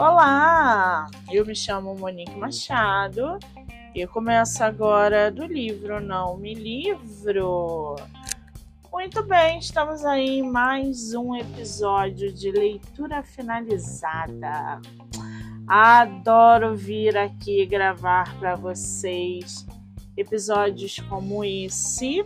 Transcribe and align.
Olá, 0.00 1.10
eu 1.30 1.44
me 1.44 1.54
chamo 1.54 1.94
Monique 1.94 2.34
Machado 2.34 3.38
e 3.94 4.06
começo 4.06 4.64
agora 4.64 5.30
do 5.30 5.44
livro 5.44 6.00
Não 6.00 6.38
Me 6.38 6.54
Livro. 6.54 7.96
Muito 8.90 9.22
bem, 9.22 9.58
estamos 9.58 10.02
aí 10.06 10.38
em 10.38 10.50
mais 10.50 11.12
um 11.12 11.36
episódio 11.36 12.32
de 12.32 12.50
leitura 12.50 13.22
finalizada. 13.22 14.80
Adoro 15.66 16.74
vir 16.74 17.18
aqui 17.18 17.66
gravar 17.66 18.34
para 18.38 18.56
vocês 18.56 19.66
episódios 20.16 20.98
como 21.10 21.44
esse, 21.44 22.24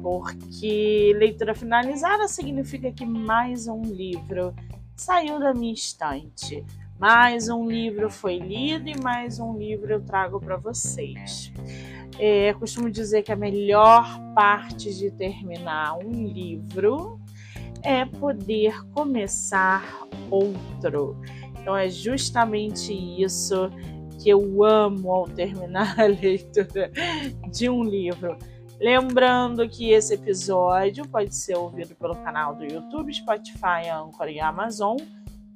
porque 0.00 1.14
leitura 1.18 1.54
finalizada 1.54 2.26
significa 2.28 2.90
que 2.90 3.04
mais 3.04 3.68
um 3.68 3.82
livro 3.82 4.54
saiu 5.02 5.40
da 5.40 5.52
minha 5.52 5.74
estante. 5.74 6.64
Mais 6.96 7.48
um 7.48 7.68
livro 7.68 8.08
foi 8.08 8.38
lido 8.38 8.88
e 8.88 8.96
mais 9.02 9.40
um 9.40 9.58
livro 9.58 9.92
eu 9.92 10.00
trago 10.00 10.38
para 10.38 10.56
vocês. 10.56 11.52
É, 12.20 12.54
costumo 12.54 12.88
dizer 12.88 13.24
que 13.24 13.32
a 13.32 13.36
melhor 13.36 14.06
parte 14.32 14.96
de 14.96 15.10
terminar 15.10 15.98
um 15.98 16.24
livro 16.24 17.20
é 17.82 18.04
poder 18.04 18.80
começar 18.92 20.06
outro. 20.30 21.20
Então 21.58 21.76
é 21.76 21.88
justamente 21.88 22.92
isso 22.92 23.68
que 24.22 24.30
eu 24.30 24.62
amo 24.62 25.10
ao 25.10 25.28
terminar 25.28 25.98
a 25.98 26.06
leitura 26.06 26.92
de 27.50 27.68
um 27.68 27.82
livro. 27.82 28.38
Lembrando 28.82 29.68
que 29.68 29.92
esse 29.92 30.14
episódio 30.14 31.06
pode 31.06 31.32
ser 31.36 31.56
ouvido 31.56 31.94
pelo 31.94 32.16
canal 32.16 32.56
do 32.56 32.64
YouTube, 32.64 33.14
Spotify, 33.14 33.88
Anchor 33.88 34.26
e 34.26 34.40
Amazon, 34.40 34.96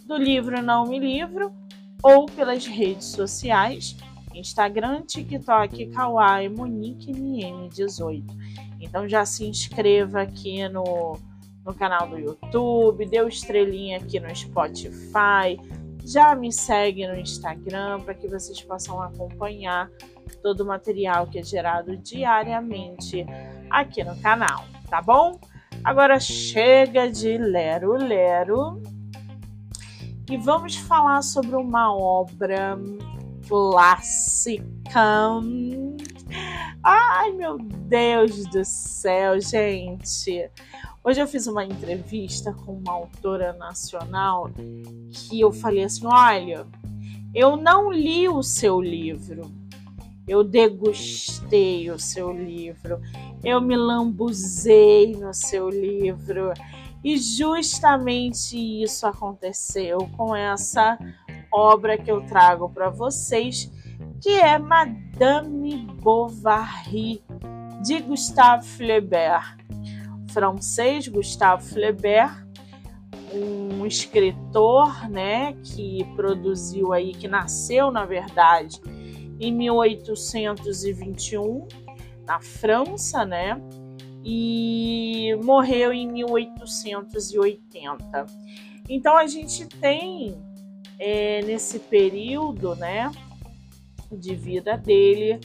do 0.07 0.17
livro 0.17 0.63
Não 0.63 0.87
Me 0.87 1.01
Livro, 1.01 1.53
ou 2.01 2.27
pelas 2.27 2.65
redes 2.67 3.07
sociais, 3.07 3.97
Instagram, 4.33 5.03
TikTok, 5.03 5.87
Kawaii, 5.87 6.49
Monique 6.49 7.13
MM18. 7.13 8.23
Então 8.79 9.09
já 9.09 9.27
se 9.27 9.45
inscreva 9.45 10.23
aqui 10.23 10.69
no, 10.69 11.19
no 11.65 11.75
canal 11.75 12.09
do 12.09 12.17
YouTube, 12.17 13.07
dê 13.07 13.27
estrelinha 13.27 13.99
aqui 13.99 14.21
no 14.21 14.33
Spotify, 14.37 15.59
já 16.05 16.37
me 16.37 16.53
segue 16.53 17.05
no 17.09 17.19
Instagram 17.19 18.03
para 18.03 18.15
que 18.15 18.29
vocês 18.29 18.63
possam 18.63 19.03
acompanhar 19.03 19.91
todo 20.43 20.61
o 20.61 20.67
material 20.67 21.27
que 21.27 21.39
é 21.39 21.43
gerado 21.43 21.97
diariamente 21.97 23.27
aqui 23.71 24.03
no 24.05 24.17
canal, 24.21 24.65
tá 24.89 25.01
bom? 25.01 25.39
Agora 25.85 26.19
chega 26.19 27.11
de 27.11 27.39
lero 27.39 27.93
lero 27.93 28.83
e 30.29 30.37
vamos 30.37 30.77
falar 30.77 31.23
sobre 31.23 31.55
uma 31.55 31.95
obra 31.95 32.77
clássica. 33.47 34.67
Ai, 36.83 37.31
meu 37.33 37.59
Deus 37.59 38.45
do 38.47 38.65
céu, 38.65 39.41
gente. 39.41 40.51
Hoje 41.05 41.21
eu 41.21 41.29
fiz 41.29 41.47
uma 41.47 41.65
entrevista 41.65 42.53
com 42.53 42.73
uma 42.73 42.93
autora 42.93 43.53
nacional 43.53 44.51
que 45.13 45.41
eu 45.41 45.53
falei 45.53 45.85
assim: 45.85 46.07
olha, 46.07 46.67
eu 47.33 47.57
não 47.57 47.93
li 47.93 48.29
o 48.29 48.43
seu 48.43 48.81
livro, 48.81 49.43
eu 50.27 50.43
degustei 50.43 51.91
o 51.91 51.99
seu 51.99 52.33
livro, 52.33 53.01
eu 53.45 53.61
me 53.61 53.77
lambuzei 53.77 55.15
no 55.17 55.33
seu 55.33 55.69
livro. 55.69 56.53
E 57.05 57.17
justamente 57.19 58.57
isso 58.83 59.07
aconteceu 59.07 59.99
com 60.17 60.35
essa 60.35 60.99
obra 61.53 61.97
que 61.97 62.11
eu 62.11 62.23
trago 62.27 62.69
para 62.69 62.91
vocês, 62.91 63.71
que 64.21 64.31
é 64.31 64.59
Madame 64.59 65.87
Bovary, 66.03 67.23
de 67.85 68.01
Gustave 68.01 68.67
Flaubert 68.67 69.57
francês 70.37 71.09
Gustave 71.09 71.65
Flaubert, 71.65 72.47
um 73.33 73.87
escritor, 73.87 75.09
né, 75.09 75.55
que 75.65 76.05
produziu 76.15 76.93
aí, 76.93 77.15
que 77.15 77.27
nasceu, 77.27 77.91
na 77.91 78.05
verdade, 78.05 78.79
em 79.41 79.53
1821 79.53 81.67
na 82.27 82.41
França, 82.41 83.25
né, 83.25 83.61
e 84.25 85.39
morreu 85.45 85.93
em 85.93 86.11
1880. 86.11 88.27
Então 88.89 89.17
a 89.17 89.27
gente 89.27 89.67
tem 89.67 90.37
é, 90.99 91.43
nesse 91.43 91.79
período, 91.79 92.75
né, 92.75 93.11
de 94.11 94.35
vida 94.35 94.77
dele, 94.77 95.39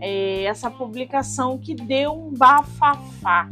é, 0.00 0.44
essa 0.44 0.70
publicação 0.70 1.58
que 1.58 1.74
deu 1.74 2.12
um 2.12 2.32
bafafá 2.32 3.48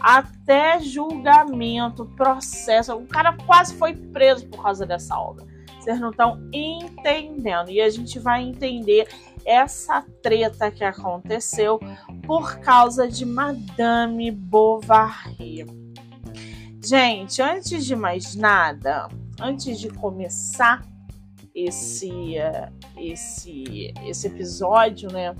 até 0.00 0.80
julgamento, 0.80 2.06
processo. 2.16 2.94
O 2.94 3.06
cara 3.06 3.36
quase 3.46 3.74
foi 3.74 3.94
preso 3.94 4.46
por 4.48 4.62
causa 4.62 4.84
dessa 4.84 5.16
obra. 5.16 5.46
Vocês 5.82 5.98
não 5.98 6.10
estão 6.10 6.40
entendendo. 6.52 7.68
E 7.68 7.80
a 7.80 7.90
gente 7.90 8.20
vai 8.20 8.42
entender 8.44 9.08
essa 9.44 10.00
treta 10.22 10.70
que 10.70 10.84
aconteceu 10.84 11.80
por 12.24 12.60
causa 12.60 13.08
de 13.08 13.26
Madame 13.26 14.30
Bovary. 14.30 15.66
Gente, 16.84 17.42
antes 17.42 17.84
de 17.84 17.96
mais 17.96 18.36
nada, 18.36 19.08
antes 19.40 19.78
de 19.80 19.88
começar 19.88 20.86
esse 21.52 22.34
esse 22.96 23.92
esse 24.06 24.28
episódio, 24.28 25.10
né? 25.12 25.34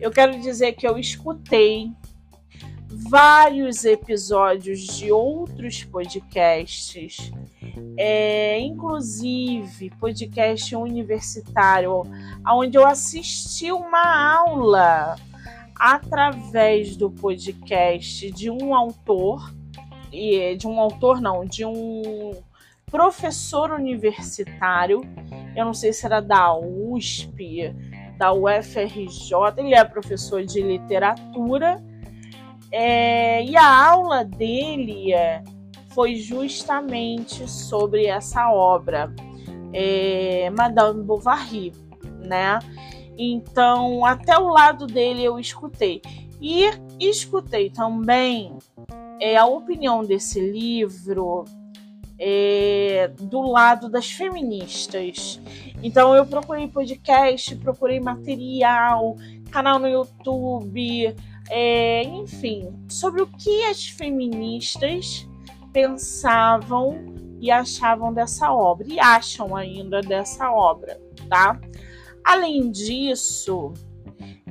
Eu 0.00 0.12
quero 0.12 0.40
dizer 0.40 0.72
que 0.72 0.86
eu 0.86 0.96
escutei 0.96 1.90
vários 2.88 3.84
episódios 3.84 4.80
de 4.96 5.10
outros 5.12 5.82
podcasts, 5.84 7.30
é, 7.96 8.58
inclusive 8.60 9.90
podcast 9.98 10.74
universitário, 10.74 12.02
onde 12.48 12.76
eu 12.76 12.86
assisti 12.86 13.70
uma 13.72 14.36
aula 14.36 15.16
através 15.74 16.96
do 16.96 17.10
podcast 17.10 18.30
de 18.30 18.50
um 18.50 18.74
autor, 18.74 19.52
e 20.12 20.56
de 20.56 20.66
um 20.66 20.78
autor 20.80 21.20
não, 21.20 21.44
de 21.44 21.64
um 21.64 22.32
professor 22.90 23.70
universitário, 23.70 25.02
eu 25.56 25.64
não 25.64 25.72
sei 25.72 25.92
se 25.92 26.04
era 26.04 26.20
da 26.20 26.54
USP, 26.54 27.74
da 28.18 28.32
UFRJ, 28.32 29.32
ele 29.56 29.74
é 29.74 29.84
professor 29.84 30.44
de 30.44 30.60
literatura 30.60 31.82
é, 32.72 33.42
e 33.44 33.56
a 33.56 33.90
aula 33.90 34.24
dele 34.24 35.12
é, 35.12 35.42
foi 35.90 36.16
justamente 36.16 37.48
sobre 37.48 38.06
essa 38.06 38.50
obra, 38.50 39.12
é, 39.72 40.50
Madame 40.50 41.02
Bovary, 41.02 41.72
né? 42.18 42.58
Então, 43.18 44.04
até 44.04 44.38
o 44.38 44.48
lado 44.48 44.86
dele 44.86 45.22
eu 45.22 45.38
escutei. 45.38 46.00
E 46.40 46.70
escutei 46.98 47.68
também 47.68 48.56
é, 49.20 49.36
a 49.36 49.44
opinião 49.44 50.02
desse 50.02 50.40
livro 50.40 51.44
é, 52.18 53.12
do 53.20 53.42
lado 53.42 53.90
das 53.90 54.10
feministas. 54.10 55.40
Então, 55.82 56.14
eu 56.14 56.24
procurei 56.24 56.66
podcast, 56.68 57.54
procurei 57.56 58.00
material, 58.00 59.16
canal 59.50 59.78
no 59.78 59.88
YouTube, 59.88 61.14
é, 61.50 62.04
enfim, 62.04 62.72
sobre 62.88 63.22
o 63.22 63.26
que 63.26 63.64
as 63.64 63.86
feministas 63.86 65.28
pensavam 65.72 67.14
e 67.40 67.50
achavam 67.50 68.12
dessa 68.12 68.52
obra 68.52 68.86
e 68.88 69.00
acham 69.00 69.56
ainda 69.56 70.00
dessa 70.00 70.52
obra, 70.52 71.00
tá? 71.28 71.58
Além 72.24 72.70
disso, 72.70 73.72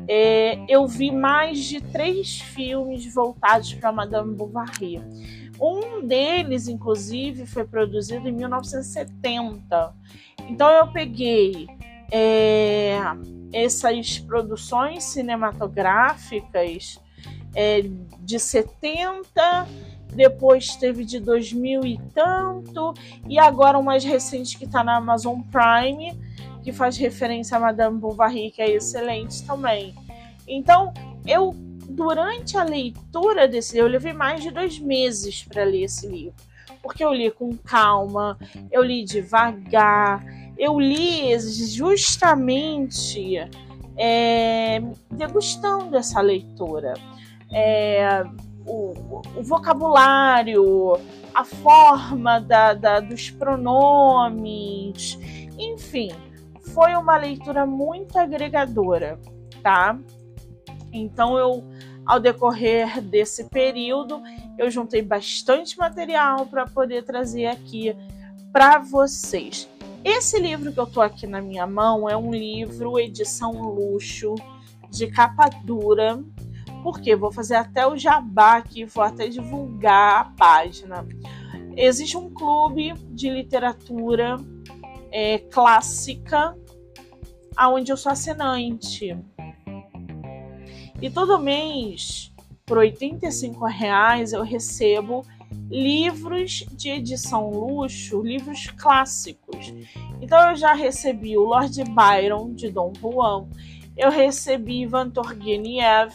é, 0.07 0.59
eu 0.67 0.87
vi 0.87 1.11
mais 1.11 1.63
de 1.65 1.79
três 1.79 2.41
filmes 2.41 3.13
voltados 3.13 3.73
para 3.75 3.91
Madame 3.91 4.35
Bovary. 4.35 5.01
Um 5.61 6.05
deles, 6.05 6.67
inclusive, 6.67 7.45
foi 7.45 7.63
produzido 7.65 8.27
em 8.27 8.31
1970. 8.31 9.93
Então 10.49 10.67
eu 10.69 10.91
peguei 10.91 11.67
é, 12.11 12.97
essas 13.53 14.17
produções 14.17 15.03
cinematográficas 15.03 16.99
é, 17.55 17.83
de 18.19 18.39
70, 18.39 19.67
depois 20.13 20.75
teve 20.75 21.05
de 21.05 21.19
2000 21.19 21.85
e 21.85 21.97
tanto, 22.13 22.93
e 23.27 23.37
agora 23.37 23.77
o 23.77 23.83
mais 23.83 24.03
recente 24.03 24.57
que 24.57 24.65
está 24.65 24.83
na 24.83 24.97
Amazon 24.97 25.39
Prime, 25.41 26.19
que 26.63 26.73
faz 26.73 26.97
referência 26.97 27.57
a 27.57 27.59
Madame 27.59 27.99
Bovary, 27.99 28.51
que 28.51 28.61
é 28.61 28.69
excelente 28.71 29.43
também. 29.43 29.95
Então, 30.47 30.93
eu, 31.25 31.55
durante 31.89 32.57
a 32.57 32.63
leitura 32.63 33.47
desse 33.47 33.73
livro, 33.73 33.87
eu 33.87 33.91
levei 33.91 34.13
mais 34.13 34.41
de 34.41 34.51
dois 34.51 34.79
meses 34.79 35.43
para 35.43 35.63
ler 35.63 35.83
esse 35.83 36.07
livro, 36.07 36.35
porque 36.81 37.03
eu 37.03 37.13
li 37.13 37.29
com 37.31 37.55
calma, 37.55 38.37
eu 38.71 38.83
li 38.83 39.03
devagar, 39.03 40.25
eu 40.57 40.79
li 40.79 41.39
justamente 41.39 43.37
é, 43.95 44.81
degustando 45.11 45.95
essa 45.95 46.19
leitura. 46.19 46.93
É, 47.51 48.23
o, 48.65 49.21
o, 49.35 49.43
vocabulário, 49.43 50.99
a 51.33 51.43
forma 51.43 52.39
da, 52.39 52.73
da, 52.73 52.99
dos 52.99 53.29
pronomes, 53.31 55.17
enfim, 55.57 56.11
foi 56.73 56.95
uma 56.95 57.17
leitura 57.17 57.65
muito 57.65 58.17
agregadora, 58.17 59.19
tá? 59.63 59.97
Então 60.91 61.37
eu, 61.37 61.63
ao 62.05 62.19
decorrer 62.19 63.01
desse 63.01 63.45
período, 63.45 64.21
eu 64.57 64.69
juntei 64.69 65.01
bastante 65.01 65.77
material 65.77 66.45
para 66.45 66.65
poder 66.65 67.03
trazer 67.03 67.47
aqui 67.47 67.95
para 68.51 68.79
vocês. 68.79 69.69
Esse 70.03 70.39
livro 70.39 70.71
que 70.71 70.79
eu 70.79 70.85
tô 70.85 71.01
aqui 71.01 71.27
na 71.27 71.41
minha 71.41 71.67
mão 71.67 72.09
é 72.09 72.15
um 72.15 72.31
livro 72.31 72.99
edição 72.99 73.51
luxo 73.51 74.35
de 74.89 75.07
capa 75.07 75.49
dura. 75.63 76.23
Porque 76.83 77.15
vou 77.15 77.31
fazer 77.31 77.55
até 77.55 77.85
o 77.85 77.97
jabá 77.97 78.57
aqui, 78.57 78.85
vou 78.85 79.03
até 79.03 79.27
divulgar 79.27 80.21
a 80.21 80.25
página. 80.25 81.07
Existe 81.75 82.17
um 82.17 82.29
clube 82.29 82.93
de 83.09 83.29
literatura 83.29 84.37
é, 85.11 85.39
clássica 85.39 86.57
aonde 87.55 87.91
eu 87.91 87.97
sou 87.97 88.11
assinante. 88.11 89.17
E 91.01 91.09
todo 91.09 91.39
mês, 91.39 92.33
por 92.65 92.77
R$ 92.77 92.93
reais, 93.69 94.33
eu 94.33 94.43
recebo 94.43 95.25
livros 95.69 96.65
de 96.71 96.89
edição 96.89 97.49
luxo, 97.49 98.21
livros 98.21 98.67
clássicos. 98.67 99.73
Então 100.21 100.49
eu 100.49 100.55
já 100.55 100.73
recebi 100.73 101.37
o 101.37 101.43
Lord 101.43 101.83
Byron 101.83 102.53
de 102.53 102.69
Dom 102.69 102.93
Juan, 102.99 103.47
eu 103.97 104.09
recebi 104.09 104.81
Ivan 104.81 105.09
Turgenev 105.09 106.13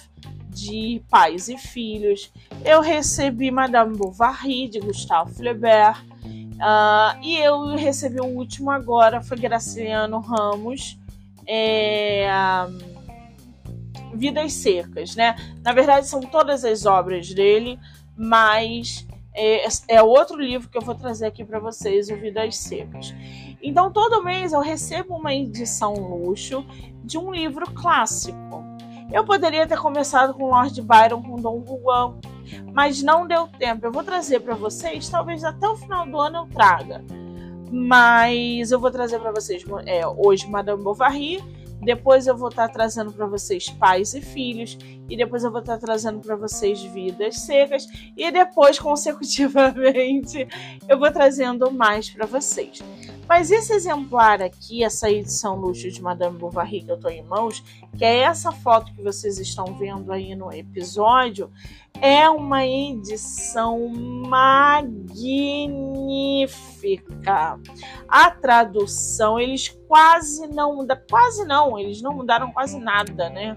de 0.55 1.03
Pais 1.11 1.49
e 1.49 1.59
Filhos, 1.59 2.33
eu 2.65 2.81
recebi 2.81 3.51
Madame 3.51 3.97
Bovary 3.97 4.69
de 4.69 4.81
Gustave 4.81 5.35
Flaubert, 5.35 6.05
uh, 6.25 7.21
e 7.23 7.37
eu 7.39 7.75
recebi 7.77 8.21
o 8.21 8.27
último 8.27 8.71
agora, 8.71 9.21
foi 9.21 9.37
Graciliano 9.37 10.21
Ramos, 10.21 10.99
é, 11.47 12.29
um, 14.12 14.17
Vidas 14.17 14.53
Secas, 14.53 15.17
né? 15.17 15.35
Na 15.62 15.73
verdade 15.73 16.06
são 16.06 16.21
todas 16.21 16.65
as 16.65 16.87
obras 16.87 17.35
dele, 17.35 17.79
mas 18.17 19.07
é, 19.35 19.67
é 19.89 20.03
outro 20.03 20.41
livro 20.41 20.69
que 20.69 20.79
eu 20.79 20.83
vou 20.83 20.95
trazer 20.95 21.27
aqui 21.27 21.45
para 21.45 21.59
vocês, 21.59 22.09
o 22.09 22.17
Vidas 22.17 22.57
Secas. 22.57 23.12
Então, 23.61 23.91
todo 23.91 24.23
mês 24.23 24.53
eu 24.53 24.61
recebo 24.61 25.17
uma 25.17 25.35
edição 25.35 25.95
luxo 25.95 26.65
de 27.03 27.19
um 27.19 27.33
livro 27.33 27.69
clássico. 27.73 28.62
Eu 29.12 29.25
poderia 29.25 29.67
ter 29.67 29.79
começado 29.79 30.35
com 30.35 30.47
Lord 30.47 30.81
Byron, 30.81 31.23
com 31.23 31.37
Dom 31.37 31.65
Juan, 31.65 32.15
mas 32.73 33.03
não 33.03 33.27
deu 33.27 33.47
tempo. 33.47 33.87
Eu 33.87 33.93
vou 33.93 34.03
trazer 34.03 34.41
para 34.41 34.55
vocês, 34.55 35.09
talvez 35.09 35.45
até 35.45 35.69
o 35.69 35.77
final 35.77 36.06
do 36.06 36.19
ano 36.21 36.39
eu 36.39 36.47
traga. 36.47 37.05
Mas 37.71 38.71
eu 38.71 38.79
vou 38.79 38.91
trazer 38.91 39.19
para 39.19 39.33
vocês 39.33 39.65
é, 39.87 40.06
hoje 40.06 40.49
Madame 40.49 40.83
Bovary 40.83 41.43
depois 41.85 42.27
eu 42.27 42.37
vou 42.37 42.49
estar 42.49 42.69
trazendo 42.69 43.12
para 43.12 43.27
vocês 43.27 43.69
pais 43.69 44.15
e 44.15 44.21
filhos, 44.21 44.79
e 45.09 45.17
depois 45.17 45.45
eu 45.45 45.50
vou 45.50 45.61
estar 45.61 45.77
trazendo 45.79 46.21
para 46.21 46.35
vocês 46.35 46.83
vidas 46.83 47.37
secas, 47.37 47.87
e 48.17 48.31
depois, 48.31 48.79
consecutivamente, 48.81 50.49
eu 50.89 50.99
vou 50.99 51.12
trazendo 51.12 51.71
mais 51.71 52.09
para 52.09 52.27
vocês. 52.27 52.83
Mas 53.29 53.50
esse 53.50 53.73
exemplar 53.73 54.43
aqui, 54.43 54.85
essa 54.85 55.11
edição 55.11 55.56
luxo 55.56 55.91
de 55.91 56.03
Madame 56.03 56.38
Bovary 56.38 56.82
que 56.82 56.91
eu 56.91 56.97
estou 56.97 57.11
em 57.11 57.23
mãos, 57.23 57.65
que 57.97 58.05
é 58.05 58.19
essa 58.19 58.53
foto 58.53 58.93
que 58.93 59.03
vocês 59.03 59.38
estão 59.38 59.65
vendo 59.76 60.12
aí 60.12 60.35
no 60.35 60.53
episódio, 60.53 61.50
é 62.00 62.29
uma 62.29 62.67
edição 62.67 63.88
magnífica. 63.88 65.09
A 68.09 68.31
tradução, 68.31 69.41
eles 69.41 69.69
quase 69.88 70.47
não 70.49 70.76
mudaram, 70.76 71.03
quase 71.09 71.44
não, 71.44 71.79
eles 71.79 72.03
não 72.03 72.12
mudaram 72.12 72.53
quase 72.53 72.79
nada, 72.79 73.31
né? 73.31 73.56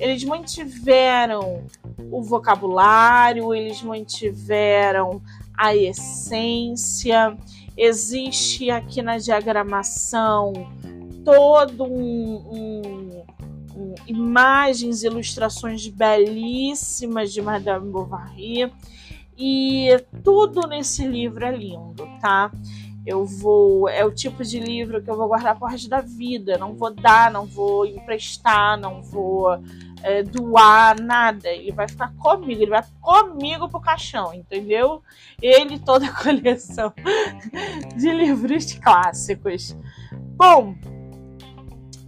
Eles 0.00 0.24
mantiveram 0.24 1.66
o 2.10 2.22
vocabulário, 2.22 3.54
eles 3.54 3.82
mantiveram 3.82 5.20
a 5.56 5.74
essência. 5.74 7.36
Existe 7.78 8.70
aqui 8.70 9.00
na 9.00 9.18
diagramação 9.18 10.52
todo 11.24 11.84
um, 11.84 12.34
um 12.52 13.24
imagens, 14.06 15.04
ilustrações 15.04 15.86
belíssimas 15.86 17.32
de 17.32 17.40
Madame 17.40 17.90
Bovary 17.90 18.72
e 19.36 19.90
tudo 20.24 20.66
nesse 20.66 21.06
livro 21.06 21.44
é 21.44 21.56
lindo, 21.56 22.08
tá? 22.20 22.50
Eu 23.06 23.24
vou, 23.24 23.88
é 23.88 24.04
o 24.04 24.10
tipo 24.10 24.42
de 24.42 24.58
livro 24.58 25.00
que 25.00 25.08
eu 25.08 25.16
vou 25.16 25.28
guardar 25.28 25.58
por 25.58 25.70
resto 25.70 25.88
da 25.88 26.00
vida, 26.00 26.58
não 26.58 26.74
vou 26.74 26.92
dar, 26.92 27.30
não 27.30 27.46
vou 27.46 27.86
emprestar, 27.86 28.76
não 28.76 29.00
vou 29.02 29.62
é, 30.02 30.22
doar, 30.22 31.00
nada. 31.00 31.48
Ele 31.48 31.72
vai 31.72 31.88
ficar 31.88 32.12
comigo, 32.14 32.62
ele 32.62 32.70
vai 32.70 32.84
comigo 33.00 33.68
pro 33.68 33.80
caixão, 33.80 34.32
entendeu? 34.32 35.02
Ele 35.40 35.78
toda 35.78 36.06
a 36.06 36.14
coleção 36.14 36.92
de 37.96 38.12
livros 38.12 38.72
clássicos. 38.74 39.76
Bom, 40.36 40.74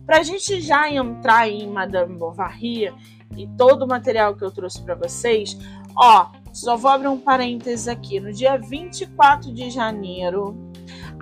para 0.06 0.19
a 0.19 0.22
gente 0.22 0.60
já 0.60 0.90
entrar 0.90 1.48
em 1.48 1.69
Madame 1.69 2.16
Bovary 2.16 2.92
e 3.37 3.46
todo 3.56 3.84
o 3.84 3.88
material 3.88 4.34
que 4.34 4.44
eu 4.44 4.50
trouxe 4.50 4.82
para 4.82 4.94
vocês, 4.94 5.56
ó, 5.96 6.31
só 6.52 6.76
vou 6.76 6.90
abrir 6.90 7.08
um 7.08 7.19
parênteses 7.19 7.87
aqui. 7.87 8.19
No 8.19 8.32
dia 8.32 8.56
24 8.56 9.52
de 9.52 9.70
janeiro, 9.70 10.56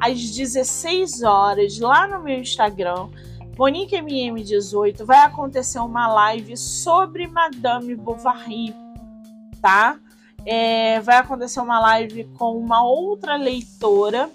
às 0.01 0.31
16 0.31 1.23
horas, 1.23 1.79
lá 1.79 2.07
no 2.07 2.23
meu 2.23 2.39
Instagram, 2.39 3.09
MoniqueMM18, 3.59 5.05
vai 5.05 5.19
acontecer 5.19 5.81
uma 5.81 6.07
live 6.07 6.57
sobre 6.57 7.27
Madame 7.27 7.97
Bovary, 7.97 8.73
tá? 9.61 9.99
É, 10.47 11.01
vai 11.01 11.17
acontecer 11.17 11.61
uma 11.61 11.81
live 11.81 12.25
com 12.39 12.57
uma 12.57 12.83
outra 12.85 13.37
leitora 13.37 14.31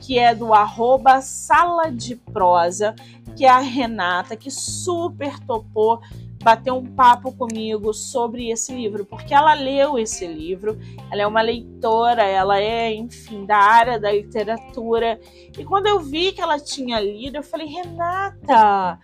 que 0.00 0.18
é 0.18 0.34
do 0.34 0.52
arroba 0.52 1.22
Sala 1.22 1.90
de 1.90 2.16
Prosa 2.16 2.94
que 3.34 3.44
é 3.44 3.48
a 3.48 3.58
Renata, 3.58 4.36
que 4.36 4.50
super 4.50 5.38
topou 5.40 6.00
bater 6.44 6.70
um 6.70 6.84
papo 6.84 7.32
comigo 7.32 7.94
sobre 7.94 8.50
esse 8.50 8.72
livro, 8.72 9.06
porque 9.06 9.32
ela 9.32 9.54
leu 9.54 9.98
esse 9.98 10.26
livro, 10.26 10.78
ela 11.10 11.22
é 11.22 11.26
uma 11.26 11.40
leitora, 11.40 12.22
ela 12.22 12.60
é, 12.60 12.94
enfim, 12.94 13.46
da 13.46 13.56
área 13.56 13.98
da 13.98 14.12
literatura. 14.12 15.18
E 15.58 15.64
quando 15.64 15.86
eu 15.86 15.98
vi 16.00 16.32
que 16.32 16.42
ela 16.42 16.60
tinha 16.60 17.00
lido, 17.00 17.36
eu 17.38 17.42
falei: 17.42 17.66
Renata, 17.66 19.00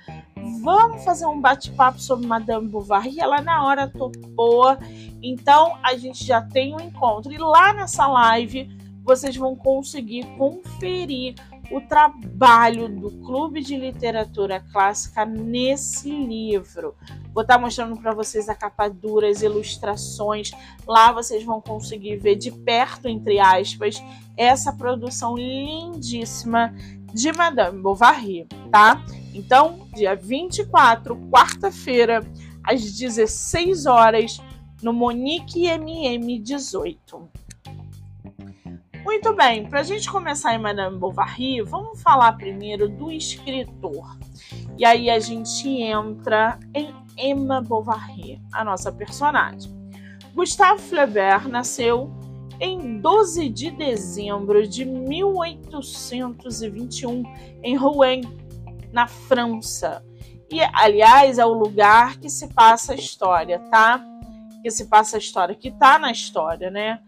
vamos 0.63 1.03
fazer 1.03 1.25
um 1.25 1.41
bate-papo 1.41 1.99
sobre 1.99 2.27
Madame 2.27 2.69
Bovary. 2.69 3.13
E 3.15 3.21
ela 3.21 3.41
na 3.41 3.65
hora 3.65 3.89
topou. 3.89 4.77
Então 5.23 5.79
a 5.83 5.97
gente 5.97 6.23
já 6.23 6.43
tem 6.43 6.75
um 6.75 6.81
encontro. 6.81 7.33
E 7.33 7.39
lá 7.39 7.73
nessa 7.73 8.07
live 8.07 8.69
vocês 9.03 9.35
vão 9.35 9.57
conseguir 9.57 10.25
conferir 10.37 11.35
o 11.71 11.81
trabalho 11.81 12.89
do 12.89 13.11
Clube 13.25 13.61
de 13.61 13.77
Literatura 13.77 14.61
Clássica 14.73 15.25
nesse 15.25 16.11
livro. 16.11 16.95
Vou 17.33 17.43
estar 17.43 17.59
mostrando 17.59 17.97
para 17.97 18.13
vocês 18.13 18.49
a 18.49 18.55
capa 18.55 18.89
dura, 18.89 19.29
as 19.29 19.41
ilustrações. 19.41 20.51
Lá 20.87 21.13
vocês 21.13 21.45
vão 21.45 21.61
conseguir 21.61 22.17
ver 22.17 22.35
de 22.35 22.51
perto, 22.51 23.09
entre 23.09 23.39
aspas, 23.39 24.03
essa 24.37 24.73
produção 24.73 25.37
lindíssima 25.37 26.75
de 27.15 27.33
Madame 27.33 27.81
Bovary, 27.81 28.47
tá? 28.71 29.05
Então, 29.33 29.87
dia 29.95 30.15
24, 30.17 31.17
quarta-feira, 31.31 32.27
às 32.65 32.83
16 32.83 33.87
horas, 33.87 34.41
no 34.83 34.93
Monique 34.93 35.67
MM 35.67 36.39
18. 36.39 37.29
Muito 39.05 39.35
bem, 39.35 39.67
para 39.67 39.81
a 39.81 39.83
gente 39.83 40.09
começar 40.11 40.55
em 40.55 40.59
Madame 40.59 40.99
Bovary, 40.99 41.63
vamos 41.63 42.03
falar 42.03 42.33
primeiro 42.35 42.89
do 42.89 43.11
escritor. 43.11 44.19
E 44.77 44.85
aí 44.85 45.09
a 45.09 45.19
gente 45.19 45.67
entra 45.69 46.59
em 46.75 46.95
Emma 47.17 47.63
Bovary, 47.63 48.39
a 48.53 48.63
nossa 48.63 48.93
personagem. 48.93 49.73
Gustave 50.35 50.83
Flaubert 50.83 51.49
nasceu 51.49 52.13
em 52.61 52.99
12 52.99 53.49
de 53.49 53.71
dezembro 53.71 54.69
de 54.69 54.85
1821 54.85 57.23
em 57.63 57.75
Rouen, 57.75 58.21
na 58.93 59.07
França. 59.07 60.05
E, 60.51 60.61
aliás, 60.75 61.39
é 61.39 61.47
o 61.47 61.55
lugar 61.55 62.19
que 62.19 62.29
se 62.29 62.49
passa 62.49 62.93
a 62.93 62.97
história, 62.97 63.61
tá? 63.71 64.05
Que 64.63 64.71
se 64.71 64.85
passa 64.87 65.17
a 65.17 65.19
história, 65.19 65.55
que 65.55 65.71
tá 65.71 65.99
na 65.99 66.11
história, 66.11 66.71
né? 66.71 67.01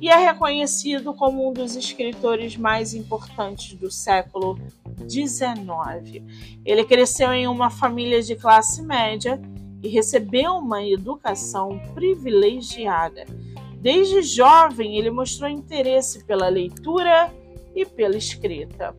E 0.00 0.08
é 0.08 0.16
reconhecido 0.16 1.12
como 1.12 1.48
um 1.48 1.52
dos 1.52 1.74
escritores 1.74 2.56
mais 2.56 2.94
importantes 2.94 3.74
do 3.74 3.90
século 3.90 4.58
XIX. 5.08 6.22
Ele 6.64 6.84
cresceu 6.84 7.32
em 7.32 7.48
uma 7.48 7.70
família 7.70 8.22
de 8.22 8.36
classe 8.36 8.82
média 8.82 9.40
e 9.82 9.88
recebeu 9.88 10.54
uma 10.54 10.84
educação 10.84 11.80
privilegiada. 11.94 13.24
Desde 13.80 14.22
jovem, 14.22 14.96
ele 14.96 15.10
mostrou 15.10 15.48
interesse 15.48 16.24
pela 16.24 16.48
leitura 16.48 17.32
e 17.74 17.84
pela 17.84 18.16
escrita. 18.16 18.94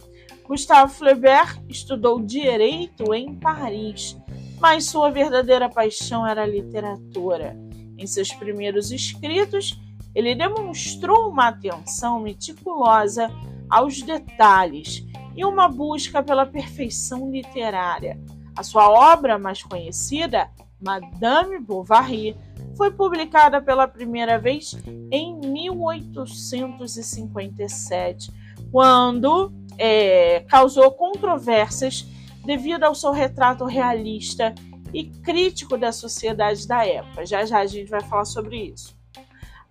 Gustave 0.48 0.94
Flaubert 0.94 1.62
estudou 1.70 2.20
direito 2.20 3.14
em 3.14 3.36
Paris, 3.36 4.18
mas 4.60 4.86
sua 4.86 5.12
verdadeira 5.12 5.70
paixão 5.70 6.26
era 6.26 6.44
a 6.44 6.48
literatura. 6.48 7.58
Em 7.98 8.08
seus 8.08 8.32
primeiros 8.32 8.92
escritos, 8.92 9.78
ele 10.20 10.36
demonstrou 10.36 11.30
uma 11.30 11.48
atenção 11.48 12.20
meticulosa 12.20 13.32
aos 13.70 14.02
detalhes 14.02 15.06
e 15.34 15.46
uma 15.46 15.70
busca 15.70 16.22
pela 16.22 16.46
perfeição 16.46 17.32
literária. 17.32 18.20
A 18.54 18.62
sua 18.62 18.90
obra 18.90 19.40
mais 19.40 19.64
conhecida, 19.64 20.52
Madame 20.82 21.58
Bovary, 21.60 22.36
foi 22.76 22.92
publicada 22.92 23.62
pela 23.62 23.88
primeira 23.88 24.38
vez 24.38 24.78
em 25.10 25.40
1857, 25.40 28.30
quando 28.74 29.54
é, 29.78 30.42
causou 30.50 30.92
controvérsias 30.92 32.06
devido 32.46 32.84
ao 32.84 32.94
seu 32.94 33.14
retrato 33.14 33.64
realista 33.64 34.54
e 34.94 35.06
crítico 35.06 35.78
da 35.78 35.94
sociedade 35.94 36.68
da 36.68 36.86
época. 36.86 37.26
Já 37.26 37.46
já 37.46 37.60
a 37.60 37.66
gente 37.66 37.90
vai 37.90 38.02
falar 38.02 38.26
sobre 38.26 38.58
isso. 38.58 38.99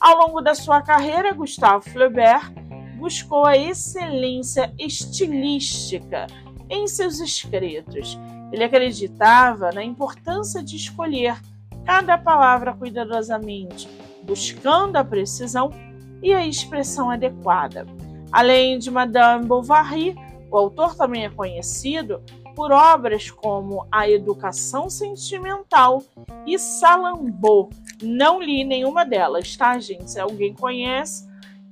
Ao 0.00 0.17
longo 0.17 0.40
da 0.40 0.55
sua 0.55 0.81
carreira, 0.81 1.35
Gustave 1.35 1.90
Flaubert 1.90 2.52
buscou 2.99 3.45
a 3.45 3.57
excelência 3.57 4.73
estilística 4.78 6.26
em 6.71 6.87
seus 6.87 7.19
escritos. 7.19 8.17
Ele 8.52 8.62
acreditava 8.62 9.71
na 9.73 9.83
importância 9.83 10.62
de 10.62 10.76
escolher 10.76 11.37
cada 11.85 12.17
palavra 12.17 12.73
cuidadosamente, 12.73 13.88
buscando 14.23 14.97
a 14.97 15.05
precisão 15.05 15.73
e 16.23 16.33
a 16.33 16.47
expressão 16.47 17.11
adequada. 17.11 17.85
Além 18.31 18.78
de 18.78 18.90
Madame 18.90 19.47
Bovary, 19.47 20.14
o 20.50 20.57
autor 20.57 20.95
também 20.95 21.25
é 21.25 21.31
conhecido 21.31 22.23
por 22.59 22.73
obras 22.73 23.31
como 23.31 23.87
A 23.88 24.11
Educação 24.11 24.91
Sentimental 24.91 26.03
e 26.45 26.59
Salambo. 26.59 27.71
Não 28.03 28.43
li 28.43 28.65
nenhuma 28.65 29.05
delas, 29.05 29.57
tá, 29.57 29.79
gente? 29.79 30.11
Se 30.11 30.19
alguém 30.19 30.53
conhece, 30.53 31.25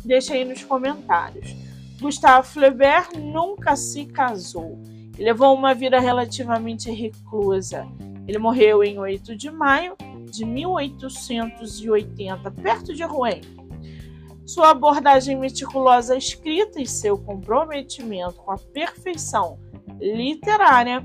deixa 0.05 0.35
aí 0.35 0.45
nos 0.45 0.62
comentários. 0.62 1.57
Gustave 2.00 2.47
Flaubert 2.47 3.19
nunca 3.19 3.75
se 3.75 4.07
casou. 4.07 4.78
Ele 5.16 5.25
levou 5.25 5.52
uma 5.57 5.75
vida 5.75 5.99
relativamente 5.99 6.88
reclusa. 6.88 7.85
Ele 8.28 8.38
morreu 8.38 8.85
em 8.85 8.97
8 8.97 9.35
de 9.35 9.50
maio 9.50 9.97
de 10.31 10.45
1880, 10.45 12.49
perto 12.52 12.95
de 12.95 13.02
Rouen. 13.02 13.40
Sua 14.47 14.71
abordagem 14.71 15.35
meticulosa 15.35 16.14
à 16.14 16.16
escrita 16.16 16.81
e 16.81 16.87
seu 16.87 17.19
comprometimento 17.19 18.37
com 18.37 18.52
a 18.52 18.57
perfeição 18.57 19.59
literária 20.00 21.02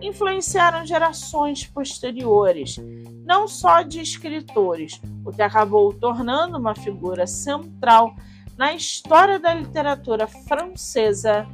influenciaram 0.00 0.84
gerações 0.84 1.66
posteriores, 1.66 2.76
não 3.24 3.48
só 3.48 3.82
de 3.82 4.00
escritores, 4.00 5.00
o 5.24 5.30
que 5.30 5.42
acabou 5.42 5.92
tornando 5.92 6.58
uma 6.58 6.74
figura 6.74 7.26
central 7.26 8.14
na 8.56 8.74
história 8.74 9.38
da 9.38 9.54
literatura 9.54 10.26
francesa 10.26 11.46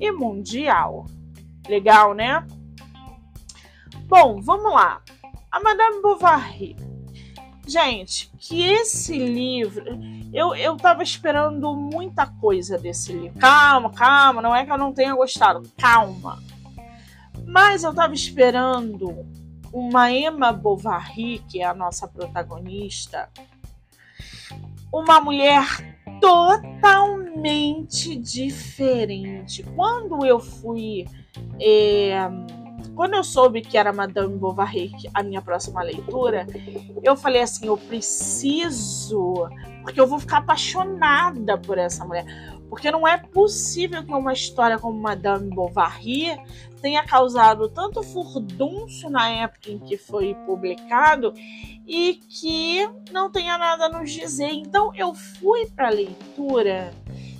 e 0.00 0.10
mundial. 0.10 1.06
Legal, 1.68 2.14
né? 2.14 2.46
Bom, 4.06 4.40
vamos 4.40 4.72
lá. 4.72 5.02
A 5.50 5.60
Madame 5.60 6.00
Bovary. 6.00 6.76
Gente, 7.66 8.30
que 8.38 8.62
esse 8.62 9.18
livro 9.18 9.84
eu, 10.32 10.54
eu 10.54 10.76
tava 10.76 11.02
esperando 11.02 11.74
muita 11.74 12.26
coisa 12.26 12.78
desse 12.78 13.12
livro. 13.12 13.38
Calma, 13.38 13.90
calma, 13.90 14.42
não 14.42 14.54
é 14.54 14.64
que 14.64 14.70
eu 14.70 14.78
não 14.78 14.92
tenha 14.92 15.14
gostado, 15.14 15.62
calma. 15.78 16.42
Mas 17.46 17.84
eu 17.84 17.94
tava 17.94 18.12
esperando 18.12 19.26
uma 19.72 20.12
Emma 20.12 20.52
Bovary, 20.52 21.42
que 21.48 21.60
é 21.60 21.64
a 21.64 21.74
nossa 21.74 22.06
protagonista, 22.06 23.30
uma 24.92 25.20
mulher 25.20 25.64
totalmente 26.20 28.14
diferente. 28.16 29.62
Quando 29.74 30.24
eu 30.24 30.38
fui. 30.38 31.06
É, 31.60 32.28
quando 32.96 33.14
eu 33.14 33.22
soube 33.22 33.60
que 33.60 33.76
era 33.76 33.92
Madame 33.92 34.36
Bovary 34.36 34.90
a 35.12 35.22
minha 35.22 35.42
próxima 35.42 35.82
leitura, 35.82 36.46
eu 37.02 37.14
falei 37.14 37.42
assim: 37.42 37.66
eu 37.66 37.76
preciso 37.76 39.46
porque 39.82 40.00
eu 40.00 40.06
vou 40.06 40.18
ficar 40.18 40.38
apaixonada 40.38 41.56
por 41.56 41.78
essa 41.78 42.04
mulher. 42.04 42.24
Porque 42.68 42.90
não 42.90 43.06
é 43.06 43.16
possível 43.16 44.04
que 44.04 44.12
uma 44.12 44.32
história 44.32 44.76
como 44.80 45.00
Madame 45.00 45.48
Bovary 45.54 46.36
tenha 46.82 47.04
causado 47.04 47.68
tanto 47.68 48.02
furdunço 48.02 49.08
na 49.08 49.28
época 49.28 49.70
em 49.70 49.78
que 49.78 49.96
foi 49.96 50.34
publicado 50.44 51.32
e 51.86 52.14
que 52.14 52.88
não 53.12 53.30
tenha 53.30 53.56
nada 53.56 53.86
a 53.86 53.88
nos 53.88 54.10
dizer. 54.10 54.50
Então 54.50 54.92
eu 54.96 55.14
fui 55.14 55.66
para 55.66 55.86
a 55.86 55.92
leitura 55.92 56.92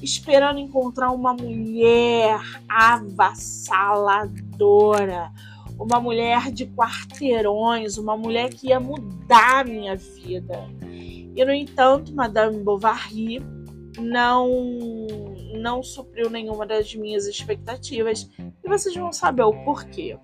esperando 0.03 0.59
encontrar 0.59 1.11
uma 1.11 1.35
mulher 1.35 2.41
avassaladora, 2.69 5.31
uma 5.79 6.00
mulher 6.00 6.50
de 6.50 6.67
quarteirões, 6.67 7.99
uma 7.99 8.17
mulher 8.17 8.49
que 8.50 8.69
ia 8.69 8.81
mudar 8.81 9.61
a 9.61 9.65
minha 9.65 9.95
vida. 9.97 10.67
E, 11.35 11.45
no 11.45 11.53
entanto, 11.53 12.15
Madame 12.15 12.62
Bovary 12.62 13.43
não, 13.99 14.49
não 15.55 15.83
supriu 15.83 16.31
nenhuma 16.31 16.67
das 16.67 16.95
minhas 16.95 17.26
expectativas 17.26 18.31
e 18.38 18.69
vocês 18.69 18.95
vão 18.95 19.12
saber 19.12 19.43
o 19.43 19.53
porquê. 19.65 20.19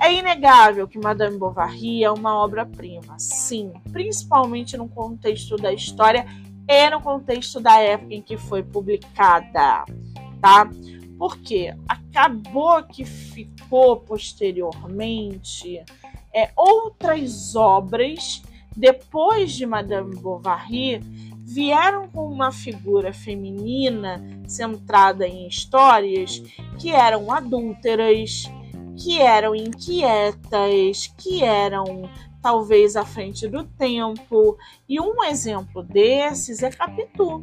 É 0.00 0.12
inegável 0.12 0.88
que 0.88 0.98
Madame 0.98 1.38
Bovary 1.38 2.02
é 2.02 2.10
uma 2.10 2.42
obra-prima, 2.42 3.16
sim, 3.20 3.72
principalmente 3.92 4.76
no 4.76 4.88
contexto 4.88 5.54
da 5.56 5.72
história 5.72 6.26
e 6.68 6.90
no 6.90 7.00
contexto 7.00 7.60
da 7.60 7.78
época 7.78 8.14
em 8.14 8.22
que 8.22 8.36
foi 8.36 8.62
publicada, 8.62 9.84
tá? 10.40 10.68
Porque 11.18 11.74
acabou 11.88 12.82
que 12.84 13.04
ficou 13.04 13.96
posteriormente 13.96 15.82
é, 16.34 16.50
outras 16.56 17.54
obras 17.54 18.42
depois 18.76 19.52
de 19.52 19.66
Madame 19.66 20.16
Bovary, 20.16 21.00
vieram 21.44 22.08
com 22.08 22.26
uma 22.26 22.50
figura 22.50 23.12
feminina 23.12 24.22
centrada 24.46 25.26
em 25.26 25.46
histórias 25.46 26.42
que 26.78 26.90
eram 26.90 27.30
adúlteras, 27.30 28.50
que 28.96 29.20
eram 29.20 29.54
inquietas, 29.54 31.12
que 31.18 31.42
eram 31.42 32.08
talvez 32.42 32.96
à 32.96 33.04
frente 33.04 33.46
do 33.48 33.64
tempo. 33.64 34.58
E 34.88 35.00
um 35.00 35.22
exemplo 35.24 35.82
desses 35.82 36.62
é 36.62 36.70
Capitu 36.70 37.40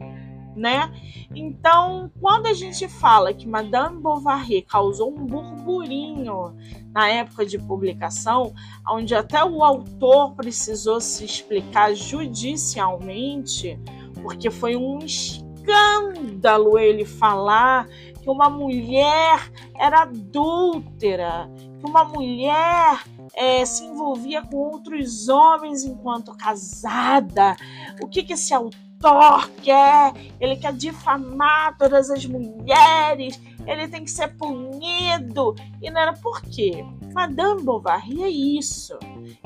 né? 0.59 0.91
Então, 1.33 2.11
quando 2.19 2.47
a 2.47 2.53
gente 2.53 2.87
fala 2.87 3.33
que 3.33 3.47
Madame 3.47 4.01
Bovary 4.01 4.61
causou 4.61 5.11
um 5.11 5.25
burburinho 5.25 6.55
na 6.91 7.07
época 7.09 7.45
de 7.45 7.57
publicação, 7.57 8.53
onde 8.89 9.15
até 9.15 9.43
o 9.43 9.63
autor 9.63 10.35
precisou 10.35 10.99
se 10.99 11.23
explicar 11.23 11.93
judicialmente, 11.95 13.79
porque 14.21 14.51
foi 14.51 14.75
um 14.75 14.99
escândalo 14.99 16.77
ele 16.77 17.05
falar 17.05 17.87
que 18.21 18.29
uma 18.29 18.49
mulher 18.49 19.51
era 19.77 20.01
adúltera, 20.01 21.49
que 21.79 21.85
uma 21.85 22.03
mulher 22.03 23.03
é, 23.33 23.65
se 23.65 23.85
envolvia 23.85 24.41
com 24.41 24.57
outros 24.57 25.29
homens 25.29 25.83
enquanto 25.83 26.35
casada. 26.35 27.55
O 28.01 28.07
que, 28.07 28.23
que 28.23 28.33
esse 28.33 28.53
autor 28.53 29.49
quer, 29.63 30.13
ele 30.39 30.57
quer 30.57 30.73
difamar 30.73 31.77
todas 31.77 32.09
as 32.09 32.25
mulheres, 32.25 33.41
ele 33.65 33.87
tem 33.87 34.03
que 34.03 34.11
ser 34.11 34.35
punido. 34.35 35.55
E 35.81 35.89
não 35.89 36.01
era 36.01 36.13
por 36.13 36.41
quê? 36.41 36.83
Madame 37.13 37.63
Bovary 37.63 38.23
é 38.23 38.29
isso. 38.29 38.97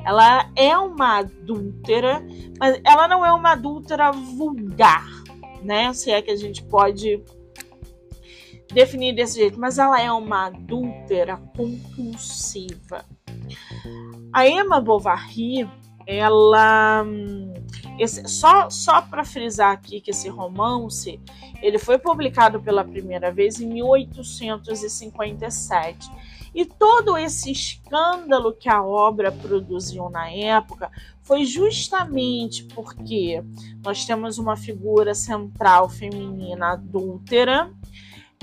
Ela 0.06 0.50
é 0.56 0.78
uma 0.78 1.20
adúltera, 1.20 2.26
mas 2.60 2.80
ela 2.84 3.08
não 3.08 3.26
é 3.26 3.32
uma 3.32 3.52
adúltera 3.52 4.12
vulgar, 4.12 5.06
né? 5.62 5.94
Se 5.94 6.12
é 6.12 6.22
que 6.22 6.32
a 6.32 6.36
gente 6.36 6.64
pode 6.64 7.24
definir 8.72 9.14
desse 9.14 9.40
jeito, 9.40 9.60
mas 9.60 9.78
ela 9.78 10.02
é 10.02 10.10
uma 10.12 10.48
adúltera 10.48 11.38
compulsiva. 11.56 13.06
A 14.32 14.48
Emma 14.48 14.80
Bovary, 14.80 15.70
ela 16.06 17.04
hum, 17.06 17.54
esse, 18.00 18.28
só 18.28 18.70
só 18.70 19.02
para 19.02 19.24
frisar 19.24 19.72
aqui 19.72 20.02
que 20.02 20.12
esse 20.12 20.30
romance 20.30 21.20
ele 21.62 21.80
foi 21.80 21.98
publicado 21.98 22.62
pela 22.62 22.84
primeira 22.84 23.32
vez 23.32 23.62
em 23.62 23.68
1857 23.68 26.12
e 26.54 26.66
todo 26.66 27.18
esse 27.18 27.52
escândalo 27.52 28.54
que 28.54 28.70
a 28.70 28.84
obra 28.84 29.32
produziu 29.32 30.08
na 30.10 30.30
época 30.30 30.92
foi 31.22 31.46
justamente 31.46 32.66
porque 32.66 33.44
nós 33.84 34.06
temos 34.06 34.38
uma 34.38 34.56
figura 34.56 35.16
central 35.16 35.90
feminina 35.90 36.74
adúltera, 36.74 37.72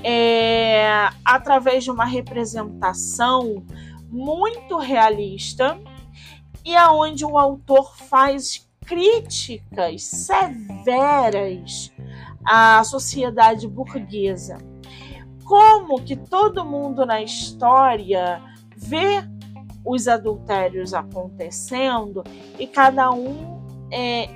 é, 0.02 1.08
através 1.24 1.84
de 1.84 1.90
uma 1.90 2.04
representação 2.04 3.64
muito 4.08 4.76
realista 4.78 5.78
e 6.64 6.76
aonde 6.76 7.24
o 7.24 7.38
autor 7.38 7.96
faz 7.96 8.68
críticas 8.84 10.02
severas 10.04 11.92
à 12.44 12.82
sociedade 12.84 13.68
burguesa. 13.68 14.58
Como 15.44 16.02
que 16.02 16.16
todo 16.16 16.64
mundo 16.64 17.06
na 17.06 17.22
história 17.22 18.42
vê 18.76 19.22
os 19.84 20.08
adultérios 20.08 20.92
acontecendo 20.92 22.22
e 22.58 22.66
cada 22.66 23.10
um 23.10 23.60
é, 23.90 24.28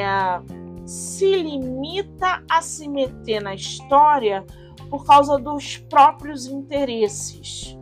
é, 0.00 0.40
se 0.86 1.36
limita 1.36 2.42
a 2.50 2.62
se 2.62 2.88
meter 2.88 3.42
na 3.42 3.54
história 3.54 4.44
por 4.88 5.06
causa 5.06 5.38
dos 5.38 5.76
próprios 5.76 6.46
interesses, 6.46 7.76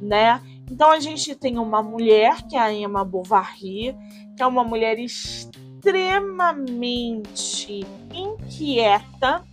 né? 0.00 0.40
Então 0.70 0.90
a 0.90 1.00
gente 1.00 1.34
tem 1.34 1.58
uma 1.58 1.82
mulher 1.82 2.46
que 2.46 2.56
é 2.56 2.60
a 2.60 2.72
Emma 2.72 3.04
Bovary, 3.04 3.96
que 4.36 4.42
é 4.42 4.46
uma 4.46 4.62
mulher 4.62 4.98
extremamente 4.98 7.84
inquieta, 8.12 9.44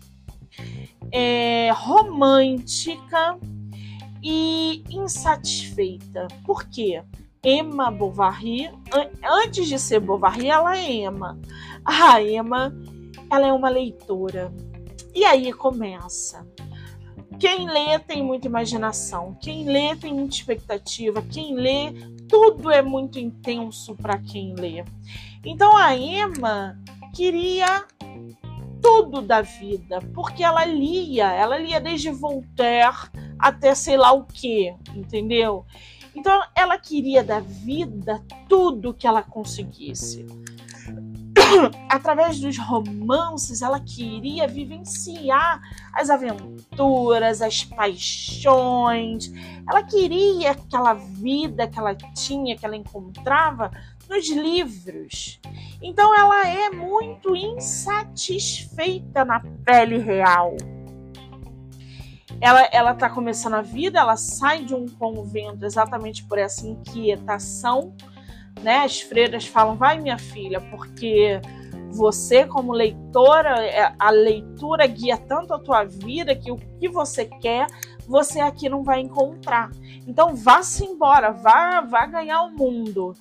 é, 1.12 1.72
romântica 1.74 3.39
e 4.22 4.84
insatisfeita. 4.89 6.27
Por 6.46 6.66
quê? 6.66 7.01
Emma 7.44 7.89
Bovary, 7.89 8.70
antes 9.24 9.68
de 9.68 9.80
ser 9.80 10.00
Bovary, 10.00 10.48
ela 10.48 10.77
é 10.77 10.92
Emma. 10.92 11.39
A 11.86 12.22
Emma, 12.22 12.75
ela 13.32 13.48
é 13.48 13.54
uma 13.54 13.70
leitora. 13.70 14.54
E 15.16 15.24
aí 15.24 15.54
começa. 15.54 16.46
Quem 17.39 17.70
lê 17.70 18.00
tem 18.00 18.24
muita 18.24 18.48
imaginação, 18.48 19.38
quem 19.39 19.65
lê 19.65 19.96
tem 19.96 20.13
muita 20.13 20.36
expectativa, 20.36 21.22
quem 21.22 21.53
lê, 21.53 21.94
tudo 22.27 22.72
é 22.72 22.82
muito 22.82 23.20
intenso 23.20 23.96
para 23.96 24.17
quem 24.17 24.56
lê. 24.56 24.84
Então 25.46 25.77
a 25.77 25.96
Emma 25.96 26.77
queria 27.13 27.86
tudo 28.82 29.22
da 29.22 29.41
vida, 29.41 30.00
porque 30.13 30.44
ela 30.44 30.65
lia, 30.65 31.32
ela 31.32 31.58
lia 31.58 31.79
desde 31.79 32.10
Voltaire 32.10 33.10
até 33.38 33.75
sei 33.75 33.98
lá 33.98 34.12
o 34.12 34.24
que, 34.24 34.74
entendeu? 34.96 35.63
Então 36.15 36.41
ela 36.56 36.79
queria 36.79 37.24
da 37.24 37.39
vida 37.39 38.24
tudo 38.50 38.94
que 38.94 39.06
ela 39.06 39.22
conseguisse. 39.22 40.25
Através 41.89 42.39
dos 42.39 42.58
romances, 42.58 43.62
ela 43.62 43.80
queria 43.80 44.48
vivenciar 44.48 45.62
as 45.94 46.10
aventuras, 46.10 47.42
as 47.42 47.63
paixões. 47.63 49.32
Ela 49.70 49.84
queria 49.84 50.51
aquela 50.51 50.94
vida 50.94 51.68
que 51.68 51.77
ela 51.77 51.96
tinha, 51.96 52.58
que 52.58 52.66
ela 52.66 52.75
encontrava 52.75 53.72
nos 54.10 54.30
livros. 54.30 55.39
Então 55.82 56.16
ela 56.18 56.48
é 56.48 56.70
muito 56.70 57.36
insatisfeita 57.36 59.25
na 59.25 59.42
pele 59.66 59.98
real. 59.98 60.56
Ela, 62.39 62.70
ela 62.72 62.93
tá 62.93 63.10
começando 63.10 63.56
a 63.56 63.62
vida, 63.62 64.00
ela 64.00 64.15
sai 64.15 64.63
de 64.63 64.76
um 64.76 64.88
convento 64.88 65.65
exatamente 65.65 66.24
por 66.24 66.38
essa 66.38 66.67
inquietação, 66.67 67.95
né? 68.63 68.80
As 68.80 69.02
freiras 69.02 69.46
falam: 69.46 69.76
vai, 69.76 70.00
minha 70.00 70.17
filha, 70.17 70.62
porque 70.70 71.39
você, 71.91 72.46
como 72.46 72.72
leitora, 72.74 73.65
é, 73.65 73.93
a 73.98 74.10
leitura 74.10 74.86
guia 74.88 75.17
tanto 75.17 75.54
a 75.54 75.60
tua 75.60 75.84
vida 75.84 76.36
que 76.36 76.52
o 76.52 76.58
que 76.80 76.88
você 76.88 77.26
quer, 77.26 77.67
você 78.08 78.39
aqui 78.39 78.70
não 78.70 78.84
vai 78.84 79.02
encontrar. 79.02 79.72
Então 80.08 80.36
vá-se 80.36 80.86
embora, 80.86 81.32
vá, 81.32 81.82
vá 81.82 82.06
ganhar 82.06 82.43
o 82.43 82.52
mundo. 82.52 83.13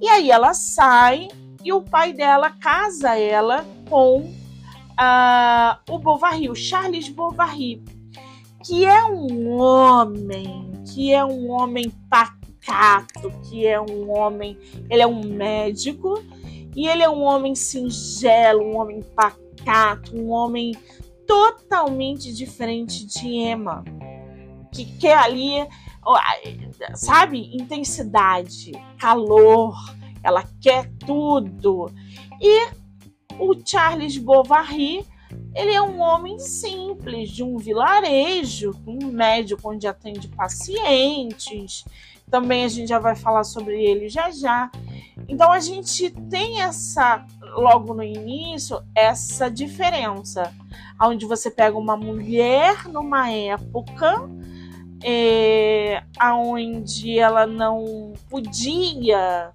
E 0.00 0.08
aí 0.08 0.30
ela 0.30 0.52
sai 0.54 1.28
e 1.64 1.72
o 1.72 1.80
pai 1.80 2.12
dela 2.12 2.50
casa 2.50 3.16
ela 3.16 3.64
com 3.88 4.20
uh, 4.20 5.92
o 5.92 5.98
Bovary, 5.98 6.50
o 6.50 6.54
Charles 6.54 7.08
Bovary, 7.08 7.82
que 8.64 8.84
é 8.84 9.04
um 9.04 9.58
homem, 9.58 10.70
que 10.92 11.12
é 11.12 11.24
um 11.24 11.50
homem 11.50 11.90
pacato, 12.08 12.41
que 13.48 13.66
é 13.66 13.80
um 13.80 14.10
homem, 14.10 14.58
ele 14.88 15.02
é 15.02 15.06
um 15.06 15.22
médico 15.22 16.22
e 16.74 16.88
ele 16.88 17.02
é 17.02 17.10
um 17.10 17.22
homem 17.22 17.54
singelo, 17.54 18.62
um 18.62 18.76
homem 18.76 19.02
pacato, 19.14 20.16
um 20.16 20.30
homem 20.30 20.74
totalmente 21.26 22.32
diferente 22.32 23.06
de 23.06 23.26
Emma, 23.26 23.84
que 24.72 24.84
quer 24.98 25.16
ali, 25.16 25.66
sabe, 26.94 27.54
intensidade, 27.54 28.72
calor, 28.98 29.74
ela 30.22 30.44
quer 30.60 30.90
tudo. 31.06 31.92
E 32.40 32.68
o 33.38 33.54
Charles 33.64 34.16
Bovary, 34.18 35.04
ele 35.54 35.72
é 35.72 35.82
um 35.82 36.00
homem 36.00 36.38
simples, 36.38 37.30
de 37.30 37.42
um 37.42 37.56
vilarejo, 37.58 38.74
um 38.86 39.06
médico 39.06 39.70
onde 39.70 39.86
atende 39.86 40.28
pacientes. 40.28 41.84
Também 42.32 42.64
a 42.64 42.68
gente 42.68 42.88
já 42.88 42.98
vai 42.98 43.14
falar 43.14 43.44
sobre 43.44 43.80
ele 43.80 44.08
já 44.08 44.30
já. 44.30 44.70
Então 45.28 45.52
a 45.52 45.60
gente 45.60 46.10
tem 46.30 46.62
essa, 46.62 47.24
logo 47.54 47.92
no 47.92 48.02
início, 48.02 48.82
essa 48.94 49.50
diferença, 49.50 50.52
onde 51.00 51.26
você 51.26 51.50
pega 51.50 51.76
uma 51.76 51.96
mulher 51.96 52.88
numa 52.88 53.30
época 53.30 54.28
é, 55.04 56.02
onde 56.20 57.18
ela 57.18 57.46
não 57.46 58.14
podia 58.30 59.52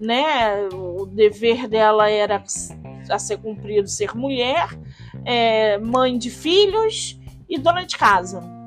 né? 0.00 0.66
O 0.72 1.04
dever 1.04 1.68
dela 1.68 2.08
era 2.08 2.42
a 3.10 3.18
ser 3.18 3.36
cumprido 3.36 3.86
ser 3.86 4.16
mulher, 4.16 4.68
é, 5.26 5.76
mãe 5.78 6.16
de 6.16 6.30
filhos 6.30 7.20
e 7.48 7.58
dona 7.58 7.84
de 7.84 7.98
casa. 7.98 8.59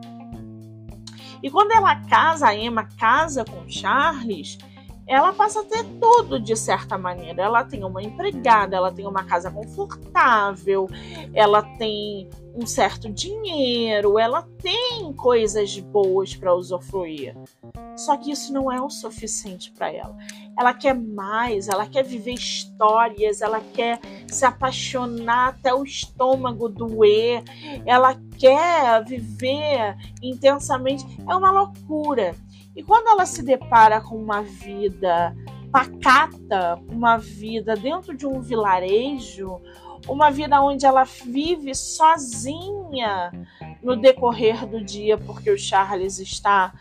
E 1.43 1.51
quando 1.51 1.73
ela 1.73 1.93
casa, 2.07 2.47
a 2.47 2.55
Emma 2.55 2.85
casa 2.97 3.43
com 3.43 3.67
Charles, 3.67 4.57
ela 5.13 5.31
passa 5.31 5.61
a 5.61 5.63
ter 5.63 5.83
tudo 5.99 6.39
de 6.39 6.55
certa 6.55 6.97
maneira. 6.97 7.43
Ela 7.43 7.63
tem 7.63 7.83
uma 7.83 8.01
empregada, 8.01 8.75
ela 8.75 8.91
tem 8.91 9.05
uma 9.05 9.23
casa 9.23 9.51
confortável, 9.51 10.89
ela 11.33 11.61
tem 11.61 12.27
um 12.55 12.65
certo 12.65 13.09
dinheiro, 13.09 14.17
ela 14.17 14.47
tem 14.61 15.11
coisas 15.13 15.77
boas 15.79 16.35
para 16.35 16.53
usufruir. 16.53 17.35
Só 17.95 18.17
que 18.17 18.31
isso 18.31 18.51
não 18.51 18.71
é 18.71 18.81
o 18.81 18.89
suficiente 18.89 19.71
para 19.71 19.91
ela. 19.91 20.15
Ela 20.57 20.73
quer 20.73 20.95
mais, 20.95 21.67
ela 21.67 21.85
quer 21.85 22.03
viver 22.03 22.33
histórias, 22.33 23.41
ela 23.41 23.61
quer 23.73 23.99
se 24.27 24.45
apaixonar 24.45 25.49
até 25.49 25.73
o 25.73 25.83
estômago 25.83 26.69
doer, 26.69 27.43
ela 27.85 28.15
quer 28.37 29.03
viver 29.05 29.95
intensamente. 30.21 31.05
É 31.27 31.35
uma 31.35 31.51
loucura. 31.51 32.35
E 32.75 32.83
quando 32.83 33.07
ela 33.07 33.25
se 33.25 33.43
depara 33.43 34.01
com 34.01 34.15
uma 34.15 34.41
vida 34.41 35.35
pacata, 35.71 36.79
uma 36.87 37.17
vida 37.17 37.75
dentro 37.75 38.15
de 38.15 38.27
um 38.27 38.41
vilarejo, 38.41 39.59
uma 40.07 40.29
vida 40.29 40.61
onde 40.61 40.85
ela 40.85 41.03
vive 41.03 41.73
sozinha 41.73 43.31
no 43.81 43.95
decorrer 43.95 44.65
do 44.65 44.83
dia, 44.83 45.17
porque 45.17 45.49
o 45.49 45.57
Charles 45.57 46.19
está 46.19 46.73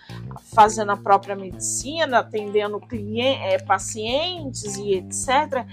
fazendo 0.54 0.92
a 0.92 0.96
própria 0.96 1.34
medicina, 1.34 2.18
atendendo 2.18 2.80
é, 3.18 3.58
pacientes 3.58 4.76
e 4.76 4.94
etc. 4.94 5.66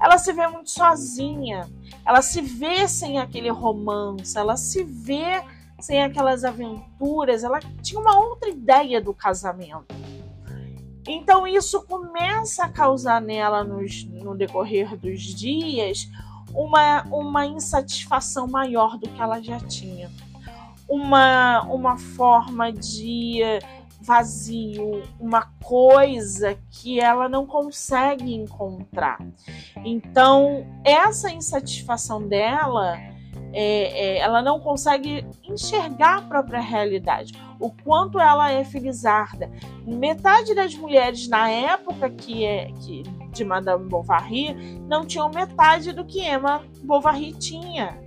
Ela 0.00 0.18
se 0.18 0.32
vê 0.32 0.46
muito 0.48 0.70
sozinha, 0.70 1.68
ela 2.04 2.20
se 2.20 2.40
vê 2.40 2.86
sem 2.88 3.18
aquele 3.18 3.50
romance, 3.50 4.36
ela 4.36 4.56
se 4.56 4.82
vê 4.82 5.42
sem 5.84 6.02
aquelas 6.02 6.44
aventuras, 6.44 7.44
ela 7.44 7.60
tinha 7.82 8.00
uma 8.00 8.16
outra 8.16 8.48
ideia 8.48 9.02
do 9.02 9.12
casamento. 9.12 9.94
Então 11.06 11.46
isso 11.46 11.82
começa 11.82 12.64
a 12.64 12.68
causar 12.70 13.20
nela 13.20 13.62
nos, 13.62 14.04
no 14.04 14.34
decorrer 14.34 14.96
dos 14.96 15.20
dias 15.20 16.08
uma, 16.54 17.02
uma 17.10 17.44
insatisfação 17.44 18.48
maior 18.48 18.96
do 18.96 19.06
que 19.06 19.20
ela 19.20 19.42
já 19.42 19.60
tinha. 19.60 20.10
Uma, 20.88 21.62
uma 21.64 21.98
forma 21.98 22.72
de 22.72 23.40
vazio, 24.00 25.02
uma 25.20 25.42
coisa 25.62 26.56
que 26.70 26.98
ela 26.98 27.28
não 27.28 27.46
consegue 27.46 28.34
encontrar. 28.34 29.18
Então, 29.84 30.66
essa 30.82 31.30
insatisfação 31.30 32.26
dela, 32.26 32.96
é, 33.54 34.16
é, 34.16 34.18
ela 34.18 34.42
não 34.42 34.58
consegue 34.58 35.24
enxergar 35.44 36.18
a 36.18 36.22
própria 36.22 36.60
realidade, 36.60 37.32
o 37.60 37.70
quanto 37.70 38.18
ela 38.18 38.50
é 38.50 38.64
felizarda. 38.64 39.48
Metade 39.86 40.54
das 40.54 40.74
mulheres 40.74 41.28
na 41.28 41.48
época 41.48 42.10
que, 42.10 42.44
é, 42.44 42.72
que 42.84 43.04
de 43.30 43.44
Madame 43.44 43.88
Bovary 43.88 44.54
não 44.88 45.06
tinham 45.06 45.30
metade 45.30 45.92
do 45.92 46.04
que 46.04 46.20
Emma 46.20 46.62
Bovary 46.82 47.32
tinha. 47.32 48.03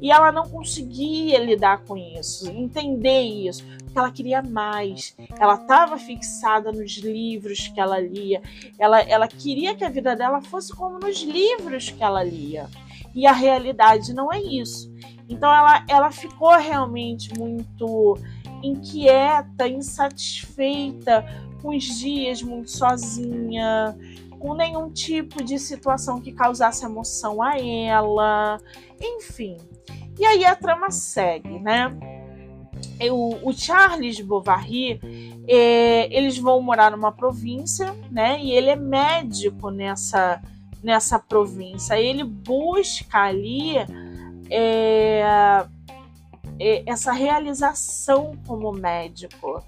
E 0.00 0.10
ela 0.10 0.30
não 0.32 0.48
conseguia 0.48 1.38
lidar 1.38 1.84
com 1.84 1.96
isso, 1.96 2.50
entender 2.50 3.22
isso, 3.22 3.64
porque 3.84 3.98
ela 3.98 4.10
queria 4.10 4.42
mais. 4.42 5.16
Ela 5.38 5.54
estava 5.54 5.98
fixada 5.98 6.72
nos 6.72 6.98
livros 6.98 7.68
que 7.68 7.80
ela 7.80 7.98
lia. 8.00 8.42
Ela, 8.78 9.00
ela 9.00 9.28
queria 9.28 9.74
que 9.74 9.84
a 9.84 9.88
vida 9.88 10.14
dela 10.14 10.40
fosse 10.42 10.74
como 10.74 10.98
nos 10.98 11.22
livros 11.22 11.90
que 11.90 12.02
ela 12.02 12.22
lia. 12.22 12.68
E 13.14 13.26
a 13.26 13.32
realidade 13.32 14.12
não 14.12 14.32
é 14.32 14.40
isso. 14.40 14.92
Então 15.28 15.52
ela, 15.52 15.84
ela 15.88 16.10
ficou 16.10 16.56
realmente 16.58 17.32
muito 17.38 18.18
inquieta, 18.62 19.68
insatisfeita, 19.68 21.24
com 21.64 21.74
os 21.74 21.84
dias 21.98 22.42
muito 22.42 22.70
sozinha, 22.70 23.96
com 24.44 24.52
nenhum 24.52 24.90
tipo 24.90 25.42
de 25.42 25.58
situação 25.58 26.20
que 26.20 26.30
causasse 26.30 26.84
emoção 26.84 27.40
a 27.40 27.58
ela, 27.58 28.60
enfim. 29.00 29.56
E 30.18 30.26
aí 30.26 30.44
a 30.44 30.54
trama 30.54 30.90
segue, 30.90 31.58
né? 31.58 31.90
O, 33.10 33.48
o 33.48 33.52
Charles 33.54 34.20
Bovary, 34.20 35.00
é, 35.48 36.14
eles 36.14 36.36
vão 36.36 36.60
morar 36.60 36.90
numa 36.90 37.10
província, 37.10 37.96
né? 38.10 38.38
E 38.38 38.52
ele 38.52 38.68
é 38.68 38.76
médico 38.76 39.70
nessa, 39.70 40.42
nessa 40.82 41.18
província. 41.18 41.98
Ele 41.98 42.22
busca 42.22 43.20
ali 43.20 43.76
é, 44.50 45.22
é, 46.60 46.82
essa 46.84 47.12
realização 47.12 48.32
como 48.46 48.70
médico 48.72 49.64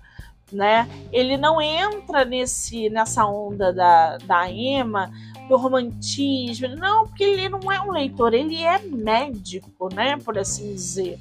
né? 0.53 0.89
Ele 1.13 1.37
não 1.37 1.61
entra 1.61 2.25
nesse 2.25 2.89
nessa 2.89 3.27
onda 3.27 3.73
da, 3.73 4.19
da 4.19 4.51
Emma 4.51 5.11
do 5.49 5.57
romantismo, 5.57 6.69
não, 6.77 7.07
porque 7.07 7.25
ele 7.25 7.49
não 7.49 7.71
é 7.71 7.81
um 7.81 7.93
leitor, 7.93 8.35
ele 8.35 8.63
é 8.63 8.81
médico, 8.81 9.89
né, 9.95 10.17
por 10.17 10.37
assim 10.39 10.73
dizer. 10.73 11.19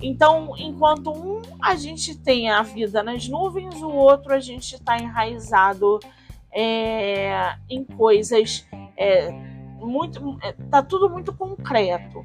Então, 0.00 0.54
enquanto 0.58 1.10
um 1.10 1.40
a 1.60 1.74
gente 1.74 2.14
tem 2.14 2.50
a 2.50 2.62
vida 2.62 3.02
nas 3.02 3.26
nuvens, 3.28 3.74
o 3.76 3.88
outro 3.88 4.34
a 4.34 4.40
gente 4.40 4.74
está 4.74 4.98
enraizado 4.98 5.98
é, 6.52 7.56
em 7.68 7.82
coisas 7.82 8.66
é, 8.96 9.30
muito, 9.78 10.38
é, 10.42 10.52
tá 10.70 10.82
tudo 10.82 11.08
muito 11.08 11.32
concreto. 11.32 12.24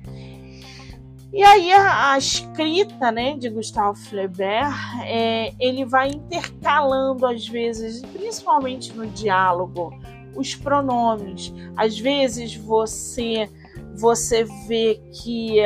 E 1.33 1.41
aí 1.43 1.71
a, 1.71 2.11
a, 2.11 2.17
escrita 2.17 3.09
né, 3.09 3.37
de 3.37 3.49
Gustave 3.49 3.97
Flaubert, 3.99 4.75
é, 5.05 5.53
ele 5.59 5.85
vai 5.85 6.09
intercalando 6.09 7.25
às 7.25 7.47
vezes, 7.47 8.01
principalmente 8.01 8.91
no 8.93 9.07
diálogo, 9.07 9.97
os 10.35 10.55
pronomes. 10.55 11.53
Às 11.77 11.97
vezes 11.97 12.55
você 12.55 13.49
você 13.95 14.45
vê 14.67 15.01
que 15.11 15.57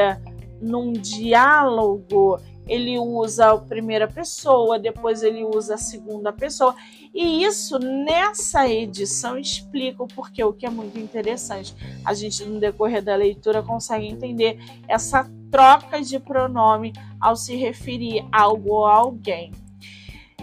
num 0.61 0.93
diálogo 0.93 2.39
ele 2.67 2.97
usa 2.97 3.51
a 3.51 3.57
primeira 3.57 4.07
pessoa, 4.07 4.79
depois 4.79 5.21
ele 5.21 5.43
usa 5.43 5.75
a 5.75 5.77
segunda 5.77 6.33
pessoa. 6.33 6.75
E 7.13 7.43
isso 7.43 7.79
nessa 7.79 8.67
edição 8.67 9.37
explica 9.37 10.03
o 10.03 10.07
porquê, 10.07 10.43
o 10.43 10.51
que 10.51 10.65
é 10.65 10.69
muito 10.69 10.99
interessante. 10.99 11.73
A 12.03 12.13
gente, 12.13 12.43
no 12.43 12.59
decorrer 12.59 13.03
da 13.03 13.15
leitura, 13.15 13.61
consegue 13.61 14.07
entender 14.07 14.59
essa 14.87 15.23
troca 15.55 16.01
de 16.01 16.19
pronome 16.19 16.91
ao 17.17 17.33
se 17.37 17.55
referir 17.55 18.27
a 18.29 18.41
algo 18.41 18.73
ou 18.73 18.85
alguém. 18.85 19.53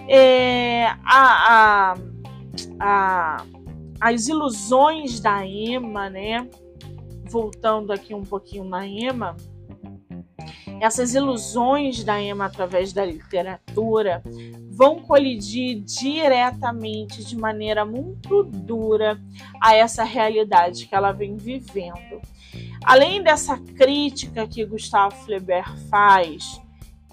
É, 0.09 0.87
a, 1.05 1.93
a, 1.95 1.95
a, 2.81 3.45
as 4.01 4.27
ilusões 4.27 5.21
da 5.21 5.47
Emma, 5.47 6.09
né? 6.09 6.49
Voltando 7.29 7.93
aqui 7.93 8.15
um 8.15 8.23
pouquinho 8.23 8.65
na 8.65 8.87
Emma, 8.87 9.37
essas 10.81 11.15
ilusões 11.15 12.03
da 12.03 12.19
Emma 12.19 12.47
através 12.47 12.95
da 12.95 13.05
literatura 13.05 14.23
vão 14.71 14.99
colidir 14.99 15.83
diretamente, 15.83 17.23
de 17.23 17.37
maneira 17.37 17.85
muito 17.85 18.45
dura, 18.45 19.21
a 19.63 19.75
essa 19.75 20.05
realidade 20.05 20.87
que 20.87 20.95
ela 20.95 21.13
vem 21.13 21.37
vivendo. 21.37 22.32
Além 22.85 23.23
dessa 23.23 23.57
crítica 23.57 24.47
que 24.47 24.65
Gustavo 24.65 25.15
Flaubert 25.25 25.77
faz 25.89 26.61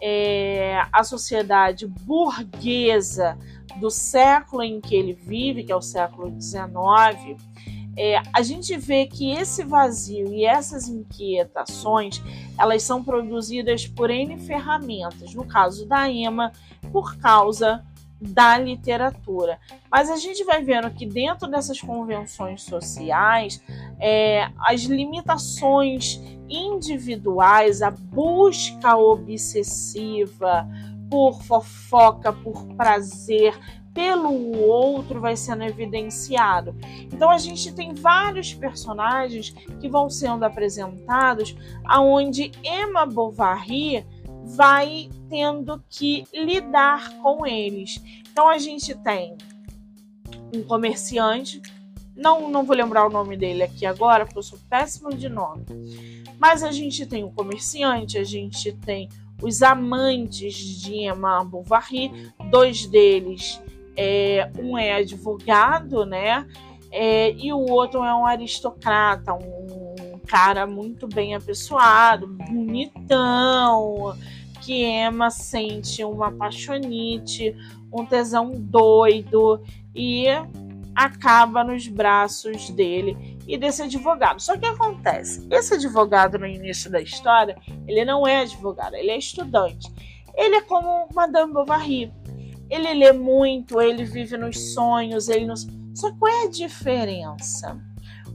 é, 0.01 0.81
à 0.91 1.03
sociedade 1.03 1.85
burguesa 1.87 3.37
do 3.79 3.89
século 3.89 4.63
em 4.63 4.81
que 4.81 4.95
ele 4.95 5.13
vive, 5.13 5.63
que 5.63 5.71
é 5.71 5.75
o 5.75 5.81
século 5.81 6.33
XIX, 6.41 7.37
é, 7.97 8.21
a 8.31 8.41
gente 8.41 8.77
vê 8.77 9.05
que 9.05 9.31
esse 9.31 9.63
vazio 9.63 10.33
e 10.33 10.45
essas 10.45 10.87
inquietações 10.87 12.21
elas 12.57 12.81
são 12.83 13.03
produzidas 13.03 13.87
por 13.87 14.09
N 14.09 14.37
ferramentas, 14.39 15.33
no 15.33 15.45
caso 15.45 15.85
da 15.85 16.09
EMA, 16.09 16.51
por 16.91 17.17
causa 17.17 17.85
da 18.21 18.57
literatura. 18.57 19.59
Mas 19.89 20.09
a 20.09 20.17
gente 20.17 20.43
vai 20.43 20.61
vendo 20.61 20.89
que 20.91 21.05
dentro 21.05 21.47
dessas 21.49 21.79
convenções 21.79 22.63
sociais, 22.63 23.63
é, 23.99 24.49
as 24.59 24.81
limitações 24.81 26.19
individuais, 26.49 27.81
a 27.81 27.91
busca 27.91 28.97
obsessiva 28.97 30.67
por 31.09 31.41
fofoca, 31.41 32.31
por 32.31 32.67
prazer, 32.75 33.57
pelo 33.93 34.57
outro 34.59 35.19
vai 35.19 35.35
sendo 35.35 35.63
evidenciado. 35.63 36.75
Então 37.11 37.29
a 37.29 37.37
gente 37.37 37.73
tem 37.73 37.93
vários 37.93 38.53
personagens 38.53 39.49
que 39.79 39.89
vão 39.89 40.09
sendo 40.09 40.43
apresentados 40.43 41.55
aonde 41.83 42.51
Emma 42.63 43.05
Bovary 43.05 44.05
vai 44.55 45.09
tendo 45.29 45.83
que 45.89 46.25
lidar 46.33 47.09
com 47.21 47.45
eles. 47.45 48.01
Então 48.31 48.47
a 48.47 48.57
gente 48.57 48.95
tem 48.95 49.37
um 50.53 50.63
comerciante, 50.63 51.61
não, 52.15 52.49
não 52.49 52.63
vou 52.63 52.75
lembrar 52.75 53.05
o 53.05 53.09
nome 53.09 53.37
dele 53.37 53.63
aqui 53.63 53.85
agora, 53.85 54.25
porque 54.25 54.39
eu 54.39 54.43
sou 54.43 54.59
péssimo 54.69 55.13
de 55.13 55.29
nome. 55.29 55.65
Mas 56.37 56.63
a 56.63 56.71
gente 56.71 57.05
tem 57.05 57.23
um 57.23 57.31
comerciante, 57.31 58.17
a 58.17 58.23
gente 58.23 58.71
tem 58.73 59.09
os 59.41 59.61
amantes 59.61 60.55
de 60.55 61.05
Emma 61.05 61.43
Bovary, 61.43 62.11
dois 62.49 62.85
deles 62.85 63.61
é, 63.95 64.49
um 64.57 64.77
é 64.77 64.93
advogado, 64.93 66.05
né? 66.05 66.47
É, 66.91 67.31
e 67.33 67.53
o 67.53 67.59
outro 67.59 68.03
é 68.03 68.15
um 68.15 68.25
aristocrata, 68.25 69.33
um 69.33 70.19
cara 70.25 70.65
muito 70.65 71.07
bem 71.07 71.35
apessoado, 71.35 72.27
bonitão, 72.27 74.17
que 74.59 74.85
Emma 74.85 75.29
sente 75.29 76.03
uma 76.03 76.27
apaixonite, 76.27 77.55
um 77.91 78.05
tesão 78.05 78.51
doido 78.51 79.63
e 79.95 80.25
acaba 80.95 81.63
nos 81.63 81.87
braços 81.87 82.69
dele 82.69 83.37
e 83.47 83.57
desse 83.57 83.81
advogado. 83.81 84.41
Só 84.41 84.57
que 84.57 84.65
acontece, 84.65 85.47
esse 85.49 85.73
advogado 85.73 86.37
no 86.37 86.45
início 86.45 86.91
da 86.91 87.01
história, 87.01 87.57
ele 87.87 88.03
não 88.05 88.27
é 88.27 88.41
advogado, 88.41 88.95
ele 88.95 89.11
é 89.11 89.17
estudante. 89.17 89.91
Ele 90.35 90.55
é 90.55 90.61
como 90.61 91.07
Madame 91.13 91.53
Bovary, 91.53 92.11
ele 92.69 92.93
lê 92.93 93.11
muito, 93.11 93.81
ele 93.81 94.03
vive 94.03 94.37
nos 94.37 94.73
sonhos, 94.73 95.27
ele 95.27 95.45
nos. 95.45 95.67
Só 95.95 96.13
qual 96.13 96.31
é 96.31 96.45
a 96.45 96.49
diferença? 96.49 97.77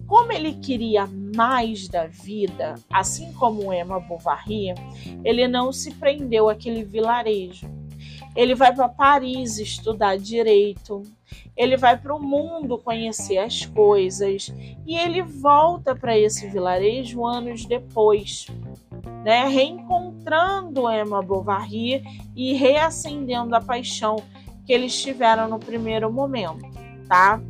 Como 0.07 0.33
ele 0.33 0.55
queria 0.55 1.07
mais 1.35 1.89
da 1.89 2.07
vida, 2.07 2.75
assim 2.93 3.33
como 3.33 3.73
Emma 3.73 3.99
Bovary, 4.01 4.75
ele 5.25 5.49
não 5.49 5.73
se 5.73 5.93
prendeu 5.95 6.49
àquele 6.49 6.85
vilarejo. 6.85 7.69
Ele 8.37 8.55
vai 8.55 8.75
para 8.75 8.89
Paris 8.89 9.59
estudar 9.59 10.19
direito, 10.19 11.03
ele 11.57 11.77
vai 11.77 11.97
para 11.97 12.15
o 12.15 12.21
mundo 12.21 12.77
conhecer 12.79 13.39
as 13.39 13.65
coisas 13.65 14.53
e 14.87 14.97
ele 14.97 15.23
volta 15.23 15.95
para 15.95 16.19
esse 16.19 16.49
vilarejo 16.49 17.25
anos 17.25 17.65
depois 17.65 18.49
né, 19.25 19.47
reencontrando 19.47 20.89
Emma 20.91 21.23
Bovary 21.23 22.03
e 22.37 22.53
reacendendo 22.53 23.57
a 23.57 23.61
paixão 23.61 24.17
que 24.67 24.73
eles 24.73 25.01
tiveram 25.01 25.49
no 25.49 25.59
primeiro 25.59 26.13
momento, 26.13 26.67
tá? 27.09 27.41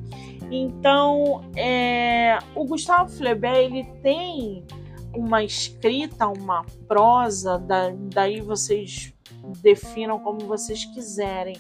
Então, 0.56 1.40
é, 1.56 2.38
o 2.54 2.64
Gustavo 2.64 3.10
Flaubert 3.10 3.56
ele 3.56 3.82
tem 4.02 4.64
uma 5.12 5.42
escrita, 5.42 6.28
uma 6.28 6.64
prosa, 6.86 7.58
da, 7.58 7.90
daí 7.90 8.40
vocês 8.40 9.12
definam 9.60 10.20
como 10.20 10.46
vocês 10.46 10.84
quiserem, 10.84 11.56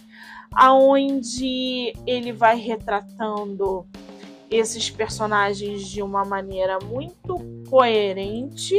aonde 0.54 1.92
ele 2.06 2.30
vai 2.32 2.56
retratando 2.56 3.84
esses 4.48 4.88
personagens 4.88 5.88
de 5.88 6.00
uma 6.00 6.24
maneira 6.24 6.78
muito 6.78 7.36
coerente 7.68 8.76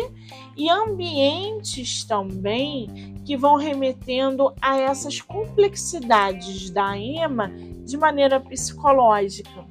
e 0.56 0.70
ambientes 0.70 2.06
também 2.06 3.22
que 3.26 3.36
vão 3.36 3.56
remetendo 3.56 4.54
a 4.62 4.78
essas 4.78 5.20
complexidades 5.20 6.70
da 6.70 6.98
Emma 6.98 7.52
de 7.84 7.98
maneira 7.98 8.40
psicológica, 8.40 9.66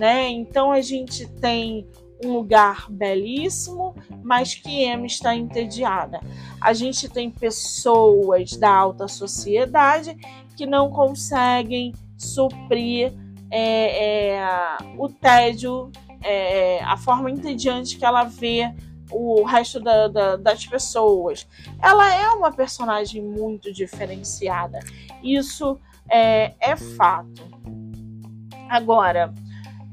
né? 0.00 0.30
Então 0.30 0.72
a 0.72 0.80
gente 0.80 1.26
tem 1.26 1.86
um 2.24 2.32
lugar 2.32 2.90
belíssimo, 2.90 3.94
mas 4.22 4.54
que 4.54 4.86
Emma 4.86 5.04
está 5.04 5.36
entediada. 5.36 6.20
A 6.58 6.72
gente 6.72 7.06
tem 7.06 7.30
pessoas 7.30 8.56
da 8.56 8.74
alta 8.74 9.06
sociedade 9.06 10.16
que 10.56 10.64
não 10.64 10.90
conseguem 10.90 11.94
suprir 12.16 13.12
é, 13.50 14.36
é, 14.36 14.76
o 14.96 15.06
tédio, 15.10 15.92
é, 16.24 16.82
a 16.82 16.96
forma 16.96 17.30
entediante 17.30 17.98
que 17.98 18.04
ela 18.04 18.24
vê 18.24 18.72
o 19.10 19.44
resto 19.44 19.80
da, 19.80 20.08
da, 20.08 20.36
das 20.36 20.66
pessoas. 20.66 21.46
Ela 21.82 22.14
é 22.14 22.28
uma 22.30 22.50
personagem 22.50 23.22
muito 23.22 23.70
diferenciada. 23.70 24.78
Isso 25.22 25.78
é, 26.08 26.54
é 26.58 26.74
fato. 26.74 27.42
Agora, 28.70 29.34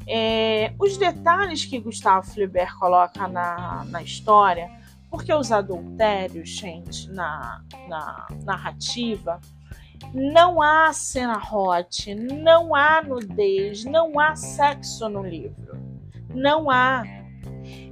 é, 0.08 0.74
os 0.80 0.98
detalhes 0.98 1.66
que 1.66 1.80
Gustavo 1.80 2.26
Flaubert 2.26 2.78
coloca 2.78 3.28
na, 3.28 3.86
na 3.86 4.02
história, 4.02 4.72
porque 5.10 5.34
os 5.34 5.52
adultérios, 5.52 6.50
gente, 6.50 7.10
na, 7.12 7.62
na 7.88 8.28
narrativa, 8.44 9.40
não 10.14 10.62
há 10.62 10.94
cena 10.94 11.38
hot, 11.38 12.14
não 12.16 12.74
há 12.74 13.02
nudez, 13.02 13.84
não 13.84 14.20
há 14.20 14.36
sexo 14.36 15.10
no 15.10 15.24
livro. 15.24 15.78
Não 16.34 16.70
há. 16.70 17.04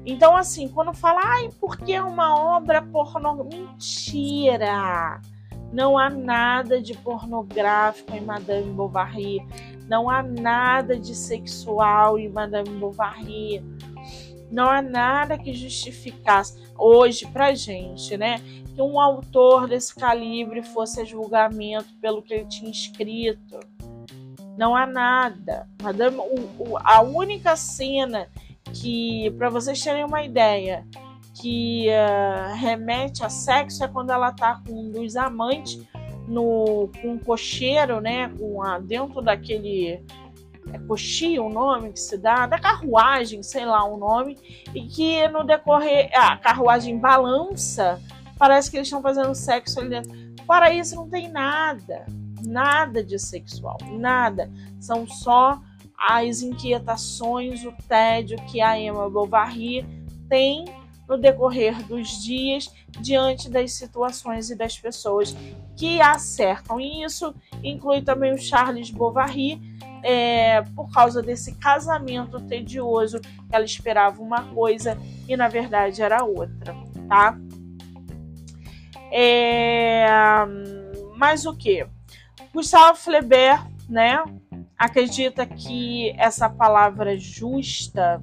Então, 0.06 0.36
assim, 0.36 0.68
quando 0.68 0.94
fala, 0.94 1.22
ai, 1.24 1.50
porque 1.60 1.94
é 1.94 2.02
uma 2.02 2.56
obra 2.56 2.82
pornô. 2.82 3.44
Mentira! 3.44 5.20
Não 5.74 5.98
há 5.98 6.10
nada 6.10 6.82
de 6.82 6.94
pornográfico 6.94 8.16
em 8.16 8.22
Madame 8.22 8.72
Bovary. 8.72 9.42
Não 9.88 10.10
há 10.10 10.24
nada 10.24 10.98
de 10.98 11.14
sexual 11.14 12.18
em 12.18 12.30
Madame 12.30 12.70
Bovary. 12.70 13.64
Não 14.52 14.70
há 14.70 14.82
nada 14.82 15.38
que 15.38 15.54
justificasse 15.54 16.58
hoje 16.78 17.26
pra 17.28 17.54
gente, 17.54 18.18
né? 18.18 18.40
Que 18.74 18.82
um 18.82 19.00
autor 19.00 19.68
desse 19.68 19.96
calibre 19.96 20.62
fosse 20.62 21.02
a 21.02 21.06
julgamento 21.06 21.94
pelo 22.02 22.22
que 22.22 22.34
ele 22.34 22.46
tinha 22.46 22.70
escrito. 22.70 23.60
Não 24.58 24.76
há 24.76 24.86
nada. 24.86 25.68
Madame, 25.82 26.18
o, 26.18 26.72
o, 26.72 26.78
a 26.78 27.02
única 27.02 27.56
cena 27.56 28.28
que, 28.74 29.32
para 29.38 29.50
vocês 29.50 29.82
terem 29.82 30.04
uma 30.04 30.24
ideia, 30.24 30.86
que 31.34 31.88
uh, 31.90 32.56
remete 32.56 33.24
a 33.24 33.30
sexo 33.30 33.84
é 33.84 33.88
quando 33.88 34.12
ela 34.12 34.32
tá 34.32 34.62
com 34.66 34.74
um 34.74 34.92
dos 34.92 35.16
amantes 35.16 35.86
no, 36.28 36.90
com 37.02 37.14
um 37.14 37.20
cocheiro, 37.20 38.02
né? 38.02 38.30
Com 38.38 38.64
a, 38.64 38.80
dentro 38.80 39.22
daquele 39.22 40.04
é 40.74 41.40
o 41.40 41.50
nome 41.50 41.94
que 41.94 42.00
se 42.00 42.18
dá, 42.18 42.48
da 42.48 42.58
carruagem, 42.58 43.44
sei 43.44 43.66
lá 43.66 43.84
o 43.86 43.98
nome, 43.98 44.38
e 44.74 44.88
que 44.88 45.28
no 45.28 45.44
decorrer 45.44 46.10
a 46.14 46.38
carruagem 46.38 46.98
balança, 46.98 48.02
parece 48.38 48.72
que 48.72 48.78
eles 48.78 48.88
estão 48.88 49.02
fazendo 49.02 49.34
sexo 49.36 49.80
ali 49.80 49.90
dentro. 49.90 50.12
Para 50.48 50.74
isso 50.74 50.96
não 50.96 51.08
tem 51.08 51.30
nada, 51.30 52.06
nada 52.44 53.04
de 53.04 53.20
sexual, 53.20 53.78
nada. 53.92 54.52
São 54.80 55.08
só 55.08 55.62
as 55.98 56.42
inquietações, 56.42 57.64
o 57.64 57.74
tédio 57.88 58.38
que 58.48 58.60
a 58.60 58.80
Emma 58.80 59.10
Bovary 59.10 59.86
tem 60.28 60.66
no 61.08 61.18
decorrer 61.18 61.82
dos 61.88 62.24
dias 62.24 62.74
diante 63.00 63.50
das 63.50 63.74
situações 63.74 64.50
e 64.50 64.56
das 64.56 64.78
pessoas 64.78 65.36
que 65.76 66.02
acertam. 66.02 66.80
E 66.80 67.04
isso 67.04 67.34
inclui 67.64 68.02
também 68.02 68.34
o 68.34 68.38
Charles 68.38 68.90
Bovary, 68.90 69.62
é, 70.04 70.62
por 70.76 70.92
causa 70.92 71.22
desse 71.22 71.56
casamento 71.56 72.40
tedioso, 72.40 73.20
ela 73.52 73.66
esperava 73.66 74.22
uma 74.22 74.44
coisa 74.54 74.98
e 75.28 75.36
na 75.36 75.48
verdade 75.48 76.02
era 76.02 76.24
outra, 76.24 76.76
tá? 77.10 77.36
É, 79.12 80.06
mas 81.18 81.46
o 81.46 81.56
que? 81.56 81.88
Gustavo 82.54 82.98
Flaubert, 82.98 83.66
né? 83.90 84.24
Acredita 84.78 85.46
que 85.46 86.14
essa 86.18 86.50
palavra 86.50 87.18
justa 87.18 88.22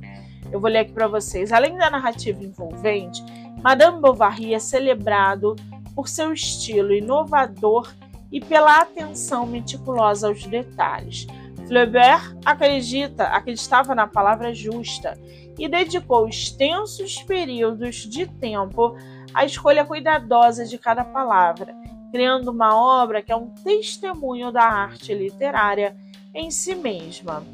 eu 0.53 0.61
vou 0.61 0.71
ler 0.71 0.81
aqui 0.81 0.93
para 0.93 1.09
vocês. 1.09 1.51
Além 1.51 1.77
da 1.77 1.91
narrativa 1.91 2.45
envolvente, 2.45 3.23
Madame 3.63 4.01
Bovary 4.01 4.55
é 4.55 4.59
celebrado 4.59 5.57
por 5.95 6.09
seu 6.09 6.33
estilo 6.33 6.93
inovador 6.93 7.93
e 8.31 8.41
pela 8.41 8.81
atenção 8.81 9.47
meticulosa 9.47 10.29
aos 10.29 10.47
detalhes. 10.47 11.27
Flaubert 11.67 12.37
acredita, 12.45 13.25
acreditava 13.25 13.95
na 13.95 14.07
palavra 14.07 14.55
justa 14.55 15.19
e 15.59 15.69
dedicou 15.69 16.29
extensos 16.29 17.23
períodos 17.23 17.97
de 18.09 18.27
tempo 18.27 18.97
à 19.33 19.45
escolha 19.45 19.85
cuidadosa 19.85 20.65
de 20.65 20.77
cada 20.77 21.05
palavra, 21.05 21.75
criando 22.11 22.51
uma 22.51 22.77
obra 22.77 23.23
que 23.23 23.33
é 23.33 23.37
um 23.37 23.49
testemunho 23.49 24.51
da 24.51 24.65
arte 24.65 25.15
literária 25.15 25.97
em 26.35 26.51
si 26.51 26.75
mesma. 26.75 27.45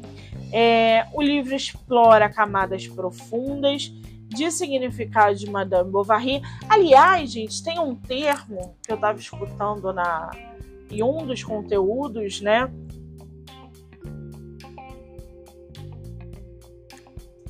É, 0.51 1.05
o 1.13 1.21
livro 1.21 1.55
explora 1.55 2.29
camadas 2.29 2.87
profundas 2.87 3.91
de 4.29 4.51
significado 4.51 5.35
de 5.35 5.49
Madame 5.49 5.91
Bovary. 5.91 6.41
Aliás, 6.67 7.31
gente, 7.31 7.63
tem 7.63 7.79
um 7.79 7.95
termo 7.95 8.75
que 8.83 8.91
eu 8.91 8.95
estava 8.95 9.19
escutando 9.19 9.91
na 9.91 10.29
em 10.91 11.03
um 11.03 11.25
dos 11.25 11.43
conteúdos, 11.43 12.41
né? 12.41 12.71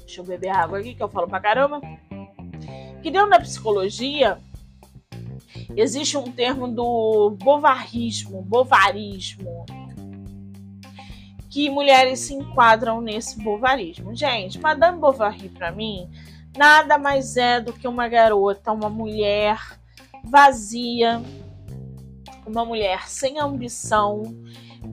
Deixa 0.05 0.21
eu 0.21 0.25
beber 0.25 0.49
água 0.49 0.79
aqui 0.79 0.93
que 0.93 1.01
eu 1.01 1.07
falo 1.07 1.27
pra 1.27 1.39
caramba. 1.39 1.79
Que 3.01 3.09
dentro 3.09 3.29
da 3.29 3.39
psicologia 3.39 4.37
existe 5.75 6.17
um 6.17 6.31
termo 6.31 6.67
do 6.67 7.31
bovarismo, 7.39 8.41
bovarismo 8.41 9.65
que 11.49 11.69
mulheres 11.69 12.19
se 12.19 12.33
enquadram 12.33 13.01
nesse 13.01 13.41
bovarismo. 13.41 14.15
Gente, 14.15 14.59
Madame 14.59 14.99
Bovary 14.99 15.49
para 15.49 15.71
mim 15.71 16.09
nada 16.57 16.97
mais 16.97 17.37
é 17.37 17.59
do 17.59 17.73
que 17.73 17.87
uma 17.87 18.07
garota, 18.07 18.71
uma 18.71 18.89
mulher 18.89 19.59
vazia, 20.23 21.21
uma 22.45 22.65
mulher 22.65 23.07
sem 23.07 23.39
ambição 23.39 24.23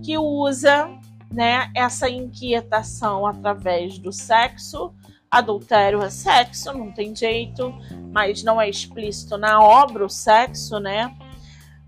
que 0.03 0.16
usa, 0.19 0.88
né, 1.31 1.71
essa 1.75 2.09
inquietação 2.09 3.27
através 3.27 3.99
do 3.99 4.12
sexo. 4.12 4.95
Adultério 5.31 6.03
é 6.03 6.11
sexo, 6.11 6.73
não 6.73 6.92
tem 6.92 7.14
jeito, 7.14 7.75
mas 8.12 8.42
não 8.42 8.61
é 8.61 8.69
explícito 8.69 9.37
na 9.37 9.61
obra 9.61 10.05
o 10.05 10.09
sexo, 10.09 10.79
né? 10.79 11.14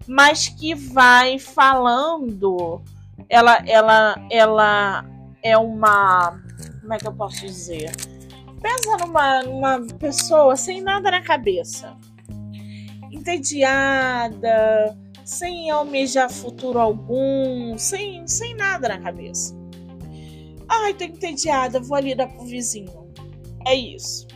Mas 0.07 0.49
que 0.49 0.75
vai 0.75 1.39
falando 1.39 2.83
ela, 3.29 3.59
ela, 3.67 4.27
ela 4.31 5.05
é 5.43 5.57
uma. 5.57 6.41
Como 6.81 6.95
é 6.95 6.99
que 6.99 7.07
eu 7.07 7.13
posso 7.13 7.45
dizer? 7.47 7.93
Pensa 8.61 8.97
numa, 8.97 9.43
numa 9.43 9.87
pessoa 9.99 10.57
sem 10.57 10.81
nada 10.81 11.11
na 11.11 11.23
cabeça, 11.23 11.97
entediada, 13.11 14.97
sem 15.25 15.71
almejar 15.71 16.31
futuro 16.31 16.79
algum, 16.79 17.77
sem, 17.79 18.27
sem 18.27 18.57
nada 18.57 18.89
na 18.89 18.99
cabeça. 18.99 19.55
Ai, 20.69 20.93
tô 20.95 21.05
entediada, 21.05 21.81
vou 21.81 21.97
ali 21.97 22.15
dar 22.15 22.29
pro 22.29 22.45
vizinho. 22.45 23.13
É 23.67 23.75
isso. 23.75 24.27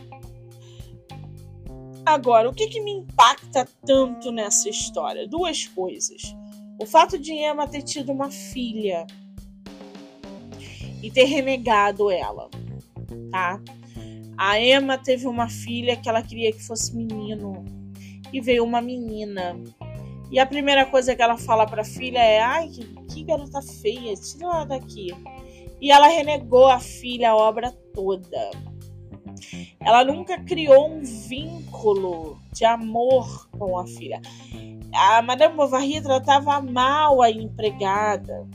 Agora, 2.05 2.49
o 2.49 2.53
que, 2.53 2.67
que 2.67 2.81
me 2.81 2.91
impacta 2.91 3.67
tanto 3.85 4.31
nessa 4.31 4.69
história? 4.69 5.27
Duas 5.27 5.65
coisas. 5.67 6.21
O 6.79 6.85
fato 6.85 7.17
de 7.17 7.33
Emma 7.33 7.67
ter 7.67 7.81
tido 7.81 8.11
uma 8.11 8.31
filha 8.31 9.05
e 11.01 11.11
ter 11.11 11.25
renegado 11.25 12.09
ela, 12.09 12.49
tá? 13.31 13.61
A 14.37 14.59
Emma 14.59 14.97
teve 14.97 15.27
uma 15.27 15.47
filha 15.47 15.95
que 15.95 16.09
ela 16.09 16.23
queria 16.23 16.51
que 16.51 16.63
fosse 16.63 16.95
menino 16.95 17.63
e 18.31 18.41
veio 18.41 18.63
uma 18.63 18.81
menina. 18.81 19.55
E 20.31 20.39
a 20.39 20.45
primeira 20.45 20.85
coisa 20.85 21.15
que 21.15 21.21
ela 21.21 21.37
fala 21.37 21.65
para 21.65 21.83
a 21.83 21.85
filha 21.85 22.19
é: 22.19 22.39
"Ai, 22.39 22.69
que, 22.69 22.85
que 23.05 23.23
garota 23.23 23.61
feia, 23.61 24.15
tira 24.15 24.45
ela 24.45 24.65
daqui". 24.65 25.09
E 25.79 25.91
ela 25.91 26.07
renegou 26.07 26.67
a 26.67 26.79
filha 26.79 27.31
a 27.31 27.35
obra 27.35 27.71
toda. 27.93 28.49
Ela 29.79 30.03
nunca 30.03 30.39
criou 30.39 30.89
um 30.89 31.01
vínculo 31.01 32.39
de 32.51 32.65
amor 32.65 33.49
com 33.51 33.77
a 33.77 33.85
filha 33.85 34.21
a 34.93 35.21
Madame 35.21 35.55
Bovary 35.55 36.01
tratava 36.01 36.61
mal 36.61 37.21
a 37.21 37.29
empregada. 37.29 38.47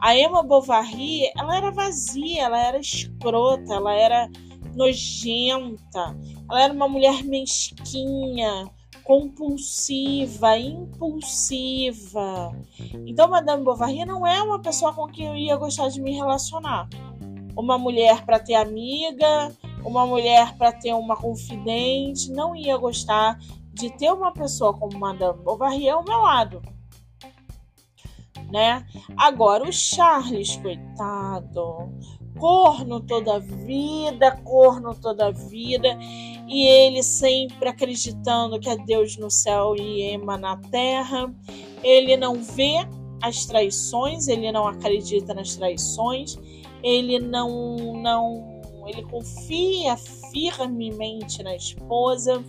A 0.00 0.16
Emma 0.16 0.42
Bovary, 0.42 1.30
ela 1.36 1.56
era 1.56 1.70
vazia, 1.70 2.44
ela 2.44 2.58
era 2.58 2.78
escrota, 2.78 3.74
ela 3.74 3.92
era 3.92 4.30
nojenta, 4.74 6.16
ela 6.48 6.62
era 6.62 6.72
uma 6.72 6.88
mulher 6.88 7.22
mesquinha, 7.24 8.70
compulsiva, 9.04 10.56
impulsiva. 10.56 12.52
Então, 13.06 13.28
Madame 13.28 13.64
Bovary 13.64 14.04
não 14.04 14.26
é 14.26 14.42
uma 14.42 14.60
pessoa 14.60 14.92
com 14.94 15.06
quem 15.06 15.26
eu 15.26 15.36
ia 15.36 15.56
gostar 15.56 15.88
de 15.88 16.00
me 16.00 16.12
relacionar. 16.12 16.88
Uma 17.56 17.76
mulher 17.76 18.24
para 18.24 18.38
ter 18.38 18.54
amiga, 18.54 19.52
uma 19.84 20.06
mulher 20.06 20.56
para 20.56 20.72
ter 20.72 20.94
uma 20.94 21.16
confidente, 21.16 22.30
não 22.30 22.54
ia 22.54 22.76
gostar 22.76 23.38
de 23.72 23.90
ter 23.90 24.12
uma 24.12 24.32
pessoa 24.32 24.72
como 24.72 24.98
Madame 24.98 25.42
Bovary 25.42 25.88
ao 25.88 26.04
meu 26.04 26.18
lado. 26.18 26.62
Né? 28.50 28.84
Agora 29.16 29.68
o 29.68 29.72
Charles, 29.72 30.56
coitado, 30.56 31.88
corno 32.38 33.00
toda 33.00 33.36
a 33.36 33.38
vida, 33.38 34.32
corno 34.42 34.94
toda 34.94 35.26
a 35.26 35.30
vida, 35.30 35.96
e 36.48 36.66
ele 36.66 37.02
sempre 37.02 37.68
acreditando 37.68 38.58
que 38.58 38.68
é 38.68 38.76
Deus 38.76 39.16
no 39.16 39.30
céu 39.30 39.76
e 39.76 40.02
Ema 40.02 40.36
na 40.36 40.56
terra. 40.56 41.32
Ele 41.82 42.16
não 42.16 42.42
vê 42.42 42.88
as 43.22 43.46
traições, 43.46 44.26
ele 44.26 44.50
não 44.50 44.66
acredita 44.66 45.32
nas 45.32 45.54
traições, 45.54 46.36
ele 46.82 47.18
não 47.20 47.94
não 48.02 48.60
ele 48.86 49.02
confia 49.04 49.96
firmemente 50.32 51.42
na 51.42 51.54
esposa. 51.54 52.42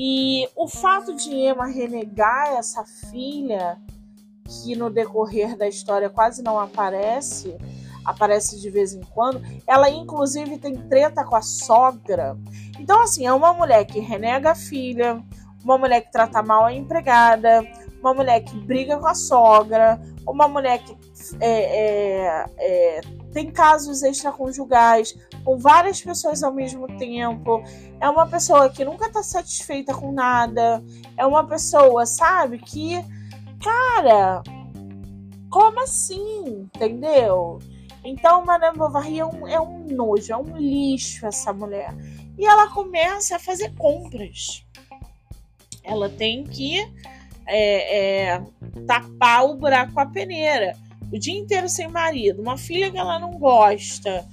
E 0.00 0.48
o 0.54 0.68
fato 0.68 1.12
de 1.12 1.28
Emma 1.34 1.66
renegar 1.66 2.52
essa 2.56 2.84
filha, 2.84 3.76
que 4.44 4.76
no 4.76 4.88
decorrer 4.88 5.56
da 5.56 5.66
história 5.66 6.08
quase 6.08 6.40
não 6.40 6.56
aparece, 6.56 7.56
aparece 8.04 8.60
de 8.60 8.70
vez 8.70 8.94
em 8.94 9.00
quando, 9.12 9.42
ela 9.66 9.90
inclusive 9.90 10.56
tem 10.56 10.76
treta 10.76 11.24
com 11.24 11.34
a 11.34 11.42
sogra. 11.42 12.38
Então, 12.78 13.02
assim, 13.02 13.26
é 13.26 13.32
uma 13.32 13.52
mulher 13.52 13.84
que 13.86 13.98
renega 13.98 14.52
a 14.52 14.54
filha, 14.54 15.20
uma 15.64 15.76
mulher 15.76 16.02
que 16.02 16.12
trata 16.12 16.44
mal 16.44 16.64
a 16.64 16.72
empregada, 16.72 17.66
uma 17.98 18.14
mulher 18.14 18.38
que 18.44 18.56
briga 18.56 18.98
com 18.98 19.06
a 19.08 19.16
sogra, 19.16 20.00
uma 20.24 20.46
mulher 20.46 20.78
que 20.78 20.96
é, 21.40 21.50
é, 21.50 22.46
é, 22.56 23.00
tem 23.32 23.50
casos 23.50 24.04
extraconjugais 24.04 25.18
com 25.44 25.58
várias 25.58 26.00
pessoas 26.00 26.42
ao 26.42 26.52
mesmo 26.52 26.86
tempo. 26.98 27.62
É 28.00 28.08
uma 28.08 28.26
pessoa 28.26 28.68
que 28.68 28.84
nunca 28.84 29.10
tá 29.10 29.22
satisfeita 29.22 29.94
com 29.94 30.12
nada. 30.12 30.82
É 31.16 31.26
uma 31.26 31.46
pessoa, 31.46 32.06
sabe, 32.06 32.58
que, 32.58 32.96
cara, 33.62 34.42
como 35.50 35.80
assim? 35.80 36.68
Entendeu? 36.74 37.58
Então, 38.04 38.44
Madame 38.44 38.78
Bovary 38.78 39.18
é 39.18 39.26
um, 39.26 39.46
é 39.48 39.60
um 39.60 39.84
nojo, 39.84 40.32
é 40.32 40.36
um 40.36 40.56
lixo 40.56 41.26
essa 41.26 41.52
mulher. 41.52 41.94
E 42.38 42.46
ela 42.46 42.68
começa 42.68 43.36
a 43.36 43.38
fazer 43.38 43.74
compras. 43.74 44.64
Ela 45.82 46.08
tem 46.08 46.44
que 46.44 46.78
é, 47.46 48.34
é, 48.34 48.42
tapar 48.86 49.44
o 49.46 49.56
buraco 49.56 49.92
com 49.92 50.00
a 50.00 50.06
peneira. 50.06 50.76
O 51.10 51.18
dia 51.18 51.38
inteiro 51.38 51.68
sem 51.68 51.88
marido, 51.88 52.42
uma 52.42 52.58
filha 52.58 52.90
que 52.90 52.98
ela 52.98 53.18
não 53.18 53.38
gosta, 53.38 54.26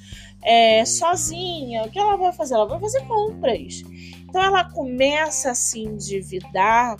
é, 0.45 0.85
sozinha. 0.85 1.83
O 1.83 1.89
que 1.89 1.99
ela 1.99 2.15
vai 2.15 2.31
fazer? 2.31 2.53
Ela 2.53 2.67
vai 2.67 2.79
fazer 2.79 3.05
compras. 3.07 3.83
Então 4.29 4.41
ela 4.41 4.63
começa 4.71 5.51
a 5.51 5.55
se 5.55 5.79
endividar 5.81 6.97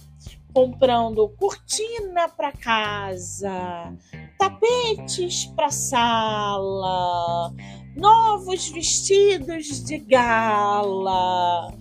comprando 0.54 1.28
cortina 1.38 2.30
para 2.30 2.54
casa, 2.54 3.94
tapetes 4.40 5.46
para 5.48 5.70
sala, 5.70 7.54
novos 7.96 8.70
vestidos 8.70 9.84
de 9.84 9.98
gala. 9.98 11.74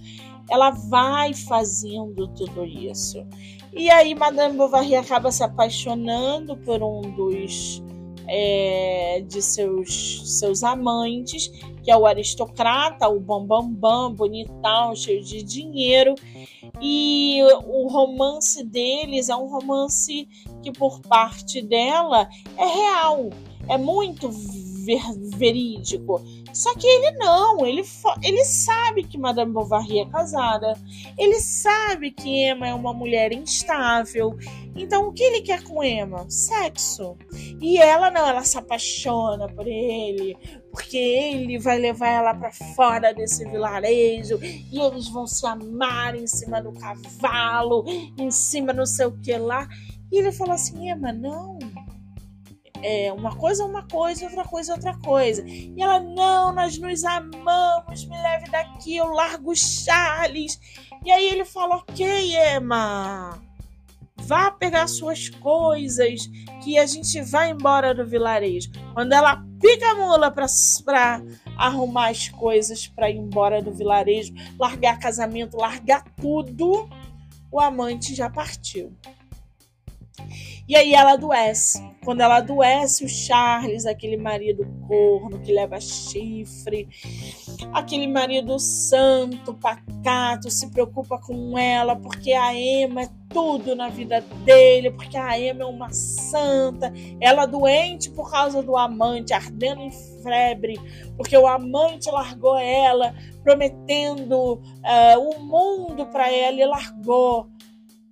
Ela 0.50 0.70
vai 0.70 1.32
fazendo 1.32 2.26
tudo 2.34 2.64
isso. 2.64 3.24
E 3.72 3.88
aí 3.90 4.14
Madame 4.14 4.56
Bovary 4.56 4.96
acaba 4.96 5.30
se 5.30 5.44
apaixonando 5.44 6.56
por 6.56 6.82
um 6.82 7.00
dos 7.00 7.80
é, 8.26 9.22
de 9.26 9.42
seus, 9.42 10.38
seus 10.38 10.62
amantes, 10.62 11.48
que 11.82 11.90
é 11.90 11.96
o 11.96 12.06
aristocrata, 12.06 13.08
o 13.08 13.20
bambambam, 13.20 13.70
bam, 13.70 14.08
bam, 14.08 14.14
bonitão, 14.14 14.94
cheio 14.94 15.22
de 15.22 15.42
dinheiro. 15.42 16.14
E 16.80 17.40
o 17.66 17.88
romance 17.88 18.64
deles 18.64 19.28
é 19.28 19.36
um 19.36 19.46
romance 19.46 20.28
que, 20.62 20.72
por 20.72 21.00
parte 21.00 21.60
dela, 21.60 22.28
é 22.56 22.64
real, 22.64 23.30
é 23.68 23.76
muito 23.76 24.30
ver, 24.84 25.02
verídico. 25.36 26.20
Só 26.52 26.72
que 26.74 26.86
ele 26.86 27.18
não, 27.18 27.66
ele, 27.66 27.82
ele 28.22 28.44
sabe 28.44 29.02
que 29.02 29.18
Madame 29.18 29.52
Bovary 29.52 29.98
é 29.98 30.06
casada, 30.06 30.78
ele 31.18 31.40
sabe 31.40 32.12
que 32.12 32.48
Emma 32.48 32.68
é 32.68 32.74
uma 32.74 32.94
mulher 32.94 33.32
instável. 33.32 34.36
Então 34.76 35.08
o 35.08 35.12
que 35.12 35.24
ele 35.24 35.40
quer 35.40 35.64
com 35.64 35.82
Emma? 35.82 36.24
Sexo. 36.30 37.16
E 37.60 37.78
ela 37.78 38.08
não, 38.08 38.28
ela 38.28 38.44
se 38.44 38.56
apaixona 38.56 39.48
por 39.48 39.66
ele, 39.66 40.36
porque 40.70 40.96
ele 40.96 41.58
vai 41.58 41.78
levar 41.78 42.08
ela 42.08 42.34
para 42.34 42.52
fora 42.52 43.12
desse 43.12 43.44
vilarejo 43.50 44.38
e 44.40 44.78
eles 44.78 45.08
vão 45.08 45.26
se 45.26 45.44
amar 45.44 46.14
em 46.14 46.26
cima 46.26 46.62
do 46.62 46.72
cavalo, 46.72 47.84
em 48.16 48.30
cima 48.30 48.72
não 48.72 48.86
sei 48.86 49.06
o 49.06 49.18
que 49.20 49.36
lá. 49.36 49.66
E 50.12 50.18
ele 50.18 50.30
falou 50.30 50.54
assim: 50.54 50.88
Emma, 50.88 51.12
não 51.12 51.58
é, 52.84 53.10
uma 53.10 53.34
coisa 53.34 53.62
é 53.62 53.66
uma 53.66 53.82
coisa, 53.88 54.26
outra 54.26 54.44
coisa 54.44 54.72
é 54.72 54.74
outra 54.74 54.94
coisa. 54.98 55.42
E 55.46 55.74
ela, 55.78 55.98
não, 56.00 56.52
nós 56.52 56.76
nos 56.76 57.02
amamos, 57.02 58.04
me 58.04 58.22
leve 58.22 58.50
daqui, 58.50 58.96
eu 58.96 59.06
largo 59.06 59.52
o 59.52 59.56
Charles. 59.56 60.60
E 61.02 61.10
aí 61.10 61.26
ele 61.30 61.46
fala, 61.46 61.76
ok, 61.76 62.34
Emma, 62.56 63.40
vá 64.18 64.50
pegar 64.50 64.86
suas 64.86 65.30
coisas, 65.30 66.26
que 66.62 66.78
a 66.78 66.84
gente 66.84 67.22
vai 67.22 67.50
embora 67.50 67.94
do 67.94 68.06
vilarejo. 68.06 68.70
Quando 68.92 69.14
ela 69.14 69.42
pica 69.58 69.90
a 69.90 69.94
mula 69.94 70.30
pra, 70.30 70.44
pra 70.84 71.22
arrumar 71.56 72.10
as 72.10 72.28
coisas 72.28 72.86
para 72.86 73.08
ir 73.08 73.16
embora 73.16 73.62
do 73.62 73.72
vilarejo, 73.72 74.34
largar 74.58 74.98
casamento, 74.98 75.56
largar 75.56 76.04
tudo, 76.20 76.86
o 77.50 77.58
amante 77.58 78.14
já 78.14 78.28
partiu. 78.28 78.94
E 80.66 80.76
aí 80.76 80.94
ela 80.94 81.12
adoece. 81.12 81.82
Quando 82.04 82.20
ela 82.20 82.36
adoece, 82.36 83.04
o 83.04 83.08
Charles, 83.08 83.86
aquele 83.86 84.16
marido 84.16 84.66
corno 84.86 85.40
que 85.40 85.52
leva 85.52 85.80
chifre, 85.80 86.88
aquele 87.72 88.06
marido 88.06 88.58
santo, 88.58 89.54
pacato, 89.54 90.50
se 90.50 90.70
preocupa 90.70 91.18
com 91.18 91.58
ela, 91.58 91.96
porque 91.96 92.32
a 92.32 92.54
Emma 92.54 93.02
é 93.02 93.08
tudo 93.28 93.74
na 93.74 93.88
vida 93.88 94.20
dele, 94.44 94.90
porque 94.90 95.16
a 95.16 95.38
Emma 95.38 95.62
é 95.62 95.66
uma 95.66 95.92
santa, 95.92 96.92
ela 97.20 97.46
doente 97.46 98.10
por 98.10 98.30
causa 98.30 98.62
do 98.62 98.76
amante, 98.76 99.32
ardendo 99.32 99.80
em 99.80 99.90
febre, 100.22 100.78
porque 101.16 101.36
o 101.36 101.46
amante 101.46 102.10
largou 102.10 102.56
ela, 102.56 103.14
prometendo 103.42 104.54
uh, 104.54 105.18
o 105.18 105.40
mundo 105.42 106.06
para 106.06 106.30
ela 106.30 106.60
e 106.60 106.64
largou 106.64 107.48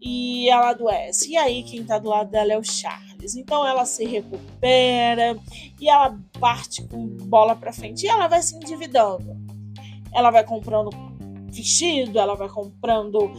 e 0.03 0.51
ela 0.51 0.71
adoece. 0.71 1.31
E 1.31 1.37
aí 1.37 1.63
quem 1.63 1.85
tá 1.85 1.99
do 1.99 2.09
lado 2.09 2.31
dela 2.31 2.53
é 2.53 2.59
o 2.59 2.65
Charles. 2.65 3.37
Então 3.37 3.65
ela 3.65 3.87
se 3.87 4.05
recupera 4.05 5.39
e 5.81 5.89
ela 5.89 6.19
parte 6.41 6.83
com 6.89 7.07
bola 7.07 7.55
para 7.55 7.73
frente 7.73 8.05
e 8.05 8.09
ela 8.09 8.27
vai 8.27 8.43
se 8.43 8.57
endividando. 8.57 9.37
Ela 10.13 10.31
vai 10.31 10.45
comprando 10.45 10.91
vestido, 11.47 12.19
ela 12.19 12.35
vai 12.35 12.49
comprando, 12.49 13.31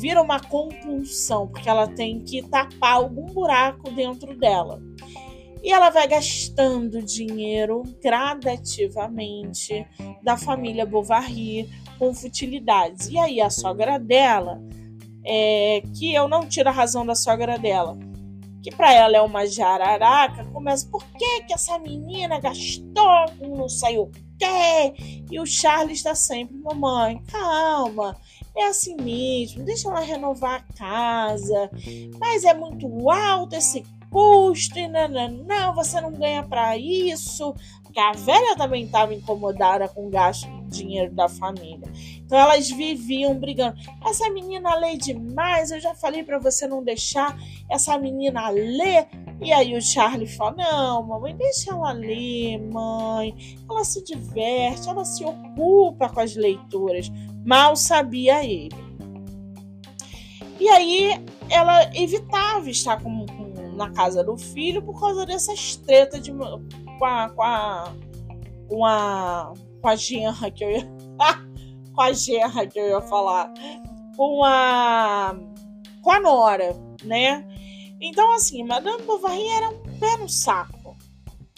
vira 0.00 0.20
uma 0.20 0.40
compulsão, 0.40 1.46
porque 1.46 1.68
ela 1.68 1.86
tem 1.86 2.20
que 2.24 2.42
tapar 2.42 2.94
algum 2.94 3.26
buraco 3.26 3.90
dentro 3.90 4.36
dela. 4.36 4.82
E 5.62 5.70
ela 5.70 5.90
vai 5.90 6.08
gastando 6.08 7.02
dinheiro 7.02 7.82
gradativamente 8.02 9.86
da 10.22 10.38
família 10.38 10.86
Bovary 10.86 11.68
com 11.98 12.14
futilidades. 12.14 13.10
E 13.10 13.18
aí 13.18 13.42
a 13.42 13.50
sogra 13.50 13.98
dela 13.98 14.58
é, 15.24 15.82
que 15.94 16.14
eu 16.14 16.28
não 16.28 16.46
tiro 16.46 16.68
a 16.68 16.72
razão 16.72 17.04
da 17.04 17.14
sogra 17.14 17.58
dela, 17.58 17.98
que 18.62 18.70
para 18.70 18.92
ela 18.92 19.16
é 19.16 19.20
uma 19.20 19.46
jararaca, 19.46 20.44
começa, 20.46 20.88
por 20.90 21.04
que 21.04 21.42
que 21.42 21.54
essa 21.54 21.78
menina 21.78 22.38
gastou 22.38 23.26
com 23.38 23.56
não 23.56 23.68
sei 23.68 23.98
o 23.98 24.10
quê? 24.38 24.94
E 25.30 25.40
o 25.40 25.46
Charles 25.46 25.98
está 25.98 26.14
sempre, 26.14 26.56
mamãe, 26.56 27.22
calma, 27.30 28.16
é 28.56 28.66
assim 28.66 28.96
mesmo, 28.96 29.64
deixa 29.64 29.88
ela 29.88 30.00
renovar 30.00 30.64
a 30.68 30.74
casa, 30.74 31.70
mas 32.18 32.44
é 32.44 32.52
muito 32.52 33.10
alto 33.10 33.54
esse 33.54 33.84
custo, 34.10 34.78
e 34.78 34.88
não 34.88 35.74
você 35.74 36.00
não 36.00 36.12
ganha 36.12 36.42
para 36.42 36.76
isso, 36.76 37.54
porque 37.82 38.00
a 38.00 38.12
velha 38.12 38.56
também 38.56 38.84
estava 38.84 39.14
incomodada 39.14 39.88
com 39.88 40.06
o 40.06 40.10
gasto 40.10 40.48
de 40.64 40.78
dinheiro 40.78 41.14
da 41.14 41.28
família. 41.28 41.90
Então 42.30 42.38
elas 42.38 42.70
viviam 42.70 43.36
brigando. 43.36 43.76
Essa 44.06 44.30
menina 44.30 44.72
lê 44.76 44.96
demais, 44.96 45.72
eu 45.72 45.80
já 45.80 45.96
falei 45.96 46.22
para 46.22 46.38
você 46.38 46.64
não 46.64 46.80
deixar 46.80 47.36
essa 47.68 47.98
menina 47.98 48.48
ler. 48.50 49.08
E 49.42 49.52
aí 49.52 49.76
o 49.76 49.82
Charlie 49.82 50.28
fala: 50.28 50.54
Não, 50.56 51.02
mamãe, 51.02 51.34
deixa 51.34 51.72
ela 51.72 51.90
ler, 51.90 52.56
mãe. 52.72 53.34
Ela 53.68 53.82
se 53.82 54.04
diverte, 54.04 54.88
ela 54.88 55.04
se 55.04 55.24
ocupa 55.24 56.08
com 56.08 56.20
as 56.20 56.36
leituras. 56.36 57.10
Mal 57.44 57.74
sabia 57.74 58.44
ele. 58.44 58.70
E 60.60 60.68
aí 60.68 61.20
ela 61.48 61.90
evitava 61.96 62.70
estar 62.70 63.02
com, 63.02 63.26
com, 63.26 63.72
na 63.74 63.90
casa 63.90 64.22
do 64.22 64.38
filho 64.38 64.80
por 64.80 65.00
causa 65.00 65.26
dessas 65.26 65.74
tretas 65.74 66.22
de, 66.22 66.30
com 66.30 67.04
a, 67.04 67.28
com 67.30 67.42
a, 67.42 67.92
com 68.68 68.84
a, 68.86 69.52
com 69.82 69.88
a 69.88 69.96
genra 69.96 70.48
que 70.48 70.62
eu 70.62 70.70
ia. 70.70 70.88
com 71.94 72.00
a 72.00 72.12
gerra 72.12 72.66
que 72.66 72.78
eu 72.78 72.88
ia 72.88 73.00
falar, 73.02 73.52
com 74.16 74.44
a 74.44 75.36
com 76.02 76.10
a 76.10 76.20
Nora, 76.20 76.76
né? 77.04 77.46
Então 78.00 78.32
assim, 78.32 78.64
Madame 78.64 79.02
Bovary 79.02 79.46
era 79.48 79.68
um 79.68 79.98
pé 79.98 80.16
no 80.16 80.28
saco. 80.28 80.96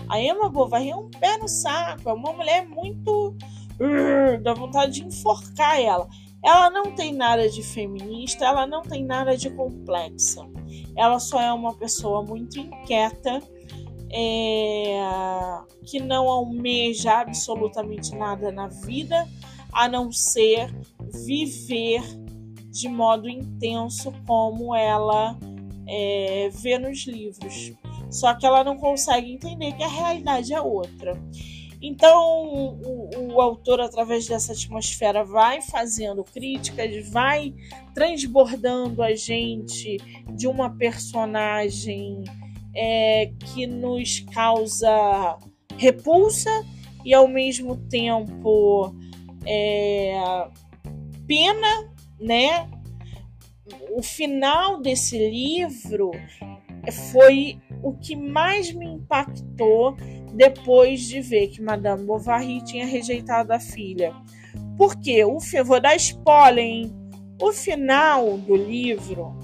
A 0.08 0.20
Emma 0.20 0.48
Bovary 0.48 0.90
é 0.90 0.96
um 0.96 1.08
pé 1.10 1.38
no 1.38 1.48
saco, 1.48 2.08
é 2.08 2.12
uma 2.12 2.32
mulher 2.32 2.66
muito 2.68 3.36
uh, 3.80 4.42
dá 4.42 4.54
vontade 4.54 5.00
de 5.00 5.04
enforcar 5.04 5.80
ela. 5.80 6.08
Ela 6.44 6.70
não 6.70 6.92
tem 6.92 7.12
nada 7.12 7.48
de 7.48 7.62
feminista, 7.62 8.44
ela 8.44 8.66
não 8.66 8.82
tem 8.82 9.04
nada 9.04 9.36
de 9.36 9.48
complexa. 9.50 10.44
Ela 10.96 11.18
só 11.20 11.40
é 11.40 11.52
uma 11.52 11.74
pessoa 11.74 12.22
muito 12.22 12.58
inquieta, 12.58 13.40
é, 14.12 15.00
que 15.86 16.00
não 16.00 16.28
almeja 16.28 17.20
absolutamente 17.20 18.14
nada 18.14 18.50
na 18.50 18.66
vida, 18.66 19.28
a 19.72 19.88
não 19.88 20.12
ser 20.12 20.74
viver 21.26 22.02
de 22.70 22.88
modo 22.88 23.28
intenso 23.28 24.12
como 24.26 24.74
ela 24.74 25.38
é, 25.86 26.50
vê 26.52 26.78
nos 26.78 27.06
livros. 27.06 27.72
Só 28.10 28.34
que 28.34 28.46
ela 28.46 28.62
não 28.62 28.76
consegue 28.76 29.32
entender 29.32 29.72
que 29.72 29.82
a 29.82 29.88
realidade 29.88 30.52
é 30.52 30.60
outra. 30.60 31.18
Então, 31.82 32.46
o, 32.46 33.32
o, 33.32 33.40
autor, 33.40 33.80
através 33.80 34.28
dessa 34.28 34.52
atmosfera, 34.52 35.24
vai 35.24 35.60
fazendo 35.60 36.22
críticas, 36.22 37.10
vai 37.10 37.52
transbordando 37.92 39.02
a 39.02 39.16
gente 39.16 39.96
de 40.32 40.46
uma 40.46 40.70
personagem 40.70 42.22
é, 42.72 43.32
que 43.52 43.66
nos 43.66 44.20
causa 44.20 45.36
repulsa 45.76 46.50
e, 47.04 47.12
ao 47.12 47.26
mesmo 47.26 47.76
tempo, 47.88 48.94
é, 49.46 50.14
pena, 51.26 51.92
né? 52.20 52.68
O 53.90 54.02
final 54.02 54.80
desse 54.80 55.16
livro 55.18 56.10
foi 57.10 57.58
o 57.82 57.92
que 57.92 58.16
mais 58.16 58.72
me 58.72 58.86
impactou 58.86 59.96
depois 60.34 61.00
de 61.02 61.20
ver 61.20 61.48
que 61.48 61.62
Madame 61.62 62.04
Bovary 62.04 62.62
tinha 62.64 62.86
rejeitado 62.86 63.52
a 63.52 63.60
filha. 63.60 64.14
Porque 64.76 65.24
o 65.24 65.38
vou 65.64 65.80
dar 65.80 65.96
spoiler, 65.96 66.64
hein? 66.64 66.92
O 67.40 67.52
final 67.52 68.38
do 68.38 68.56
livro 68.56 69.41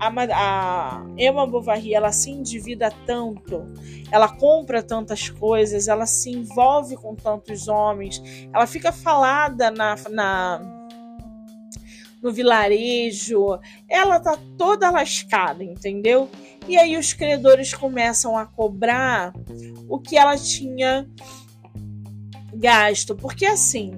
a, 0.00 0.08
a 0.08 1.06
Emma 1.18 1.46
Bovary 1.46 1.94
ela 1.94 2.10
se 2.10 2.30
endivida 2.30 2.90
tanto, 3.06 3.66
ela 4.10 4.28
compra 4.28 4.82
tantas 4.82 5.28
coisas, 5.28 5.88
ela 5.88 6.06
se 6.06 6.30
envolve 6.30 6.96
com 6.96 7.14
tantos 7.14 7.68
homens, 7.68 8.22
ela 8.52 8.66
fica 8.66 8.90
falada 8.90 9.70
na, 9.70 9.94
na 10.10 10.80
no 12.22 12.32
vilarejo, 12.32 13.58
ela 13.88 14.18
tá 14.20 14.38
toda 14.58 14.90
lascada, 14.90 15.64
entendeu? 15.64 16.28
E 16.68 16.76
aí 16.76 16.96
os 16.96 17.12
credores 17.12 17.72
começam 17.72 18.36
a 18.36 18.44
cobrar 18.44 19.32
o 19.88 19.98
que 19.98 20.16
ela 20.16 20.36
tinha 20.36 21.08
gasto, 22.52 23.14
porque 23.16 23.46
assim, 23.46 23.92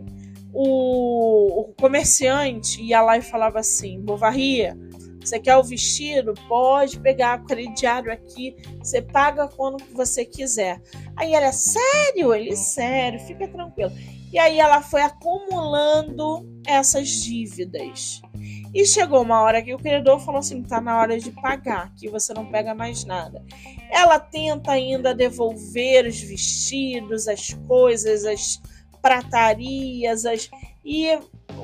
o, 0.53 1.63
o 1.63 1.65
comerciante 1.75 2.81
ia 2.83 3.01
lá 3.03 3.19
e 3.19 3.23
falava 3.23 3.59
assim: 3.59 4.01
Bovary, 4.01 4.69
você 5.25 5.39
quer 5.39 5.57
o 5.57 5.63
vestido? 5.63 6.35
Pode 6.49 6.99
pegar 7.01 7.45
crediário 7.45 8.13
aqui, 8.13 8.57
você 8.79 9.01
paga 9.01 9.49
quando 9.49 9.85
você 9.93 10.25
quiser. 10.25 10.81
Aí 11.17 11.35
ela, 11.35 11.53
sério? 11.53 12.35
Ele, 12.35 12.57
sério, 12.57 13.21
fica 13.21 13.47
tranquilo. 13.49 13.93
E 14.33 14.39
aí 14.39 14.59
ela 14.59 14.81
foi 14.81 15.03
acumulando 15.03 16.49
essas 16.67 17.09
dívidas. 17.09 18.23
E 18.75 18.87
chegou 18.87 19.21
uma 19.21 19.43
hora 19.43 19.63
que 19.63 19.75
o 19.75 19.79
credor 19.79 20.19
falou 20.21 20.39
assim: 20.39 20.63
tá 20.63 20.81
na 20.81 20.99
hora 20.99 21.19
de 21.19 21.31
pagar, 21.31 21.95
que 21.95 22.09
você 22.09 22.33
não 22.33 22.47
pega 22.47 22.75
mais 22.75 23.05
nada. 23.05 23.45
Ela 23.91 24.19
tenta 24.19 24.73
ainda 24.73 25.15
devolver 25.15 26.07
os 26.07 26.19
vestidos, 26.21 27.29
as 27.29 27.53
coisas, 27.69 28.25
as 28.25 28.61
pratarias, 29.03 30.25
as... 30.25 30.49
e 30.83 31.19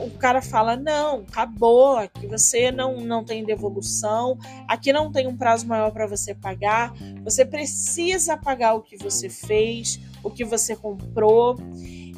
o 0.04 0.10
cara 0.10 0.40
fala: 0.40 0.76
não, 0.76 1.24
acabou, 1.28 1.96
aqui 1.96 2.26
você 2.26 2.70
não, 2.70 3.00
não 3.00 3.24
tem 3.24 3.44
devolução, 3.44 4.38
aqui 4.66 4.92
não 4.92 5.10
tem 5.10 5.26
um 5.26 5.36
prazo 5.36 5.66
maior 5.66 5.90
para 5.90 6.06
você 6.06 6.34
pagar, 6.34 6.92
você 7.24 7.44
precisa 7.44 8.36
pagar 8.36 8.74
o 8.74 8.82
que 8.82 8.96
você 8.96 9.28
fez, 9.28 10.00
o 10.22 10.30
que 10.30 10.44
você 10.44 10.76
comprou. 10.76 11.56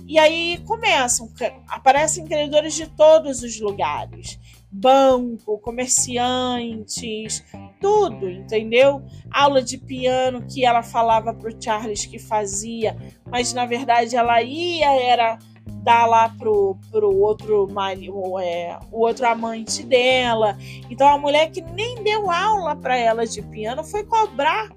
E 0.07 0.19
aí 0.19 0.59
começam, 0.67 1.31
aparecem 1.69 2.27
credores 2.27 2.75
de 2.75 2.89
todos 2.89 3.43
os 3.45 3.61
lugares. 3.61 4.41
Banco, 4.73 5.59
comerciantes, 5.59 7.45
tudo, 7.81 8.29
entendeu? 8.29 9.05
Aula 9.31 9.63
de 9.63 9.79
piano 9.79 10.45
que 10.47 10.65
ela 10.65 10.83
falava 10.83 11.33
pro 11.33 11.55
Charles 11.61 12.07
que 12.07 12.19
fazia, 12.19 12.97
mas 13.27 13.53
na 13.53 13.67
verdade 13.67 14.17
ela 14.17 14.43
ia, 14.43 14.93
era 14.93 15.39
dar 15.83 16.07
lá 16.07 16.29
pro, 16.29 16.77
pro 16.91 17.15
outro 17.19 17.69
marido, 17.71 18.39
é, 18.39 18.79
o 18.93 19.01
outro 19.01 19.27
amante 19.27 19.83
dela. 19.83 20.57
Então 20.91 21.09
a 21.09 21.19
mulher 21.19 21.51
que 21.51 21.61
nem 21.61 22.03
deu 22.03 22.31
aula 22.31 22.77
para 22.77 22.97
ela 22.97 23.27
de 23.27 23.43
piano 23.43 23.83
foi 23.85 24.05
cobrar 24.05 24.71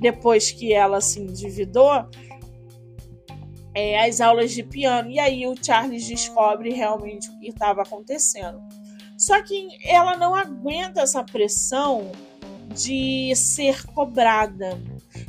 depois 0.00 0.50
que 0.50 0.72
ela 0.72 1.00
se 1.00 1.20
endividou 1.20 2.06
é, 3.74 4.04
as 4.06 4.20
aulas 4.20 4.52
de 4.52 4.62
piano. 4.62 5.10
E 5.10 5.18
aí 5.18 5.46
o 5.46 5.54
Charles 5.60 6.06
descobre 6.06 6.72
realmente 6.72 7.30
o 7.30 7.38
que 7.38 7.48
estava 7.48 7.82
acontecendo. 7.82 8.60
Só 9.16 9.42
que 9.42 9.68
ela 9.84 10.16
não 10.16 10.34
aguenta 10.34 11.00
essa 11.00 11.22
pressão 11.22 12.10
de 12.68 13.34
ser 13.34 13.86
cobrada, 13.86 14.78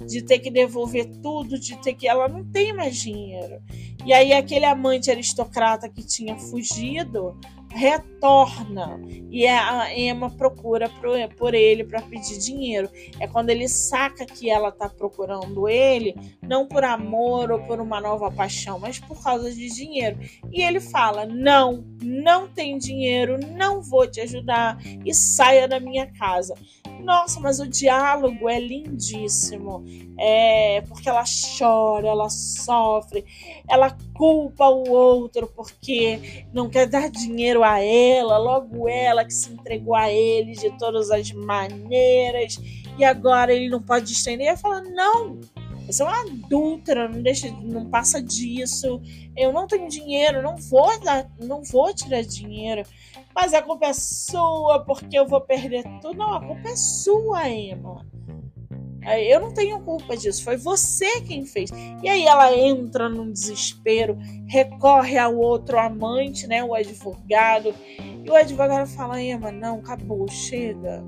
de 0.05 0.21
ter 0.21 0.39
que 0.39 0.51
devolver 0.51 1.05
tudo, 1.21 1.59
de 1.59 1.77
ter 1.77 1.93
que. 1.93 2.07
Ela 2.07 2.27
não 2.27 2.43
tem 2.45 2.73
mais 2.73 2.97
dinheiro. 2.97 3.61
E 4.05 4.13
aí, 4.13 4.33
aquele 4.33 4.65
amante 4.65 5.11
aristocrata 5.11 5.89
que 5.89 6.05
tinha 6.05 6.37
fugido 6.37 7.37
retorna 7.69 8.99
e 9.29 9.45
a 9.45 9.93
Emma 9.95 10.29
procura 10.29 10.89
por 11.37 11.53
ele 11.53 11.83
para 11.83 12.01
pedir 12.01 12.37
dinheiro. 12.39 12.89
É 13.19 13.27
quando 13.27 13.49
ele 13.49 13.67
saca 13.67 14.25
que 14.25 14.49
ela 14.49 14.71
tá 14.71 14.89
procurando 14.89 15.67
ele, 15.67 16.15
não 16.41 16.67
por 16.67 16.83
amor 16.83 17.51
ou 17.51 17.59
por 17.59 17.79
uma 17.79 17.99
nova 17.99 18.31
paixão, 18.31 18.79
mas 18.79 18.99
por 18.99 19.21
causa 19.21 19.53
de 19.53 19.69
dinheiro. 19.69 20.17
E 20.51 20.61
ele 20.61 20.79
fala: 20.79 21.25
Não, 21.25 21.85
não 22.01 22.47
tem 22.47 22.77
dinheiro, 22.77 23.37
não 23.55 23.81
vou 23.81 24.07
te 24.07 24.21
ajudar 24.21 24.77
e 25.05 25.13
saia 25.13 25.67
da 25.67 25.79
minha 25.79 26.07
casa. 26.13 26.55
Nossa, 27.03 27.39
mas 27.39 27.59
o 27.59 27.67
diálogo 27.67 28.49
é 28.49 28.59
lindíssimo. 28.59 29.83
É 30.19 30.81
porque 30.87 31.07
ela 31.07 31.23
chora, 31.57 32.07
ela 32.07 32.29
sofre, 32.29 33.23
ela 33.69 33.95
culpa 34.17 34.67
o 34.69 34.89
outro 34.89 35.51
porque 35.55 36.45
não 36.53 36.69
quer 36.69 36.87
dar 36.87 37.09
dinheiro 37.09 37.63
a 37.63 37.79
ela, 37.79 38.37
logo 38.37 38.89
ela 38.89 39.23
que 39.23 39.33
se 39.33 39.51
entregou 39.51 39.95
a 39.95 40.11
ele 40.11 40.53
de 40.53 40.75
todas 40.77 41.11
as 41.11 41.31
maneiras 41.31 42.59
e 42.97 43.03
agora 43.03 43.53
ele 43.53 43.69
não 43.69 43.81
pode 43.81 44.11
estender. 44.11 44.47
Ela 44.47 44.57
fala: 44.57 44.81
"Não, 44.81 45.39
você 45.85 46.01
é 46.01 46.05
uma 46.05 46.21
adulta, 46.21 47.07
não 47.07 47.21
deixa, 47.21 47.49
não 47.61 47.89
passa 47.89 48.21
disso. 48.21 49.01
Eu 49.35 49.53
não 49.53 49.67
tenho 49.67 49.87
dinheiro, 49.87 50.41
não 50.41 50.57
vou 50.57 50.99
dar, 50.99 51.29
não 51.39 51.63
vou 51.63 51.93
tirar 51.93 52.23
dinheiro 52.23 52.83
mas 53.37 53.53
a 53.53 53.61
culpa 53.61 53.85
é 53.85 53.93
sua 53.93 54.83
porque 54.83 55.15
eu 55.15 55.27
vou 55.27 55.39
perder 55.39 55.83
tudo. 56.01 56.17
Não, 56.17 56.33
a 56.33 56.43
culpa 56.43 56.69
é 56.69 56.75
sua, 56.75 57.47
Emma. 57.47 58.03
Eu 59.15 59.39
não 59.39 59.53
tenho 59.53 59.79
culpa 59.81 60.17
disso, 60.17 60.43
foi 60.43 60.57
você 60.57 61.21
quem 61.21 61.45
fez. 61.45 61.69
E 62.03 62.09
aí 62.09 62.25
ela 62.25 62.53
entra 62.53 63.07
num 63.07 63.31
desespero, 63.31 64.17
recorre 64.47 65.17
ao 65.17 65.35
outro 65.35 65.79
amante, 65.79 66.45
né, 66.47 66.63
o 66.63 66.73
advogado. 66.73 67.73
E 68.25 68.29
o 68.29 68.35
advogado 68.35 68.87
fala: 68.87 69.21
Emma, 69.21 69.51
não, 69.51 69.79
acabou, 69.79 70.27
chega. 70.27 71.03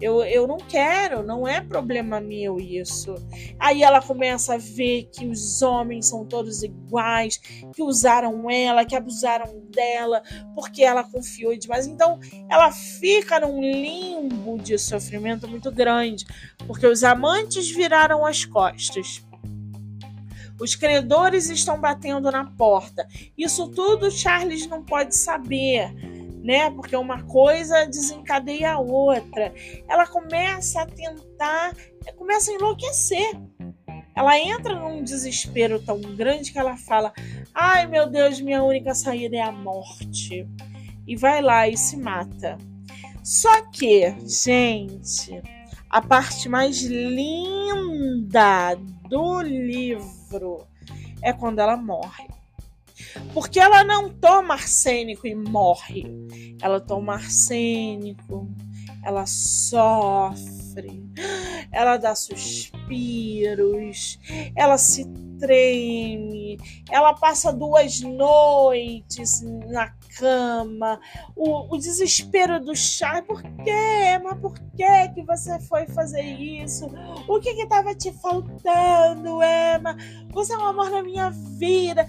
Eu, 0.00 0.22
eu 0.24 0.46
não 0.46 0.56
quero, 0.56 1.22
não 1.22 1.46
é 1.46 1.60
problema 1.60 2.20
meu 2.20 2.58
isso. 2.58 3.14
Aí 3.58 3.82
ela 3.82 4.00
começa 4.00 4.54
a 4.54 4.58
ver 4.58 5.08
que 5.12 5.26
os 5.26 5.60
homens 5.60 6.08
são 6.08 6.24
todos 6.24 6.62
iguais, 6.62 7.36
que 7.74 7.82
usaram 7.82 8.50
ela, 8.50 8.84
que 8.84 8.96
abusaram 8.96 9.60
dela, 9.70 10.22
porque 10.54 10.82
ela 10.82 11.04
confiou 11.04 11.56
demais. 11.56 11.86
Então 11.86 12.18
ela 12.48 12.72
fica 12.72 13.38
num 13.40 13.60
limbo 13.60 14.58
de 14.58 14.78
sofrimento 14.78 15.46
muito 15.46 15.70
grande, 15.70 16.24
porque 16.66 16.86
os 16.86 17.04
amantes 17.04 17.70
viraram 17.70 18.24
as 18.24 18.44
costas. 18.44 19.22
Os 20.60 20.74
credores 20.74 21.48
estão 21.48 21.80
batendo 21.80 22.30
na 22.30 22.44
porta. 22.44 23.08
Isso 23.36 23.68
tudo 23.68 24.10
Charles 24.10 24.66
não 24.66 24.84
pode 24.84 25.16
saber 25.16 25.90
né? 26.42 26.70
Porque 26.70 26.96
uma 26.96 27.22
coisa 27.24 27.86
desencadeia 27.86 28.72
a 28.72 28.78
outra. 28.78 29.52
Ela 29.88 30.06
começa 30.06 30.82
a 30.82 30.86
tentar, 30.86 31.74
começa 32.16 32.50
a 32.50 32.54
enlouquecer. 32.54 33.32
Ela 34.16 34.38
entra 34.38 34.74
num 34.74 35.02
desespero 35.02 35.80
tão 35.80 36.00
grande 36.00 36.52
que 36.52 36.58
ela 36.58 36.76
fala: 36.76 37.12
"Ai, 37.54 37.86
meu 37.86 38.08
Deus, 38.08 38.40
minha 38.40 38.62
única 38.62 38.94
saída 38.94 39.36
é 39.36 39.42
a 39.42 39.52
morte". 39.52 40.46
E 41.06 41.16
vai 41.16 41.40
lá 41.40 41.68
e 41.68 41.76
se 41.76 41.96
mata. 41.96 42.58
Só 43.22 43.62
que, 43.70 44.14
gente, 44.26 45.42
a 45.88 46.00
parte 46.00 46.48
mais 46.48 46.82
linda 46.82 48.76
do 49.08 49.42
livro 49.42 50.66
é 51.22 51.32
quando 51.32 51.58
ela 51.58 51.76
morre. 51.76 52.28
Porque 53.32 53.58
ela 53.58 53.84
não 53.84 54.08
toma 54.08 54.54
arsênico 54.54 55.26
e 55.26 55.34
morre. 55.34 56.06
Ela 56.60 56.80
toma 56.80 57.14
arsênico, 57.14 58.48
ela 59.02 59.24
sofre, 59.26 61.02
ela 61.72 61.96
dá 61.96 62.14
suspiros, 62.14 62.60
ela 64.54 64.76
se 64.76 65.06
treme, 65.38 66.58
ela 66.90 67.14
passa 67.14 67.50
duas 67.50 68.00
noites 68.02 69.40
na 69.68 69.88
cama, 70.18 71.00
o, 71.34 71.74
o 71.74 71.78
desespero 71.78 72.62
do 72.62 72.76
chá. 72.76 73.22
Por 73.22 73.42
quê? 73.42 74.18
Mas 74.22 74.38
por 74.38 74.54
que 74.76 75.08
que 75.14 75.22
você 75.22 75.58
foi 75.60 75.86
fazer 75.86 76.22
isso? 76.22 76.86
O 77.26 77.40
que 77.40 77.54
que 77.54 77.66
tava 77.66 77.94
te 77.94 78.12
faltando, 78.12 79.40
Emma? 79.42 79.96
Você 80.30 80.52
é 80.52 80.58
um 80.58 80.66
amor 80.66 80.90
na 80.90 81.02
minha 81.02 81.30
vida. 81.30 82.06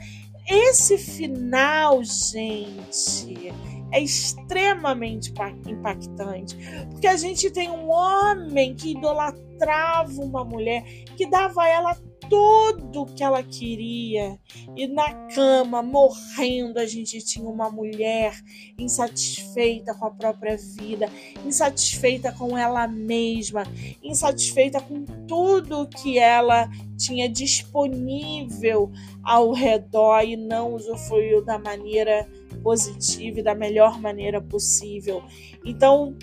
Esse 0.54 0.97
final, 0.97 2.04
gente, 2.04 3.54
é 3.89 4.02
extremamente 4.02 5.32
impactante, 5.66 6.58
porque 6.89 7.08
a 7.08 7.16
gente 7.16 7.49
tem 7.49 7.70
um 7.70 7.89
homem 7.89 8.76
que 8.76 8.91
idolatrava 8.91 10.12
uma 10.22 10.43
mulher, 10.43 10.84
que 11.16 11.26
dava 11.26 11.64
a 11.64 11.70
ela 11.70 11.97
tudo 12.32 13.06
que 13.08 13.22
ela 13.22 13.44
queria. 13.44 14.40
E 14.78 14.88
na 14.88 15.14
cama, 15.28 15.84
morrendo, 15.84 16.80
a 16.80 16.86
gente 16.86 17.20
tinha 17.26 17.46
uma 17.48 17.70
mulher 17.70 18.34
insatisfeita 18.80 19.94
com 19.94 20.06
a 20.06 20.12
própria 20.12 20.56
vida, 20.56 21.10
insatisfeita 21.46 22.32
com 22.32 22.58
ela 22.58 22.88
mesma, 22.88 23.64
insatisfeita 24.02 24.80
com 24.80 25.04
tudo 25.28 25.90
que 25.90 26.18
ela 26.18 26.70
tinha 26.98 27.28
disponível 27.28 28.90
ao 29.22 29.52
redor 29.52 30.22
e 30.22 30.38
não 30.38 30.74
usufruiu 30.74 31.44
da 31.44 31.60
maneira 31.60 32.26
positiva 32.64 33.42
e 33.42 33.44
da 33.44 33.54
melhor 33.54 34.00
maneira 34.00 34.40
possível. 34.40 35.22
Então, 35.66 36.16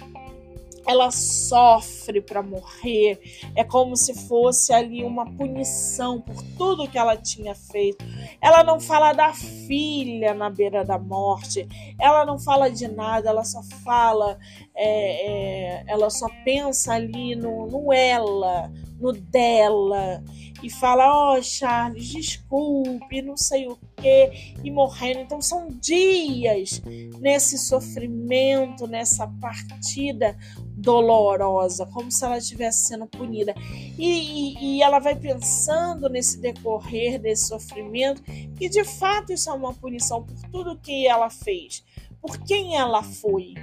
ela 0.89 1.11
sofre 1.11 2.23
para 2.23 2.43
morrer. 2.43 3.21
É 3.55 3.63
como 3.63 3.95
se 3.95 4.27
fosse 4.27 4.73
ali 4.73 5.05
uma 5.05 5.27
punição 5.37 6.19
por 6.19 6.43
tudo 6.57 6.89
que 6.89 6.97
ela 6.97 7.15
tinha 7.15 7.55
feito. 7.55 8.03
Ela 8.41 8.65
não 8.65 8.81
fala 8.81 9.13
da 9.13 9.35
filha 9.35 10.33
na 10.33 10.49
beira 10.49 10.83
da 10.87 10.99
morte. 10.99 11.69
Ela 12.01 12.25
não 12.25 12.39
fala 12.39 12.71
de 12.71 12.89
nada. 12.89 13.29
Ela 13.29 13.45
só 13.45 13.63
fala. 13.85 14.39
É, 14.75 15.27
é, 15.31 15.85
ela 15.89 16.09
só 16.09 16.27
pensa 16.43 16.95
ali 16.95 17.37
no, 17.37 17.67
no 17.67 17.93
ela, 17.93 18.73
no 18.99 19.13
dela 19.13 20.25
e 20.63 20.71
fala: 20.71 21.07
Ó, 21.07 21.39
oh, 21.39 21.43
Charles, 21.43 22.09
desculpe, 22.09 23.23
não 23.23 23.37
sei 23.37 23.67
o 23.69 23.79
que, 23.97 24.55
e 24.63 24.71
morrendo. 24.71 25.21
Então, 25.21 25.41
são 25.41 25.69
dias 25.69 26.83
nesse 27.21 27.59
sofrimento, 27.59 28.87
nessa 28.87 29.27
partida 29.41 30.37
dolorosa, 30.79 31.87
como 31.87 32.11
se 32.11 32.25
ela 32.25 32.39
estivesse 32.39 32.87
sendo 32.87 33.07
punida. 33.07 33.55
E, 33.99 33.99
e, 33.99 34.77
e, 34.77 34.83
ela 34.83 34.99
vai 34.99 35.17
pensando 35.17 36.09
nesse 36.09 36.41
decorrer 36.41 37.21
desse 37.21 37.49
sofrimento 37.49 38.23
que 38.57 38.69
de 38.69 38.85
fato 38.85 39.33
isso 39.33 39.51
é 39.51 39.53
uma 39.53 39.75
punição 39.75 40.23
por 40.23 40.37
tudo 40.51 40.79
que 40.79 41.07
ela 41.07 41.31
fez, 41.31 41.85
por 42.21 42.39
quem 42.39 42.77
ela 42.77 43.03
foi. 43.03 43.55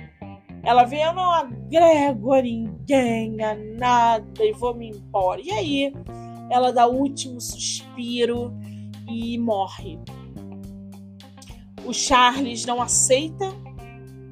Ela 0.64 0.84
vê, 0.84 1.06
eu 1.06 1.14
não 1.14 1.32
agrego 1.32 2.34
a 2.34 2.42
ninguém, 2.42 3.42
a 3.44 3.54
nada 3.54 4.44
e 4.44 4.52
vou 4.52 4.74
me 4.74 4.90
embora. 4.90 5.40
E 5.40 5.52
aí 5.52 5.94
ela 6.50 6.72
dá 6.72 6.88
o 6.88 6.96
último 6.96 7.40
suspiro 7.40 8.54
e 9.08 9.38
morre. 9.38 10.00
O 11.86 11.94
Charles 11.94 12.66
não 12.66 12.82
aceita 12.82 13.54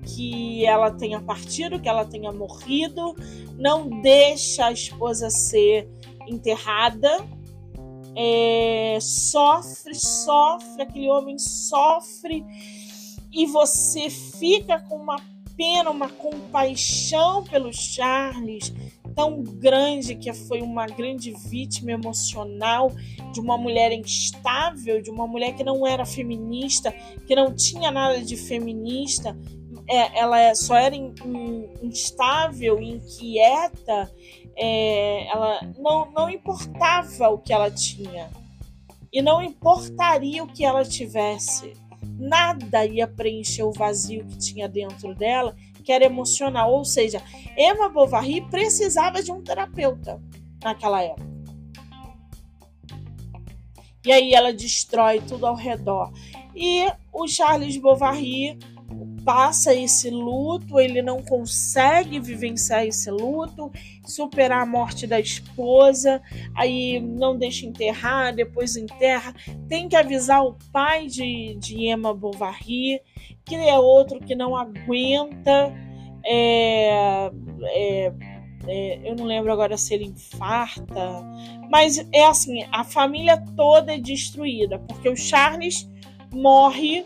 que 0.05 0.65
ela 0.65 0.91
tenha 0.91 1.21
partido, 1.21 1.79
que 1.79 1.87
ela 1.87 2.05
tenha 2.05 2.31
morrido, 2.31 3.15
não 3.57 4.01
deixa 4.01 4.65
a 4.65 4.71
esposa 4.71 5.29
ser 5.29 5.89
enterrada, 6.27 7.09
é, 8.15 8.97
sofre, 9.01 9.95
sofre, 9.95 10.83
aquele 10.83 11.09
homem 11.09 11.37
sofre 11.39 12.43
e 13.31 13.45
você 13.47 14.09
fica 14.09 14.79
com 14.79 14.95
uma 14.95 15.17
pena, 15.55 15.89
uma 15.89 16.09
compaixão 16.09 17.43
pelo 17.43 17.73
Charles 17.73 18.73
tão 19.15 19.41
grande 19.43 20.15
que 20.15 20.31
foi 20.33 20.61
uma 20.61 20.85
grande 20.85 21.31
vítima 21.49 21.91
emocional 21.91 22.91
de 23.31 23.39
uma 23.39 23.57
mulher 23.57 23.91
instável, 23.91 25.01
de 25.01 25.09
uma 25.09 25.27
mulher 25.27 25.55
que 25.55 25.63
não 25.63 25.85
era 25.85 26.05
feminista, 26.05 26.91
que 27.25 27.35
não 27.35 27.53
tinha 27.53 27.91
nada 27.91 28.21
de 28.21 28.35
feminista, 28.35 29.37
é, 29.87 30.19
ela 30.19 30.39
é, 30.39 30.55
só 30.55 30.75
era 30.75 30.95
in, 30.95 31.13
in, 31.25 31.87
instável, 31.87 32.81
inquieta, 32.81 34.11
é, 34.55 35.27
ela 35.27 35.61
não, 35.77 36.11
não 36.11 36.29
importava 36.29 37.29
o 37.29 37.37
que 37.37 37.51
ela 37.51 37.69
tinha 37.69 38.29
e 39.11 39.21
não 39.21 39.41
importaria 39.43 40.43
o 40.43 40.47
que 40.47 40.65
ela 40.65 40.83
tivesse. 40.83 41.73
Nada 42.17 42.85
ia 42.85 43.07
preencher 43.07 43.63
o 43.63 43.71
vazio 43.71 44.25
que 44.25 44.37
tinha 44.37 44.67
dentro 44.67 45.13
dela, 45.15 45.55
que 45.83 45.91
era 45.91 46.05
emocional. 46.05 46.71
Ou 46.71 46.85
seja, 46.85 47.21
Emma 47.57 47.89
Bovary 47.89 48.41
precisava 48.49 49.21
de 49.21 49.31
um 49.31 49.41
terapeuta 49.41 50.21
naquela 50.63 51.01
época. 51.01 51.33
E 54.05 54.11
aí 54.11 54.33
ela 54.33 54.51
destrói 54.51 55.21
tudo 55.21 55.45
ao 55.45 55.55
redor. 55.55 56.11
E 56.55 56.85
o 57.11 57.27
Charles 57.27 57.77
Bovary 57.77 58.57
passa 59.25 59.73
esse 59.73 60.09
luto, 60.09 60.79
ele 60.79 61.01
não 61.01 61.21
consegue 61.21 62.19
vivenciar 62.19 62.85
esse 62.85 63.09
luto, 63.09 63.71
superar 64.05 64.61
a 64.61 64.65
morte 64.65 65.07
da 65.07 65.19
esposa, 65.19 66.21
aí 66.55 66.99
não 66.99 67.37
deixa 67.37 67.65
enterrar, 67.65 68.33
depois 68.33 68.75
enterra. 68.75 69.33
Tem 69.67 69.87
que 69.87 69.95
avisar 69.95 70.43
o 70.43 70.57
pai 70.71 71.07
de, 71.07 71.55
de 71.55 71.87
Emma 71.87 72.13
Bovary, 72.13 73.01
que 73.45 73.55
é 73.55 73.77
outro 73.77 74.19
que 74.19 74.35
não 74.35 74.55
aguenta. 74.55 75.73
É, 76.25 77.31
é, 77.63 78.13
é, 78.67 78.99
eu 79.03 79.15
não 79.15 79.25
lembro 79.25 79.51
agora 79.51 79.77
se 79.77 79.93
ele 79.93 80.05
infarta, 80.05 81.23
mas 81.69 81.97
é 82.11 82.25
assim: 82.25 82.65
a 82.71 82.83
família 82.83 83.37
toda 83.55 83.93
é 83.93 83.97
destruída, 83.97 84.79
porque 84.79 85.09
o 85.09 85.15
Charles 85.15 85.89
morre 86.31 87.05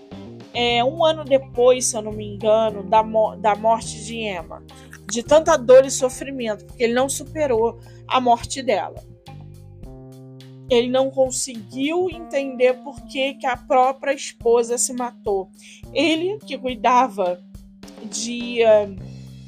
é, 0.59 0.83
um 0.83 1.05
ano 1.05 1.23
depois, 1.23 1.85
se 1.85 1.95
eu 1.95 2.01
não 2.01 2.11
me 2.11 2.33
engano, 2.33 2.81
da, 2.81 3.03
da 3.35 3.55
morte 3.55 4.03
de 4.03 4.15
Emma, 4.15 4.63
de 5.07 5.21
tanta 5.21 5.55
dor 5.55 5.85
e 5.85 5.91
sofrimento, 5.91 6.65
porque 6.65 6.83
ele 6.83 6.95
não 6.95 7.07
superou 7.07 7.77
a 8.07 8.19
morte 8.19 8.63
dela. 8.63 8.95
Ele 10.67 10.89
não 10.89 11.11
conseguiu 11.11 12.09
entender 12.09 12.73
por 12.83 12.99
que, 13.05 13.35
que 13.35 13.45
a 13.45 13.55
própria 13.55 14.13
esposa 14.13 14.79
se 14.79 14.93
matou. 14.93 15.51
Ele, 15.93 16.39
que 16.39 16.57
cuidava 16.57 17.39
de 18.09 18.61
uh, 18.63 18.95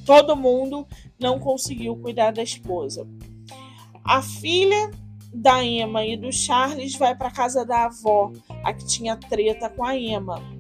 todo 0.06 0.36
mundo, 0.36 0.88
não 1.20 1.40
conseguiu 1.40 1.96
cuidar 1.96 2.32
da 2.32 2.44
esposa. 2.44 3.08
A 4.06 4.22
filha 4.22 4.92
da 5.34 5.64
Emma 5.64 6.06
e 6.06 6.16
do 6.16 6.32
Charles 6.32 6.96
vai 6.96 7.16
para 7.16 7.32
casa 7.32 7.66
da 7.66 7.86
avó, 7.86 8.32
a 8.64 8.72
que 8.72 8.86
tinha 8.86 9.18
treta 9.18 9.70
com 9.72 9.84
a 9.84 9.98
Emma 9.98 10.59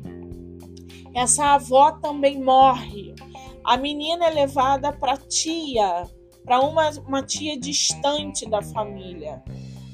essa 1.19 1.53
avó 1.55 1.91
também 1.91 2.41
morre. 2.41 3.13
A 3.63 3.77
menina 3.77 4.25
é 4.25 4.29
levada 4.29 4.91
para 4.91 5.17
tia 5.17 6.03
para 6.49 6.61
uma, 6.61 6.89
uma 7.05 7.21
tia 7.21 7.59
distante 7.59 8.49
da 8.49 8.59
família, 8.59 9.43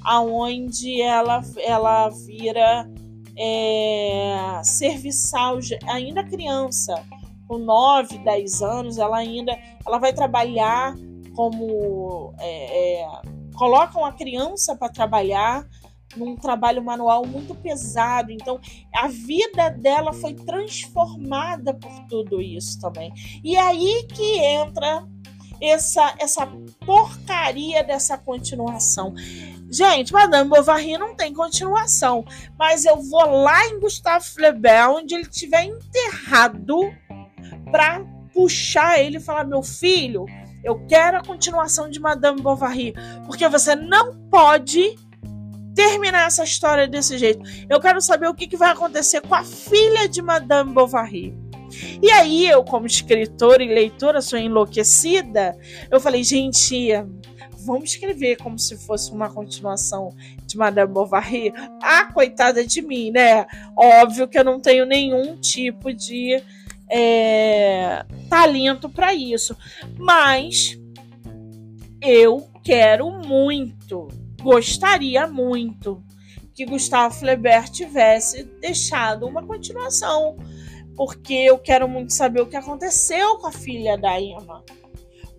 aonde 0.06 1.02
ela, 1.02 1.42
ela 1.58 2.08
vira 2.08 2.90
é, 3.38 4.62
serviçal, 4.64 5.60
ainda 5.88 6.24
criança, 6.24 7.04
com 7.46 7.58
9, 7.58 8.20
10 8.20 8.62
anos, 8.62 8.98
ela 8.98 9.18
ainda 9.18 9.52
ela 9.86 9.98
vai 9.98 10.14
trabalhar 10.14 10.96
como. 11.36 12.34
É, 12.40 13.02
é, 13.02 13.08
colocam 13.54 14.06
a 14.06 14.12
criança 14.14 14.76
para 14.76 14.92
trabalhar 14.92 15.66
num 16.16 16.36
trabalho 16.36 16.84
manual 16.84 17.26
muito 17.26 17.54
pesado. 17.56 18.32
Então, 18.32 18.60
a 18.94 19.08
vida 19.08 19.70
dela 19.70 20.14
foi 20.14 20.34
transformada 20.34 21.74
por 21.74 22.08
tudo 22.08 22.42
isso 22.42 22.80
também. 22.80 23.12
E 23.44 23.58
aí 23.58 24.06
que 24.14 24.38
entra 24.40 25.08
essa, 25.62 26.16
essa 26.20 26.48
porcaria 26.86 27.84
dessa 27.84 28.18
continuação. 28.18 29.14
Gente, 29.70 30.14
Madame 30.14 30.50
Bovary 30.50 30.98
não 30.98 31.16
tem 31.16 31.34
continuação, 31.34 32.24
mas 32.58 32.86
eu 32.86 33.02
vou 33.02 33.26
lá 33.26 33.66
em 33.68 33.80
Gustave 33.80 34.26
Flaubert, 34.26 34.90
onde 34.92 35.16
ele 35.16 35.24
estiver 35.24 35.64
enterrado, 35.64 36.94
para 37.72 38.02
puxar 38.34 39.00
ele 39.00 39.18
e 39.18 39.22
falar: 39.22 39.44
meu 39.44 39.64
filho, 39.64 40.26
eu 40.64 40.86
quero 40.88 41.18
a 41.18 41.24
continuação 41.24 41.90
de 41.90 42.00
Madame 42.00 42.42
Bovary, 42.42 42.94
porque 43.26 43.48
você 43.48 43.76
não 43.76 44.16
pode 44.30 44.96
terminar 45.76 46.28
essa 46.28 46.44
história 46.44 46.88
desse 46.88 47.18
jeito. 47.18 47.42
Eu 47.70 47.80
quero 47.80 48.02
saber 48.02 48.28
o 48.28 48.34
que, 48.34 48.48
que 48.48 48.58
vai 48.58 48.72
acontecer 48.72 49.22
com 49.22 49.36
a 49.36 49.44
filha 49.44 50.08
de 50.08 50.22
Madame 50.22 50.74
Bovary. 50.74 51.38
E 52.02 52.10
aí, 52.10 52.48
eu, 52.48 52.64
como 52.64 52.88
escritora 52.88 53.62
e 53.62 53.68
leitora, 53.68 54.22
sou 54.22 54.40
enlouquecida. 54.40 55.58
Eu 55.92 56.00
falei, 56.00 56.24
gente, 56.24 56.90
vamos 57.66 57.92
escrever 57.92 58.38
como 58.38 58.58
se 58.58 58.78
fosse 58.78 59.12
uma 59.12 59.30
continuação 59.30 60.16
de 60.46 60.58
Madame 60.58 60.94
Bovary. 60.94 61.52
Ah, 61.82 62.06
coitada 62.14 62.66
de 62.66 62.82
mim, 62.82 63.12
né? 63.12 63.46
Óbvio 63.78 64.28
que 64.28 64.40
eu 64.40 64.44
não 64.44 64.60
tenho 64.60 64.86
nenhum 64.86 65.36
tipo 65.38 65.94
de 65.94 66.42
é, 66.90 68.06
talento 68.30 68.90
para 68.90 69.14
isso, 69.14 69.58
mas 69.98 70.80
eu 72.02 72.48
quero 72.64 73.10
muito, 73.10 74.08
gostaria 74.46 75.26
muito 75.26 76.04
que 76.54 76.68
Gustavo 76.68 77.16
Flaubert 77.16 77.72
tivesse 77.72 78.44
deixado 78.62 79.26
uma 79.26 79.44
continuação, 79.44 80.38
porque 80.96 81.34
eu 81.34 81.58
quero 81.58 81.90
muito 81.90 82.14
saber 82.14 82.42
o 82.42 82.46
que 82.46 82.56
aconteceu 82.56 83.38
com 83.38 83.48
a 83.48 83.52
filha 83.52 83.98
da 83.98 84.22
Emma. 84.22 84.64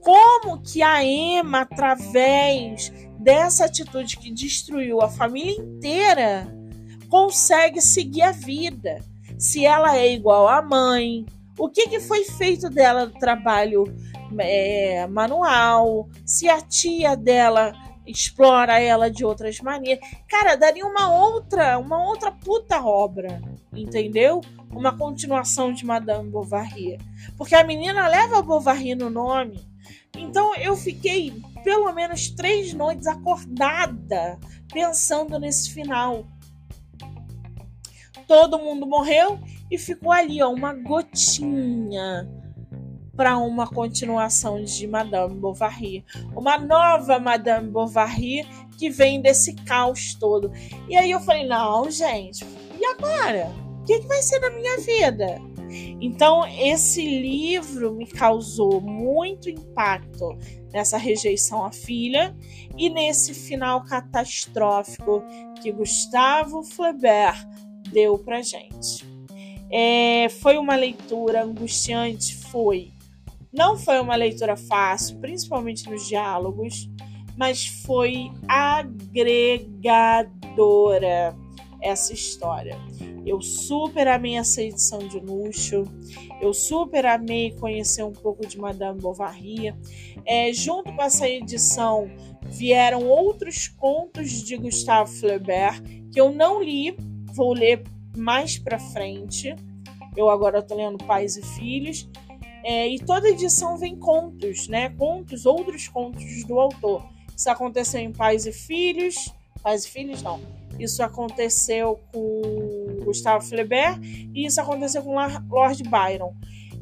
Como 0.00 0.61
que 0.61 0.82
a 0.82 1.04
Emma, 1.04 1.61
através 1.61 2.92
dessa 3.20 3.66
atitude 3.66 4.16
que 4.16 4.30
destruiu 4.30 5.00
a 5.00 5.09
família 5.09 5.52
inteira, 5.52 6.52
consegue 7.09 7.80
seguir 7.80 8.22
a 8.22 8.32
vida? 8.32 8.98
Se 9.38 9.64
ela 9.64 9.96
é 9.96 10.12
igual 10.12 10.48
à 10.48 10.61
mãe, 10.61 11.24
o 11.57 11.68
que, 11.68 11.88
que 11.88 12.00
foi 12.00 12.24
feito 12.24 12.68
dela 12.68 13.07
do 13.07 13.18
trabalho 13.20 13.84
é, 14.36 15.07
manual, 15.07 16.09
se 16.24 16.48
a 16.48 16.61
tia 16.61 17.16
dela 17.16 17.72
explora 18.07 18.80
ela 18.80 19.11
de 19.11 19.24
outras 19.24 19.61
maneiras. 19.61 20.07
Cara, 20.28 20.57
daria 20.57 20.86
uma 20.86 21.11
outra, 21.11 21.78
uma 21.78 22.02
outra 22.07 22.30
puta 22.30 22.80
obra, 22.80 23.40
entendeu? 23.72 24.40
Uma 24.70 24.96
continuação 24.96 25.72
de 25.72 25.84
Madame 25.84 26.30
Bovary. 26.30 26.98
Porque 27.36 27.54
a 27.54 27.64
menina 27.64 28.09
leva 28.09 28.42
Bovary 28.42 28.94
no 28.94 29.11
nome. 29.11 29.61
Então 30.16 30.54
eu 30.57 30.76
fiquei 30.76 31.42
pelo 31.62 31.92
menos 31.92 32.30
três 32.30 32.72
noites 32.72 33.07
acordada 33.07 34.38
pensando 34.72 35.38
nesse 35.38 35.70
final. 35.70 36.26
Todo 38.26 38.59
mundo 38.59 38.86
morreu 38.86 39.38
e 39.70 39.78
ficou 39.78 40.11
ali, 40.11 40.42
ó, 40.42 40.50
uma 40.50 40.72
gotinha 40.72 42.28
para 43.17 43.39
uma 43.39 43.67
continuação 43.67 44.62
de 44.62 44.87
Madame 44.87 45.35
Bovary, 45.35 46.05
uma 46.35 46.59
nova 46.59 47.19
Madame 47.19 47.71
Bovary 47.71 48.47
que 48.77 48.91
vem 48.91 49.21
desse 49.21 49.55
caos 49.55 50.14
todo. 50.14 50.53
E 50.89 50.97
aí 50.97 51.11
eu 51.11 51.21
falei: 51.21 51.47
não, 51.47 51.91
gente, 51.91 52.45
e 52.79 52.85
agora? 52.85 53.51
O 53.81 53.85
que, 53.87 54.01
que 54.01 54.07
vai 54.07 54.21
ser 54.21 54.41
da 54.41 54.51
minha 54.51 54.79
vida? 54.79 55.41
Então, 56.01 56.47
esse 56.47 57.05
livro 57.05 57.95
me 57.95 58.07
causou 58.07 58.81
muito 58.81 59.49
impacto 59.49 60.37
nessa 60.73 60.99
rejeição 60.99 61.64
à 61.64 61.73
filha 61.73 62.37
e 62.77 62.91
nesse 62.91 63.33
final 63.33 63.85
catastrófico 63.85 65.23
que 65.62 65.73
Gustavo 65.73 66.62
Flaubert 66.62 67.47
deu 67.93 68.19
pra 68.19 68.43
gente. 68.43 69.07
É, 69.71 70.29
foi 70.29 70.59
uma 70.59 70.77
leitura 70.77 71.45
angustiante? 71.45 72.37
Foi. 72.37 72.93
Não 73.57 73.76
foi 73.78 73.98
uma 73.98 74.14
leitura 74.14 74.54
fácil, 74.54 75.18
principalmente 75.18 75.88
nos 75.88 76.07
diálogos, 76.07 76.90
mas 77.36 77.66
foi 77.66 78.30
agregadora 78.46 80.14
essa 81.80 82.12
história. 82.12 82.76
Eu 83.24 83.40
super 83.40 84.07
amei 84.09 84.36
essa 84.36 84.61
edição 84.62 84.98
de 84.98 85.18
luxo, 85.18 85.84
eu 86.40 86.52
super 86.52 87.07
amei 87.07 87.50
conhecer 87.52 88.02
um 88.02 88.12
pouco 88.12 88.46
de 88.46 88.59
Madame 88.59 89.00
Bovary. 89.00 89.74
É, 90.26 90.52
junto 90.52 90.92
com 90.92 91.02
essa 91.02 91.26
edição 91.26 92.11
vieram 92.42 93.07
outros 93.07 93.68
contos 93.68 94.42
de 94.44 94.57
Gustave 94.57 95.11
Flaubert 95.18 95.82
que 96.12 96.20
eu 96.20 96.30
não 96.30 96.62
li, 96.62 96.94
vou 97.32 97.54
ler 97.54 97.82
mais 98.16 98.59
para 98.59 98.78
frente. 98.78 99.57
Eu 100.16 100.28
agora 100.30 100.59
estou 100.59 100.76
lendo 100.76 101.02
Pais 101.04 101.36
e 101.36 101.42
Filhos. 101.42 102.09
É, 102.69 102.89
e 102.89 102.99
toda 102.99 103.29
edição 103.29 103.79
vem 103.79 103.95
contos, 103.95 104.67
né? 104.67 104.91
Contos, 104.91 105.47
outros 105.47 105.87
contos 105.87 106.43
do 106.43 106.59
autor. 106.59 107.09
Isso 107.37 107.49
aconteceu 107.49 108.01
em 108.01 108.12
Pais 108.12 108.45
e 108.45 108.51
Filhos. 108.51 109.33
Pais 109.62 109.85
e 109.85 109.89
Filhos, 109.89 110.21
não. 110.21 110.41
Isso 110.77 111.01
aconteceu 111.01 112.01
com 112.12 113.05
Gustavo 113.05 113.45
Flaubert 113.45 114.01
e 114.03 114.45
isso 114.45 114.61
aconteceu 114.61 115.01
com 115.05 115.14
Lord 115.49 115.81
Byron. 115.85 116.35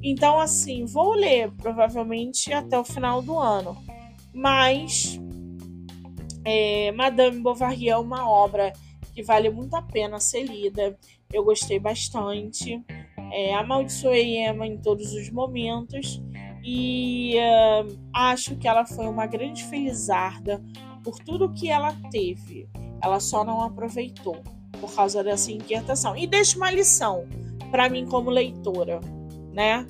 Então, 0.03 0.41
assim, 0.41 0.87
vou 0.87 1.13
ler 1.13 1.51
provavelmente 1.53 2.51
até 2.51 2.79
o 2.79 2.85
final 2.85 3.21
do 3.21 3.39
ano. 3.39 3.77
Mas 4.33 5.21
é, 6.47 6.93
Madame 6.93 7.41
Bovary 7.41 7.91
é 7.91 7.99
uma 7.99 8.27
obra 8.27 8.73
que 9.15 9.23
vale 9.23 9.51
muito 9.51 9.77
a 9.77 9.83
pena 9.83 10.19
ser 10.19 10.45
lida. 10.45 10.99
Eu 11.31 11.45
gostei 11.45 11.79
bastante. 11.79 12.83
É, 13.33 13.55
amaldiçoei 13.55 14.39
Emma 14.39 14.67
em 14.67 14.79
todos 14.79 15.13
os 15.13 15.31
momentos 15.31 16.23
e 16.65 17.35
uh, 17.37 17.99
acho 18.15 18.57
que 18.57 18.67
ela 18.67 18.87
foi 18.87 19.07
uma 19.07 19.27
grande 19.27 19.63
felizarda 19.65 20.65
por 21.03 21.19
tudo 21.19 21.53
que 21.53 21.69
ela 21.69 21.95
teve. 22.11 22.67
Ela 23.03 23.21
só 23.21 23.45
não 23.45 23.61
aproveitou 23.61 24.43
por 24.81 24.95
causa 24.95 25.23
dessa 25.23 25.53
inquietação. 25.53 26.17
E 26.17 26.27
deixa 26.27 26.57
uma 26.57 26.71
lição 26.71 27.27
para 27.71 27.89
mim 27.91 28.07
como 28.07 28.31
leitora, 28.31 29.01
né? 29.53 29.87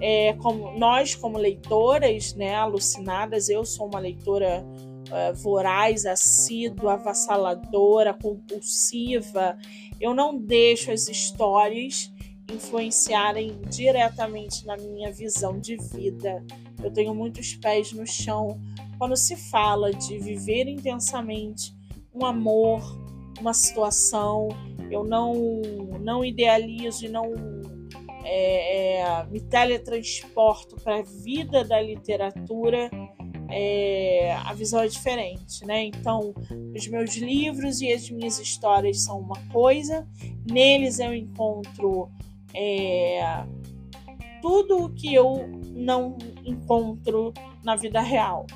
É, 0.00 0.32
como 0.34 0.76
nós 0.78 1.14
como 1.14 1.36
leitoras, 1.36 2.34
né, 2.34 2.54
alucinadas, 2.54 3.48
eu 3.48 3.64
sou 3.64 3.86
uma 3.86 3.98
leitora 3.98 4.64
uh, 4.64 5.34
voraz, 5.34 6.06
assídua, 6.06 6.94
avassaladora, 6.94 8.14
compulsiva. 8.14 9.56
Eu 10.00 10.14
não 10.14 10.36
deixo 10.36 10.90
as 10.90 11.08
histórias 11.08 12.12
influenciarem 12.52 13.60
diretamente 13.68 14.66
na 14.66 14.76
minha 14.76 15.12
visão 15.12 15.58
de 15.58 15.76
vida. 15.76 16.44
Eu 16.82 16.90
tenho 16.90 17.14
muitos 17.14 17.54
pés 17.54 17.92
no 17.92 18.06
chão 18.06 18.60
quando 18.98 19.16
se 19.16 19.36
fala 19.36 19.92
de 19.92 20.18
viver 20.18 20.66
intensamente 20.68 21.74
um 22.14 22.24
amor, 22.24 22.80
uma 23.40 23.54
situação. 23.54 24.48
Eu 24.90 25.04
não, 25.04 25.62
não 26.00 26.24
idealizo 26.24 27.06
e 27.06 27.08
não 27.08 27.32
é, 28.24 29.00
é, 29.00 29.26
me 29.26 29.40
teletransporto 29.40 30.76
para 30.76 30.98
a 30.98 31.02
vida 31.02 31.64
da 31.64 31.80
literatura 31.80 32.90
é, 33.50 34.32
a 34.32 34.52
visão 34.54 34.80
é 34.80 34.86
diferente, 34.86 35.66
né? 35.66 35.84
Então, 35.84 36.32
os 36.74 36.86
meus 36.86 37.16
livros 37.16 37.80
e 37.80 37.92
as 37.92 38.08
minhas 38.08 38.38
histórias 38.38 39.02
são 39.02 39.18
uma 39.18 39.36
coisa, 39.52 40.06
neles 40.48 41.00
eu 41.00 41.12
encontro 41.12 42.08
é, 42.54 43.44
tudo 44.40 44.84
o 44.84 44.90
que 44.90 45.14
eu 45.14 45.48
não 45.74 46.16
encontro 46.44 47.32
na 47.62 47.76
vida 47.76 48.00
real. 48.00 48.46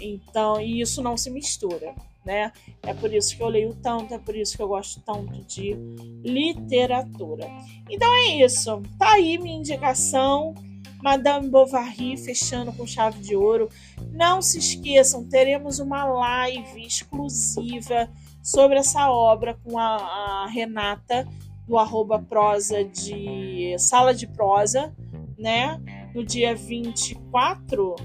Então, 0.00 0.60
e 0.60 0.80
isso 0.80 1.02
não 1.02 1.16
se 1.16 1.30
mistura, 1.30 1.94
né? 2.24 2.52
É 2.82 2.92
por 2.92 3.12
isso 3.12 3.36
que 3.36 3.42
eu 3.42 3.48
leio 3.48 3.74
tanto, 3.82 4.14
é 4.14 4.18
por 4.18 4.34
isso 4.34 4.56
que 4.56 4.62
eu 4.62 4.68
gosto 4.68 5.00
tanto 5.00 5.40
de 5.44 5.76
literatura. 6.24 7.48
Então 7.88 8.12
é 8.14 8.44
isso. 8.44 8.82
Tá 8.98 9.12
aí 9.12 9.38
minha 9.38 9.58
indicação 9.58 10.54
Madame 11.02 11.48
Bovary 11.48 12.16
fechando 12.16 12.72
com 12.72 12.86
chave 12.86 13.20
de 13.20 13.34
ouro. 13.34 13.68
Não 14.12 14.40
se 14.40 14.58
esqueçam, 14.58 15.28
teremos 15.28 15.80
uma 15.80 16.04
live 16.04 16.86
exclusiva 16.86 18.08
sobre 18.40 18.78
essa 18.78 19.10
obra 19.10 19.58
com 19.64 19.78
a, 19.78 19.96
a 19.96 20.46
Renata 20.46 21.26
do 21.66 21.78
arroba 21.78 22.18
prosa 22.18 22.84
de 22.84 23.74
sala 23.78 24.14
de 24.14 24.26
prosa, 24.26 24.94
né? 25.38 25.80
No 26.14 26.24
dia 26.24 26.54
24, 26.54 27.96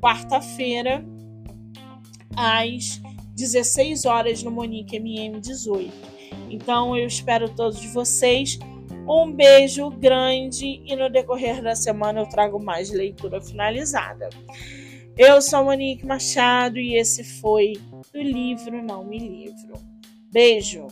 quarta-feira, 0.00 1.04
às 2.36 3.00
16 3.34 4.04
horas 4.04 4.42
no 4.42 4.50
Monique 4.50 4.98
MM18. 4.98 5.90
Então 6.50 6.96
eu 6.96 7.06
espero 7.06 7.48
todos 7.48 7.84
vocês. 7.92 8.58
Um 9.08 9.32
beijo 9.32 9.90
grande 9.90 10.82
e 10.84 10.94
no 10.94 11.10
decorrer 11.10 11.62
da 11.62 11.74
semana 11.74 12.20
eu 12.20 12.28
trago 12.28 12.62
mais 12.62 12.90
leitura 12.90 13.40
finalizada. 13.40 14.28
Eu 15.16 15.42
sou 15.42 15.64
Monique 15.64 16.06
Machado 16.06 16.78
e 16.78 16.96
esse 16.96 17.24
foi 17.24 17.74
o 18.14 18.18
livro 18.18 18.82
Não 18.82 19.04
Me 19.04 19.18
Livro. 19.18 19.74
Beijo! 20.32 20.86